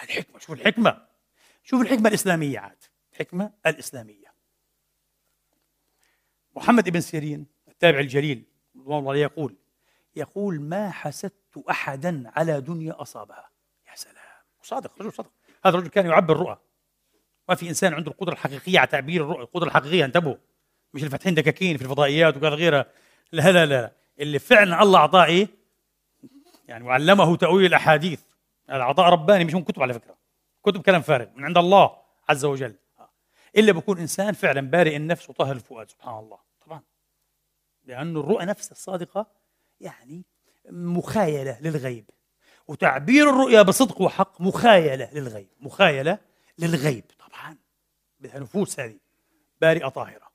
[0.02, 0.38] الحكمة.
[0.38, 1.06] شوف الحكمة.
[1.64, 2.84] شوف الحكمة الإسلامية عاد.
[3.12, 4.34] الحكمة الإسلامية.
[6.56, 8.44] محمد بن سيرين التابع الجليل
[8.76, 9.56] رضوان الله يقول
[10.16, 13.50] يقول ما حسدت أحدا على دنيا أصابها.
[13.90, 14.14] يا سلام.
[14.62, 15.32] وصادق رجل صادق.
[15.64, 16.58] هذا الرجل كان يعبر الرؤى.
[17.48, 20.04] ما في إنسان عنده القدرة الحقيقية على تعبير الرؤيه القدرة الحقيقية.
[20.04, 20.36] انتبهوا.
[20.94, 22.86] مش اللي فاتحين دكاكين في الفضائيات وكذا غيرها
[23.32, 25.48] لا لا لا اللي فعلا الله أعطاه إيه؟
[26.68, 28.20] يعني وعلمه تأويل الأحاديث.
[28.68, 30.16] هذا عطاء رباني مش من كتب على فكرة.
[30.64, 31.96] كتب كلام فارغ من عند الله
[32.28, 32.74] عز وجل.
[33.56, 36.38] إلا بكون إنسان فعلا بارئ النفس وطاهر الفؤاد سبحان الله.
[36.66, 36.82] طبعا.
[37.84, 39.26] لأن الرؤى نفسها الصادقة
[39.80, 40.24] يعني
[40.70, 42.10] مخايلة للغيب.
[42.68, 45.48] وتعبير الرؤيا بصدق وحق مخايلة للغيب.
[45.60, 46.18] مخايلة
[46.58, 47.56] للغيب طبعا.
[48.20, 48.98] بدها نفوس هذه.
[49.60, 50.29] بارئة طاهرة.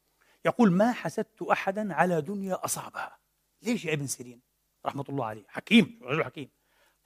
[0.46, 3.18] يقول ما حسدت أحدا على دنيا أصابها.
[3.62, 4.42] ليش يا ابن سيرين؟
[4.86, 5.46] رحمة الله عليه.
[5.48, 6.50] حكيم رجل حكيم.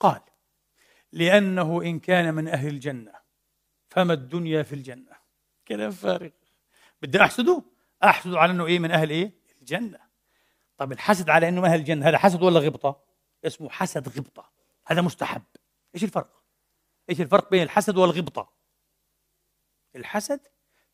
[0.00, 0.20] قال
[1.12, 3.12] لأنه إن كان من أهل الجنة
[3.88, 5.16] فما الدنيا في الجنة.
[5.68, 6.30] كلام فارغ.
[7.02, 7.62] بدي أحسده؟
[8.04, 9.98] أحسده على أنه إيه من أهل إيه؟ الجنة.
[10.76, 13.02] طب الحسد على أنه من أهل الجنة هذا حسد ولا غبطة؟
[13.44, 14.50] اسمه حسد غبطة.
[14.86, 15.42] هذا مستحب.
[15.94, 16.44] إيش الفرق؟
[17.10, 18.52] إيش الفرق بين الحسد والغبطة؟
[19.96, 20.40] الحسد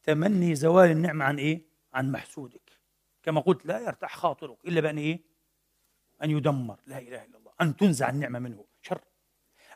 [0.02, 2.73] تمني زوال النعمة عن إيه؟ عن محسودك.
[3.23, 5.20] كما قلت لا يرتاح خاطرك إلا بأن إيه؟
[6.23, 6.81] أن يدمر.
[6.86, 7.52] لا إله إلا الله.
[7.60, 8.64] أن تنزع النعمة منه.
[8.82, 9.01] شر.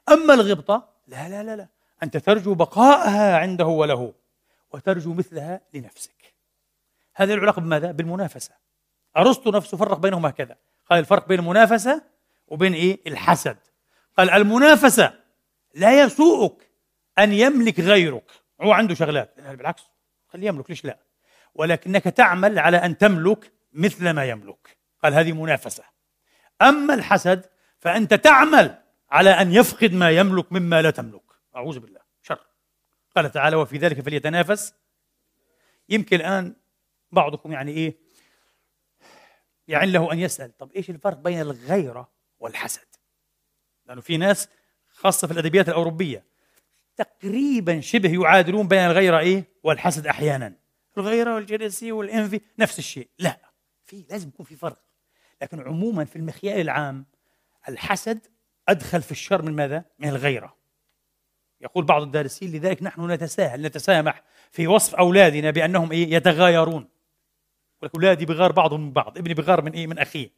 [0.09, 1.69] أما الغبطة لا لا لا لا.
[2.03, 4.15] أنت ترجو بقاءها عنده وله
[4.73, 6.35] وترجو مثلها لنفسك.
[7.15, 8.55] هذا العلاقة بماذا؟ بالمنافسة.
[9.17, 10.57] أرسطو نفسه فرق بينهما هكذا؟
[10.91, 12.03] قال الفرق بين المنافسة
[12.49, 13.59] وبين إيه؟ الحسد.
[14.19, 15.15] قال المنافسة
[15.75, 16.71] لا يسوءك
[17.19, 18.31] أن يملك غيرك.
[18.61, 19.41] هو عنده شغلات.
[19.41, 19.83] بالعكس.
[20.29, 20.99] خليه يملك ليش لا؟
[21.55, 24.79] ولكنك تعمل على أن تملك مثل ما يملك.
[25.03, 25.85] قال هذه منافسة.
[26.63, 27.47] أما الحسد
[27.79, 28.79] فأنت تعمل
[29.11, 31.23] على أن يفقد ما يملك مما لا تملك.
[31.57, 32.01] أعوذ بالله.
[32.23, 32.47] شر.
[33.17, 34.75] قال تعالى وفي ذلك فليتنافس.
[35.89, 36.57] يمكن الآن
[37.13, 37.97] بعضكم يعني إيه
[39.69, 42.87] يعني له أن يسأل طب إيش الفرق بين الغيرة والحسد؟
[43.87, 44.49] لأنه في ناس
[44.89, 46.25] خاصة في الأدبيات الأوروبية
[46.97, 50.55] تقريبا شبه يعادلون بين الغيرة إيه والحسد أحيانا.
[50.99, 53.09] الغيرة والجلسية والإنفي نفس الشيء.
[53.19, 53.41] لا
[53.85, 54.83] في لازم يكون في فرق.
[55.43, 57.07] لكن عموما في المخيال العام
[57.69, 58.27] الحسد
[58.69, 60.57] أدخل في الشر من ماذا؟ من الغيرة.
[61.61, 66.89] يقول بعض الدارسين لذلك نحن نتساهل نتسامح في وصف أولادنا بأنهم إيه؟ يتغايرون.
[67.95, 70.31] أولادي بغار بعضهم من بعض ابني بغار من إيه؟ من أخيه.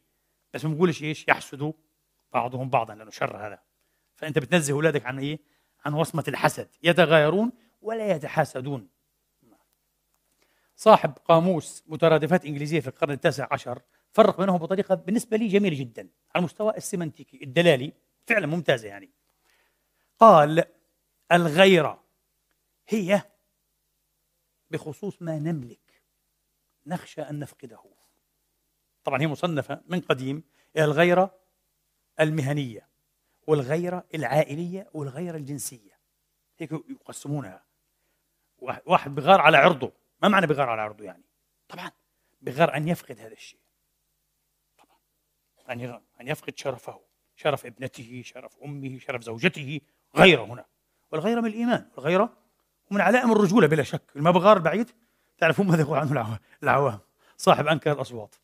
[0.53, 1.73] بس ما بقولش إيش؟ يحسدوا
[2.33, 3.59] بعضهم بعضا لأنه شر هذا.
[4.15, 5.39] فأنت بتنزه أولادك عن إيه؟
[5.85, 6.69] عن وصمة الحسد.
[6.83, 7.51] يتغايرون
[7.81, 8.87] ولا يتحاسدون.
[10.75, 13.81] صاحب قاموس مترادفات إنجليزية في القرن التاسع عشر
[14.11, 17.93] فرق بينهم بطريقة بالنسبة لي جميلة جدا على المستوى السيمانتيكي الدلالي
[18.27, 19.11] فعلا ممتازة يعني.
[20.19, 20.63] قال
[21.31, 22.03] الغيرة
[22.87, 23.21] هي
[24.71, 26.03] بخصوص ما نملك
[26.85, 27.83] نخشى أن نفقده.
[29.03, 30.43] طبعا هي مصنفة من قديم
[30.75, 31.39] إلى الغيرة
[32.19, 32.89] المهنية
[33.47, 35.99] والغيرة العائلية والغيرة الجنسية.
[36.57, 37.65] هيك يقسمونها.
[38.85, 39.91] واحد بغار على عرضه.
[40.23, 41.23] ما معنى بغار على عرضه يعني؟
[41.69, 41.91] طبعا.
[42.41, 43.59] بغار أن يفقد هذا الشيء.
[44.77, 46.01] طبعا.
[46.21, 46.99] أن يفقد شرفه
[47.35, 49.81] شرف ابنته شرف أمه شرف زوجته
[50.15, 50.65] غيرة هنا.
[51.11, 52.33] والغيرة من الإيمان والغيرة
[52.91, 54.01] ومن علائم الرجولة بلا شك.
[54.15, 54.91] ما بغار بعيد
[55.37, 56.99] تعرفون ماذا يقول عنه العوام
[57.37, 58.35] صاحب أنكر الأصوات.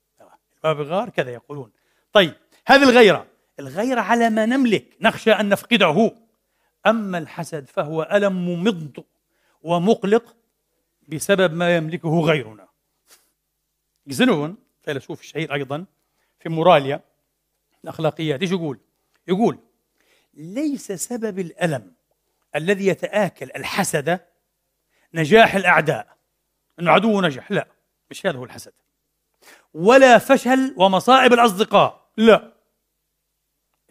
[0.63, 1.71] ما بغار كذا يقولون.
[2.13, 2.33] طيب
[2.65, 3.27] هذه الغيرة.
[3.59, 6.15] الغيرة على ما نملك نخشى أن نفقده.
[6.87, 9.03] أما الحسد فهو ألم ممض
[9.61, 10.35] ومقلق
[11.09, 12.67] بسبب ما يملكه غيرنا.
[14.07, 15.85] زنون فيلسوف الشهير أيضا
[16.39, 17.01] في موراليا
[17.83, 18.79] الأخلاقيات إيش يقول؟
[19.27, 19.59] يقول
[20.33, 21.93] ليس سبب الألم
[22.55, 24.19] الذي يتآكل الحسد
[25.13, 26.17] نجاح الأعداء.
[26.79, 27.67] أنه عدو نجح لا
[28.11, 28.73] مش هذا هو الحسد.
[29.73, 32.09] ولا فشل ومصائب الأصدقاء.
[32.17, 32.53] لا.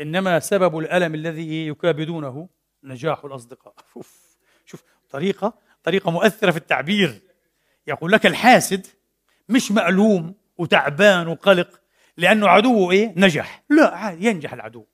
[0.01, 2.49] إنما سبب الألم الذي يكابدونه
[2.83, 3.75] نجاح الأصدقاء.
[3.93, 7.21] شوف شوف طريقة طريقة مؤثرة في التعبير.
[7.87, 8.87] يقول لك الحاسد
[9.49, 11.81] مش مألوم وتعبان وقلق
[12.17, 13.65] لأنه عدوه إيه؟ نجح.
[13.71, 14.87] لا عادي ينجح العدو.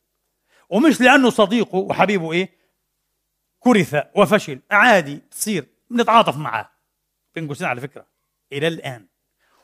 [0.71, 2.51] ومش لأنه صديقه وحبيبه إيه؟
[3.61, 4.61] كرث وفشل.
[4.71, 5.67] عادي تصير.
[5.91, 6.71] بنتعاطف معاه.
[7.35, 8.07] بين قوسين على فكرة.
[8.53, 9.07] إلى الآن.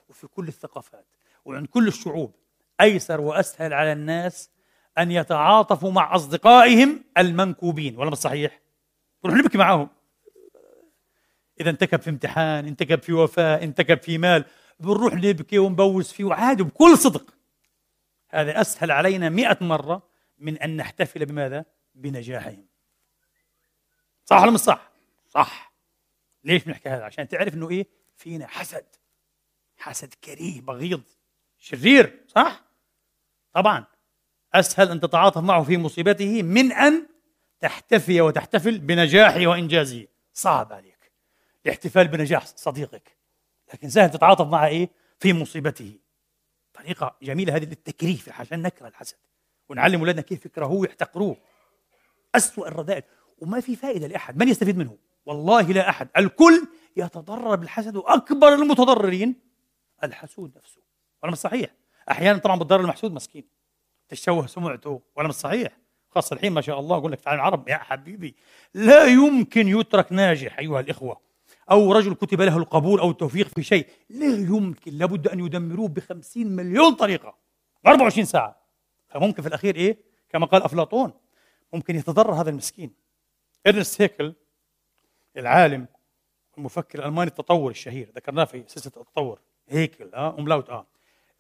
[0.09, 1.07] وفي كل الثقافات
[1.45, 2.35] وعند كل الشعوب
[2.81, 4.51] أيسر وأسهل على الناس
[4.99, 7.99] أن يتعاطفوا مع أصدقائهم المنكوبين.
[7.99, 8.61] ولا مش صحيح؟
[9.25, 9.89] نروح نبكي معاهم.
[11.61, 14.45] إذا انتكب في امتحان انتكب في وفاة انتكب في مال
[14.81, 17.35] بنروح نبكي ونبوس فيه وعادي بكل صدق
[18.31, 20.03] هذا أسهل علينا مئة مرة
[20.39, 21.65] من أن نحتفل بماذا؟
[21.95, 22.67] بنجاحهم
[24.25, 24.93] صح ولا مش صح؟
[25.29, 25.73] صح
[26.45, 28.87] ليش بنحكي هذا؟ عشان تعرف إنه إيه؟ فينا حسد
[29.77, 31.03] حسد كريه بغيض
[31.59, 32.65] شرير صح؟
[33.53, 33.85] طبعا
[34.55, 37.07] أسهل أن تتعاطف معه في مصيبته من أن
[37.61, 40.90] تحتفي وتحتفل بنجاحه وإنجازه صعب عليك
[41.67, 43.17] الاحتفال بنجاح صديقك
[43.75, 45.99] لكن سهل تتعاطف معه إيه؟ في مصيبته.
[46.75, 49.17] طريقة جميلة هذه للتكريف عشان نكره الحسد.
[49.69, 51.37] ونعلم أولادنا كيف يكرهوه ويحتقروه.
[52.35, 53.03] أسوأ الرذائل
[53.39, 54.39] وما في فائدة لأحد.
[54.39, 56.09] من يستفيد منه؟ والله لا أحد.
[56.17, 56.67] الكل
[56.97, 59.35] يتضرر بالحسد وأكبر المتضررين.
[60.05, 60.81] الحسود نفسه.
[61.23, 61.71] ولا مش صحيح؟
[62.11, 63.45] أحيانا طبعا بتضرر المحسود مسكين.
[64.09, 65.03] تشوه سمعته.
[65.17, 65.79] ولا مش صحيح؟
[66.09, 68.37] خاصة الحين ما شاء الله أقول لك تعالى العرب يا حبيبي
[68.75, 71.30] لا يمكن يترك ناجح أيها الإخوة.
[71.71, 76.57] أو رجل كتب له القبول أو التوفيق في شيء لا يمكن لابد أن يدمروه بخمسين
[76.57, 77.35] مليون طريقة
[77.87, 78.61] 24 ساعة.
[79.09, 79.99] فممكن في الأخير إيه؟
[80.29, 81.13] كما قال أفلاطون
[81.73, 82.95] ممكن يتضرر هذا المسكين.
[83.67, 84.35] إرنست هيكل
[85.37, 85.87] العالم
[86.59, 89.41] المفكر الألماني التطور الشهير ذكرناه في سلسلة التطور.
[89.69, 90.87] هيكل آه أملاوت آه.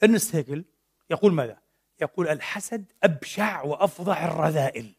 [0.02, 0.64] إرنست هيكل
[1.10, 1.58] يقول ماذا؟
[2.00, 4.94] يقول الحسد أبشع وأفظع الرذائل.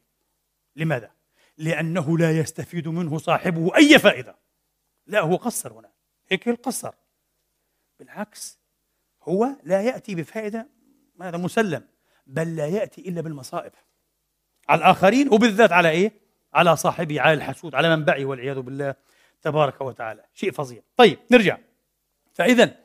[0.75, 1.11] لماذا؟
[1.57, 4.40] لأنه لا يستفيد منه صاحبه أي فائدة.
[5.11, 5.91] لا هو قصر هنا.
[6.29, 6.93] هيكل قصر
[7.99, 8.59] بالعكس
[9.23, 10.67] هو لا يأتي بفائدة
[11.21, 11.83] هذا مسلم
[12.27, 13.71] بل لا يأتي إلا بالمصائب.
[14.69, 16.11] على الآخرين وبالذات على إيه؟
[16.53, 18.95] على صاحبه على الحسود على منبعه والعياذ بالله
[19.41, 20.25] تبارك وتعالى.
[20.33, 20.81] شيء فظيع.
[20.97, 21.57] طيب نرجع.
[22.33, 22.75] فإذا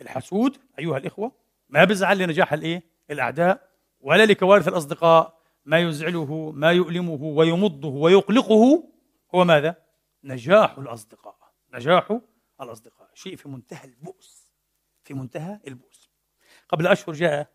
[0.00, 1.32] الحسود أيها الإخوة
[1.68, 3.68] ما بزعل لنجاح الإيه؟ الأعداء
[4.00, 8.84] ولا لكوارث الأصدقاء ما يزعله ما يؤلمه ويمضه ويقلقه
[9.34, 9.76] هو ماذا؟
[10.24, 11.43] نجاح الأصدقاء.
[11.74, 12.20] نجاح
[12.60, 14.52] الأصدقاء شيء في منتهى البؤس
[15.04, 16.10] في منتهى البؤس.
[16.68, 17.50] قبل أشهر جاء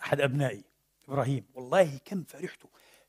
[0.00, 0.64] أحد أبنائي
[1.08, 1.46] إبراهيم.
[1.54, 2.62] والله كم فرحت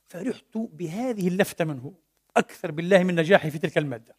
[0.08, 1.94] فرحت بهذه اللفتة منه
[2.38, 4.16] أكثر بالله من نجاحي في تلك المادة.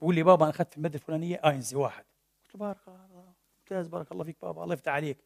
[0.00, 2.04] بقول لي بابا أنا أخذت المادة الفلانية آينزي واحد.
[2.44, 5.18] قلت له بارك الله ممتاز بارك الله فيك بابا الله يفتح عليك.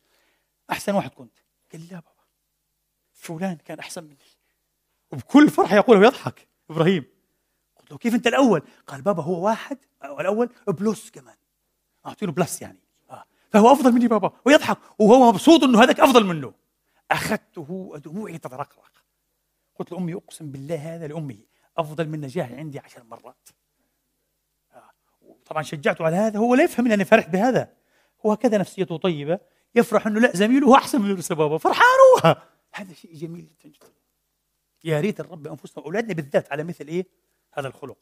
[0.71, 1.39] أحسن واحد كنت.
[1.73, 2.25] قال لا بابا
[3.13, 4.17] فلان كان أحسن مني.
[5.13, 7.05] وبكل فرحة يقول ويضحك إبراهيم.
[7.89, 7.99] قلت له.
[7.99, 11.37] كيف أنت الأول؟ قال بابا هو واحد الأول plus كمان.
[12.07, 12.79] أعطي له plus يعني.
[13.11, 13.25] آه.
[13.51, 16.55] فهو أفضل مني بابا ويضحك وهو مبسوط أنه هذاك أفضل منه.
[17.11, 18.93] أخذته ودموعي تترقرق.
[19.77, 21.47] قلت لأمي أقسم بالله هذا لأمي
[21.79, 23.49] أفضل من نجاحي عندي عشر مرات.
[24.75, 24.91] آه.
[25.47, 27.73] طبعا شجعته على هذا هو لا يفهم أنني فرح بهذا.
[28.27, 29.39] هو هكذا نفسيته طيبة
[29.75, 32.37] يفرح أنه لا زميله أحسن من بابا فرحان
[32.75, 33.93] هذا شيء جميل جدا.
[34.85, 37.07] يا ريت الرب أنفسنا وأولادنا بالذات على مثل إيه؟
[37.59, 37.99] هذا الخلق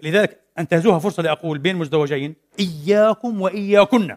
[0.00, 4.16] لذلك انتهزوها فرصة لأقول بين مزدوجين إياكم وإياكن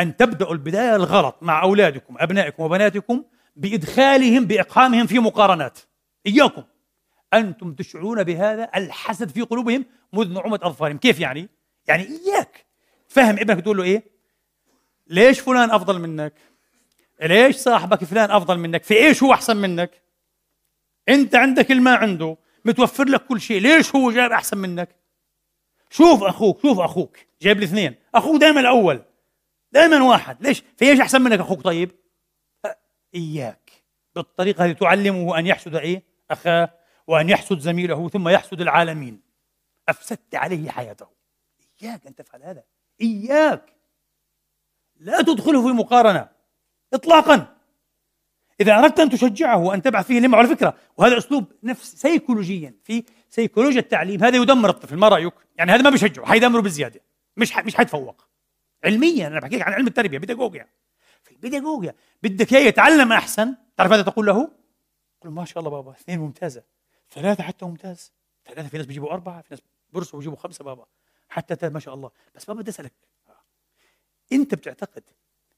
[0.00, 3.24] أن تبدأوا البداية الغلط مع أولادكم أبنائكم وبناتكم
[3.56, 5.78] بإدخالهم بإقحامهم في مقارنات
[6.26, 6.62] إياكم
[7.34, 11.48] أنتم تشعرون بهذا الحسد في قلوبهم منذ نعومة أظفارهم كيف يعني؟
[11.88, 12.66] يعني إياك
[13.08, 14.04] فهم ابنك تقول له إيه؟
[15.06, 16.32] ليش فلان أفضل منك؟
[17.22, 20.02] ليش صاحبك فلان أفضل منك؟ في إيش هو أحسن منك؟
[21.08, 22.36] أنت عندك الماء عنده
[22.66, 23.60] متوفر لك كل شيء.
[23.60, 24.96] ليش هو جايب أحسن منك؟
[25.90, 27.18] شوف أخوك شوف أخوك.
[27.42, 29.02] جايب الاثنين أخوك دائما الأول.
[29.72, 30.42] دائما واحد.
[30.42, 31.90] ليش؟ في إيش أحسن منك أخوك طيب؟
[33.14, 33.70] إياك.
[34.14, 36.72] بالطريقة هذه تعلمه أن يحسد إيه؟ أخاه
[37.06, 39.20] وأن يحسد زميله ثم يحسد العالمين.
[39.88, 41.06] أفسدت عليه حياته.
[41.82, 42.64] إياك أن تفعل هذا.
[43.00, 43.72] إياك.
[44.96, 46.28] لا تدخله في مقارنة.
[46.94, 47.55] إطلاقا.
[48.60, 53.04] إذا أردت أن تشجعه وأن تبعث فيه لمع على فكرة وهذا أسلوب نفس سيكولوجيا في
[53.28, 57.00] سيكولوجيا التعليم هذا يدمر الطفل ما رأيك؟ يعني هذا ما بيشجعه حيدمره بزيادة
[57.36, 58.26] مش مش حيتفوق
[58.84, 60.68] علميا أنا بحكي عن علم التربية بيداغوجيا
[61.22, 64.50] في البيداغوجيا بدك إياه يتعلم أحسن تعرف ماذا تقول له؟
[65.20, 66.62] قل ما شاء الله بابا اثنين ممتازة
[67.10, 68.12] ثلاثة حتى ممتاز
[68.46, 69.60] ثلاثة في ناس بيجيبوا أربعة في ناس
[69.92, 70.86] برسوا ويجيبوا خمسة بابا
[71.28, 72.92] حتى ما شاء الله بس بابا بدي أسألك
[74.32, 75.02] أنت بتعتقد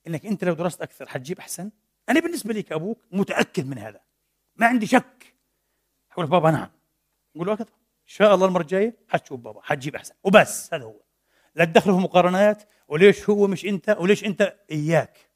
[0.07, 1.71] أنك أنت لو درست أكثر حتجيب أحسن؟
[2.09, 4.01] أنا بالنسبة لي كأبوك متأكد من هذا.
[4.57, 5.35] ما عندي شك.
[6.13, 6.71] أقول بابا نعم.
[7.37, 7.67] نقول له إن
[8.07, 10.15] شاء الله المرة الجاية حتشوف بابا حتجيب أحسن.
[10.25, 11.01] وبس هذا هو.
[11.55, 12.63] لا تدخله في مقارنات.
[12.89, 15.31] وليش هو مش أنت؟ وليش أنت إياك؟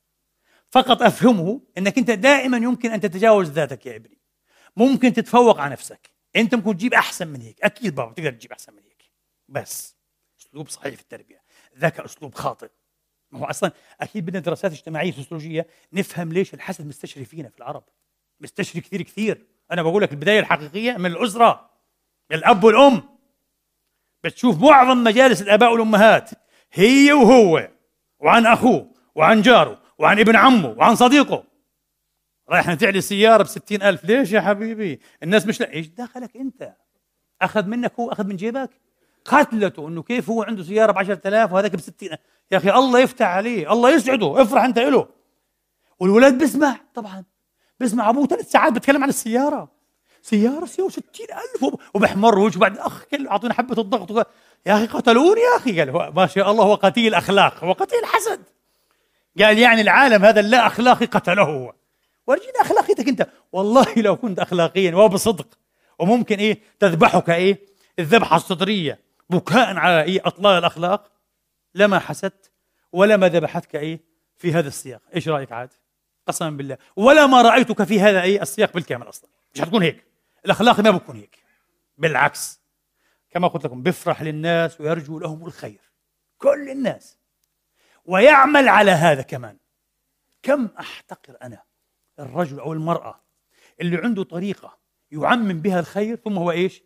[0.71, 4.19] فقط أفهمه أنك أنت دائما يمكن أن تتجاوز ذاتك يا إبني.
[4.77, 6.11] ممكن تتفوق على نفسك.
[6.37, 7.65] أنت ممكن تجيب أحسن من هيك.
[7.65, 9.11] أكيد بابا تقدر تجيب أحسن من هيك.
[9.49, 9.97] بس
[10.41, 11.43] أسلوب صحيح في التربية.
[11.79, 12.71] ذاك أسلوب خاطئ.
[13.33, 17.85] ما هو أصلا أكيد بدنا دراسات اجتماعية سوسيولوجية نفهم ليش الحسد مستشري فينا في العرب.
[18.41, 19.47] مستشري كثير كثير.
[19.73, 21.71] أنا بقول لك البداية الحقيقية من الأسرة
[22.31, 23.03] من الأب والأم.
[24.25, 26.31] بتشوف معظم مجالس الآباء والأمهات
[26.73, 27.69] هي وهو
[28.19, 31.45] وعن أخوه وعن جاره وعن ابن عمه وعن صديقه.
[32.49, 34.05] رايح نتعلي سيارة بستين ألف.
[34.05, 36.77] ليش يا حبيبي؟ الناس مش لا إيش دخلك أنت؟
[37.43, 38.71] أخذ منك هو أخذ من جيبك؟
[39.25, 42.09] قتلته إنه كيف هو عنده سيارة ب 10000 وهذاك ب 60
[42.51, 45.09] يا أخي الله يفتح عليه الله يسعده افرح أنت له
[46.01, 47.25] والولاد بيسمع طبعا.
[47.81, 49.69] بيسمع أبوه ثلاث ساعات بتكلم عن السيارة.
[50.23, 54.29] سيارة سيارة 60000 وبحمر وجهه بعد أخ كله اعطونا حبة الضغط
[54.67, 55.79] يا أخي قتلوني يا أخي.
[55.79, 58.41] قال هو ما شاء الله هو قتيل أخلاق هو قتيل حسد.
[59.39, 61.75] قال يعني العالم هذا اللا أخلاقي قتله هو.
[62.27, 63.29] ورجينا أخلاقيتك أنت.
[63.53, 65.47] والله لو كنت أخلاقيا وبصدق
[65.99, 67.61] وممكن إيه تذبحك إيه
[67.99, 69.01] الذبحة الصدرية
[69.31, 71.12] بكاء على إيه أطلال الأخلاق
[71.75, 72.51] لما حسدت
[72.93, 74.01] ولا ما ذبحتك إيه
[74.37, 75.71] في هذا السياق؟ إيش رأيك عاد؟
[76.27, 76.79] قسما بالله.
[76.97, 79.31] ولا ما رأيتك في هذا أي السياق بالكامل أصلا.
[79.55, 80.07] مش حتكون هيك.
[80.45, 81.39] الأخلاق ما بكون هيك.
[81.99, 82.61] بالعكس.
[83.31, 85.81] كما قلت لكم بيفرح للناس ويرجو لهم الخير.
[86.39, 87.19] كل الناس.
[88.05, 89.57] ويعمل على هذا كمان.
[90.43, 91.63] كم أحتقر أنا
[92.19, 93.21] الرجل أو المرأة
[93.81, 94.79] اللي عنده طريقة
[95.11, 96.83] يعمم بها الخير ثم هو إيش؟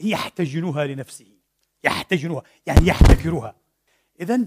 [0.00, 1.38] يحتجنها لنفسه.
[1.84, 3.56] يحتجنها يعني يحتكرها
[4.20, 4.40] إذا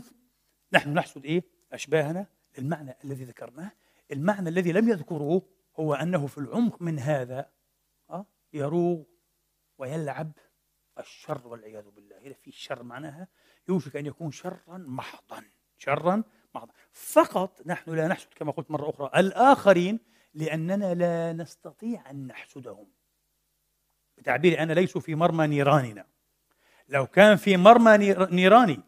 [0.73, 2.27] نحن نحسد إيه؟ أشباهنا
[2.57, 3.71] المعنى الذي ذكرناه.
[4.11, 5.41] المعنى الذي لم يذكروه
[5.79, 7.49] هو أنه في العمق من هذا
[8.09, 9.03] آه، يروغ
[9.77, 10.31] ويلعب
[10.99, 12.17] الشر والعياذ بالله.
[12.17, 13.27] إذا في شر معناها
[13.69, 15.43] يوشك أن يكون شرا محضا
[15.77, 16.23] شرا
[16.55, 16.73] محضا.
[16.91, 19.99] فقط نحن لا نحسد كما قلت مرة أخرى الآخرين
[20.33, 22.87] لأننا لا نستطيع أن نحسدهم
[24.17, 26.05] بتعبيري أنا ليسوا في مرمى نيراننا.
[26.89, 27.97] لو كان في مرمى
[28.31, 28.79] نيراني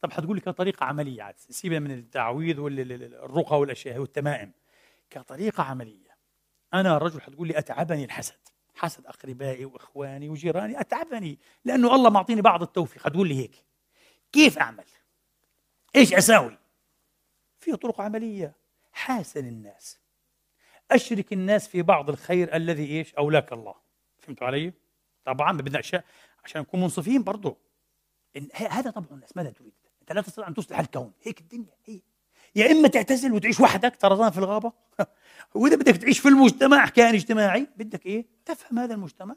[0.00, 4.52] طب حتقول لي كطريقة عملية عاد سيبنا من التعويذ والرقى والأشياء والتمائم.
[5.10, 6.16] كطريقة عملية
[6.74, 8.38] أنا رجل حتقول لي أتعبني الحسد
[8.74, 13.02] حسد أقربائي وإخواني وجيراني أتعبني لأنه الله معطيني بعض التوفيق.
[13.02, 13.64] حتقول لي هيك
[14.32, 14.84] كيف أعمل؟
[15.96, 16.58] إيش أساوي؟
[17.60, 18.54] في طرق عملية.
[18.92, 19.98] حاسن الناس.
[20.90, 23.74] أشرك الناس في بعض الخير الذي إيش؟ أولاك الله.
[24.18, 24.72] فهمتوا علي؟
[25.24, 26.04] طبعا بدنا أشياء
[26.44, 27.56] عشان نكون منصفين برضه
[28.54, 31.12] هذا طبع الناس ماذا تريد؟ انت لا تستطيع أن تصلح الكون.
[31.22, 32.00] هيك الدنيا هي.
[32.56, 34.72] يا إما تعتزل وتعيش وحدك طرزان في الغابة.
[35.54, 39.36] وإذا بدك تعيش في المجتمع كائن اجتماعي بدك إيه؟ تفهم هذا المجتمع.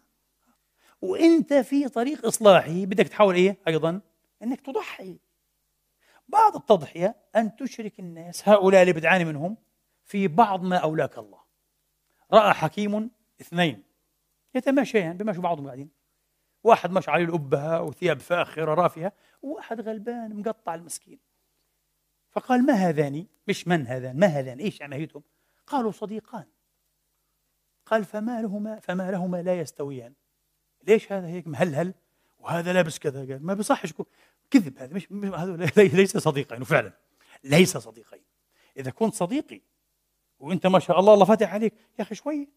[1.02, 4.02] وإنت في طريق اصلاحه بدك تحاول إيه؟ أيضا
[4.44, 5.18] إنك تضحي.
[6.28, 9.58] بعض التضحية أن تشرك الناس هؤلاء اللي بتعاني منهم
[10.04, 11.40] في بعض ما أولاك الله.
[12.34, 13.12] رأى حكيم
[13.42, 13.84] اثنين.
[14.56, 15.90] يتماشيان بمشوا بعضهم قاعدين.
[16.64, 21.20] واحد مش عليه الأبهة وثياب فاخرة رافعة وواحد غلبان مقطع المسكين.
[22.32, 25.24] فقال ما هذان؟ مش من هذان؟ ما هذان؟ إيش عمهيتهم
[25.68, 26.46] قالوا صديقان.
[27.86, 30.14] قال فما لهما فما لهما لا يستويان.
[30.88, 31.94] ليش هذا هيك مهلهل؟
[32.40, 33.20] وهذا لابس كذا.
[33.20, 33.94] قال ما بصحش
[34.52, 34.94] كذب هذا.
[34.94, 36.94] مش هذا ليس صديقين وفعلا
[37.44, 38.24] ليس صديقين.
[38.78, 39.62] إذا كنت صديقي
[40.40, 42.48] وأنت ما شاء الله الله فاتح عليك يا أخي شوية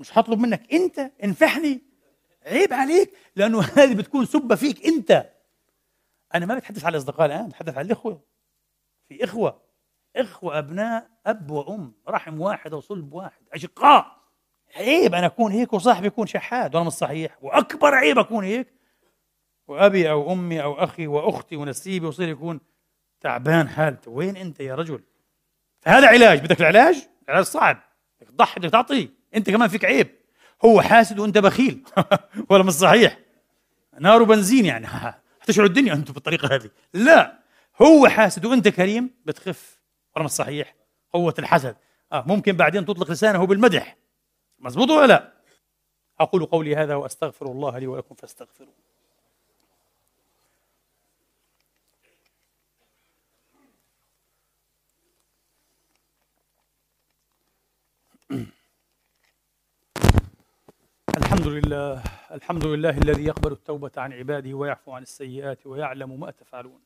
[0.00, 0.72] مش هطلب منك.
[0.72, 1.82] أنت انفحني
[2.46, 5.30] عيب عليك لأنه هذه بتكون سبة فيك أنت.
[6.34, 8.22] أنا ما بتحدث على الأصدقاء الآن بتحدث على الإخوة.
[9.08, 9.62] في إخوة
[10.16, 14.16] إخوة أبناء أب وأم رحم واحد وصلب واحد أشقاء.
[14.76, 17.38] عيب أنا أكون هيك وصاحبي يكون شحات وأنا مش صحيح.
[17.42, 18.74] وأكبر عيب أكون هيك
[19.68, 22.60] وأبي أو أمي أو أخي وأختي ونسيبي وصير يكون
[23.20, 24.10] تعبان حالته.
[24.10, 25.02] وين أنت يا رجل؟
[25.80, 26.44] فهذا علاج.
[26.44, 27.82] بدك العلاج؟ علاج صعب.
[28.20, 29.10] بدك تضحي بدك تعطي.
[29.34, 30.25] أنت كمان فيك عيب.
[30.64, 31.84] هو حاسد وأنت بخيل.
[32.50, 33.18] ولا مش صحيح.
[34.00, 34.86] نار وبنزين يعني.
[35.42, 36.70] هتشعلوا الدنيا أنتم بالطريقة هذه.
[36.94, 37.38] لا.
[37.82, 39.80] هو حاسد وأنت كريم بتخف.
[40.16, 40.76] ولا مش صحيح.
[41.12, 41.76] قوة الحسد.
[42.12, 43.96] آه ممكن بعدين تطلق لسانه بالمدح.
[44.58, 45.32] مزبوط ولا لا؟
[46.20, 48.85] أقول قولي هذا وأستغفر الله لي ولكم فاستغفروه.
[61.26, 66.80] الحمد لله الحمد لله الذي يقبل التوبة عن عباده ويعفو عن السيئات ويعلم ما تفعلون.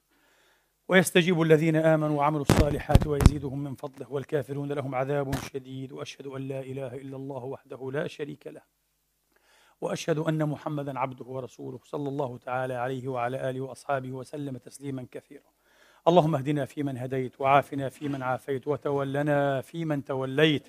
[0.88, 6.60] ويستجيب الذين آمنوا وعملوا الصالحات ويزيدهم من فضله والكافرون لهم عذاب شديد وأشهد أن لا
[6.60, 8.62] إله إلا الله وحده لا شريك له.
[9.80, 15.50] وأشهد أن محمدا عبده ورسوله صلى الله تعالى عليه وعلى آله وأصحابه وسلم تسليما كثيرا.
[16.08, 20.68] اللهم اهدنا فيمن هديت وعافنا فيمن عافيت وتولنا فيمن توليت.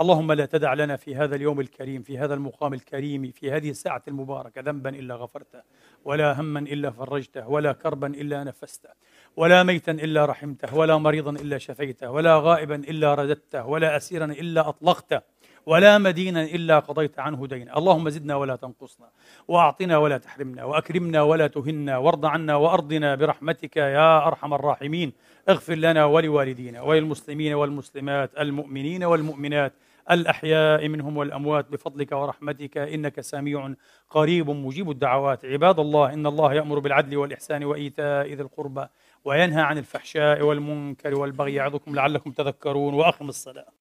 [0.00, 4.02] اللهم لا تدع لنا في هذا اليوم الكريم في هذا المقام الكريم في هذه الساعة
[4.08, 5.62] المباركة ذنبا إلا غفرته
[6.04, 8.90] ولا هما إلا فرجته ولا كربا إلا نفسته
[9.36, 14.68] ولا ميتا إلا رحمته ولا مريضا إلا شفيته ولا غائبا إلا رددته ولا أسيرا إلا
[14.68, 15.20] أطلقته
[15.66, 19.08] ولا مدينا إلا قضيت عنه دينا اللهم زدنا ولا تنقصنا
[19.48, 25.12] وأعطنا ولا تحرمنا وأكرمنا ولا تهنا وارض عنا وأرضنا برحمتك يا أرحم الراحمين.
[25.48, 29.72] اغفر لنا ولوالدينا وللمسلمين والمسلمات المؤمنين والمؤمنات
[30.10, 33.74] الأحياء منهم والأموات بفضلك ورحمتك إنك سميع
[34.10, 35.44] قريب مجيب الدعوات.
[35.44, 38.86] عباد الله إن الله يأمر بالعدل والإحسان وإيتاء ذي القربى
[39.24, 42.94] وينهى عن الفحشاء والمنكر والبغي يعظكم لعلكم تذكرون.
[42.94, 43.74] وأقم الصلاة.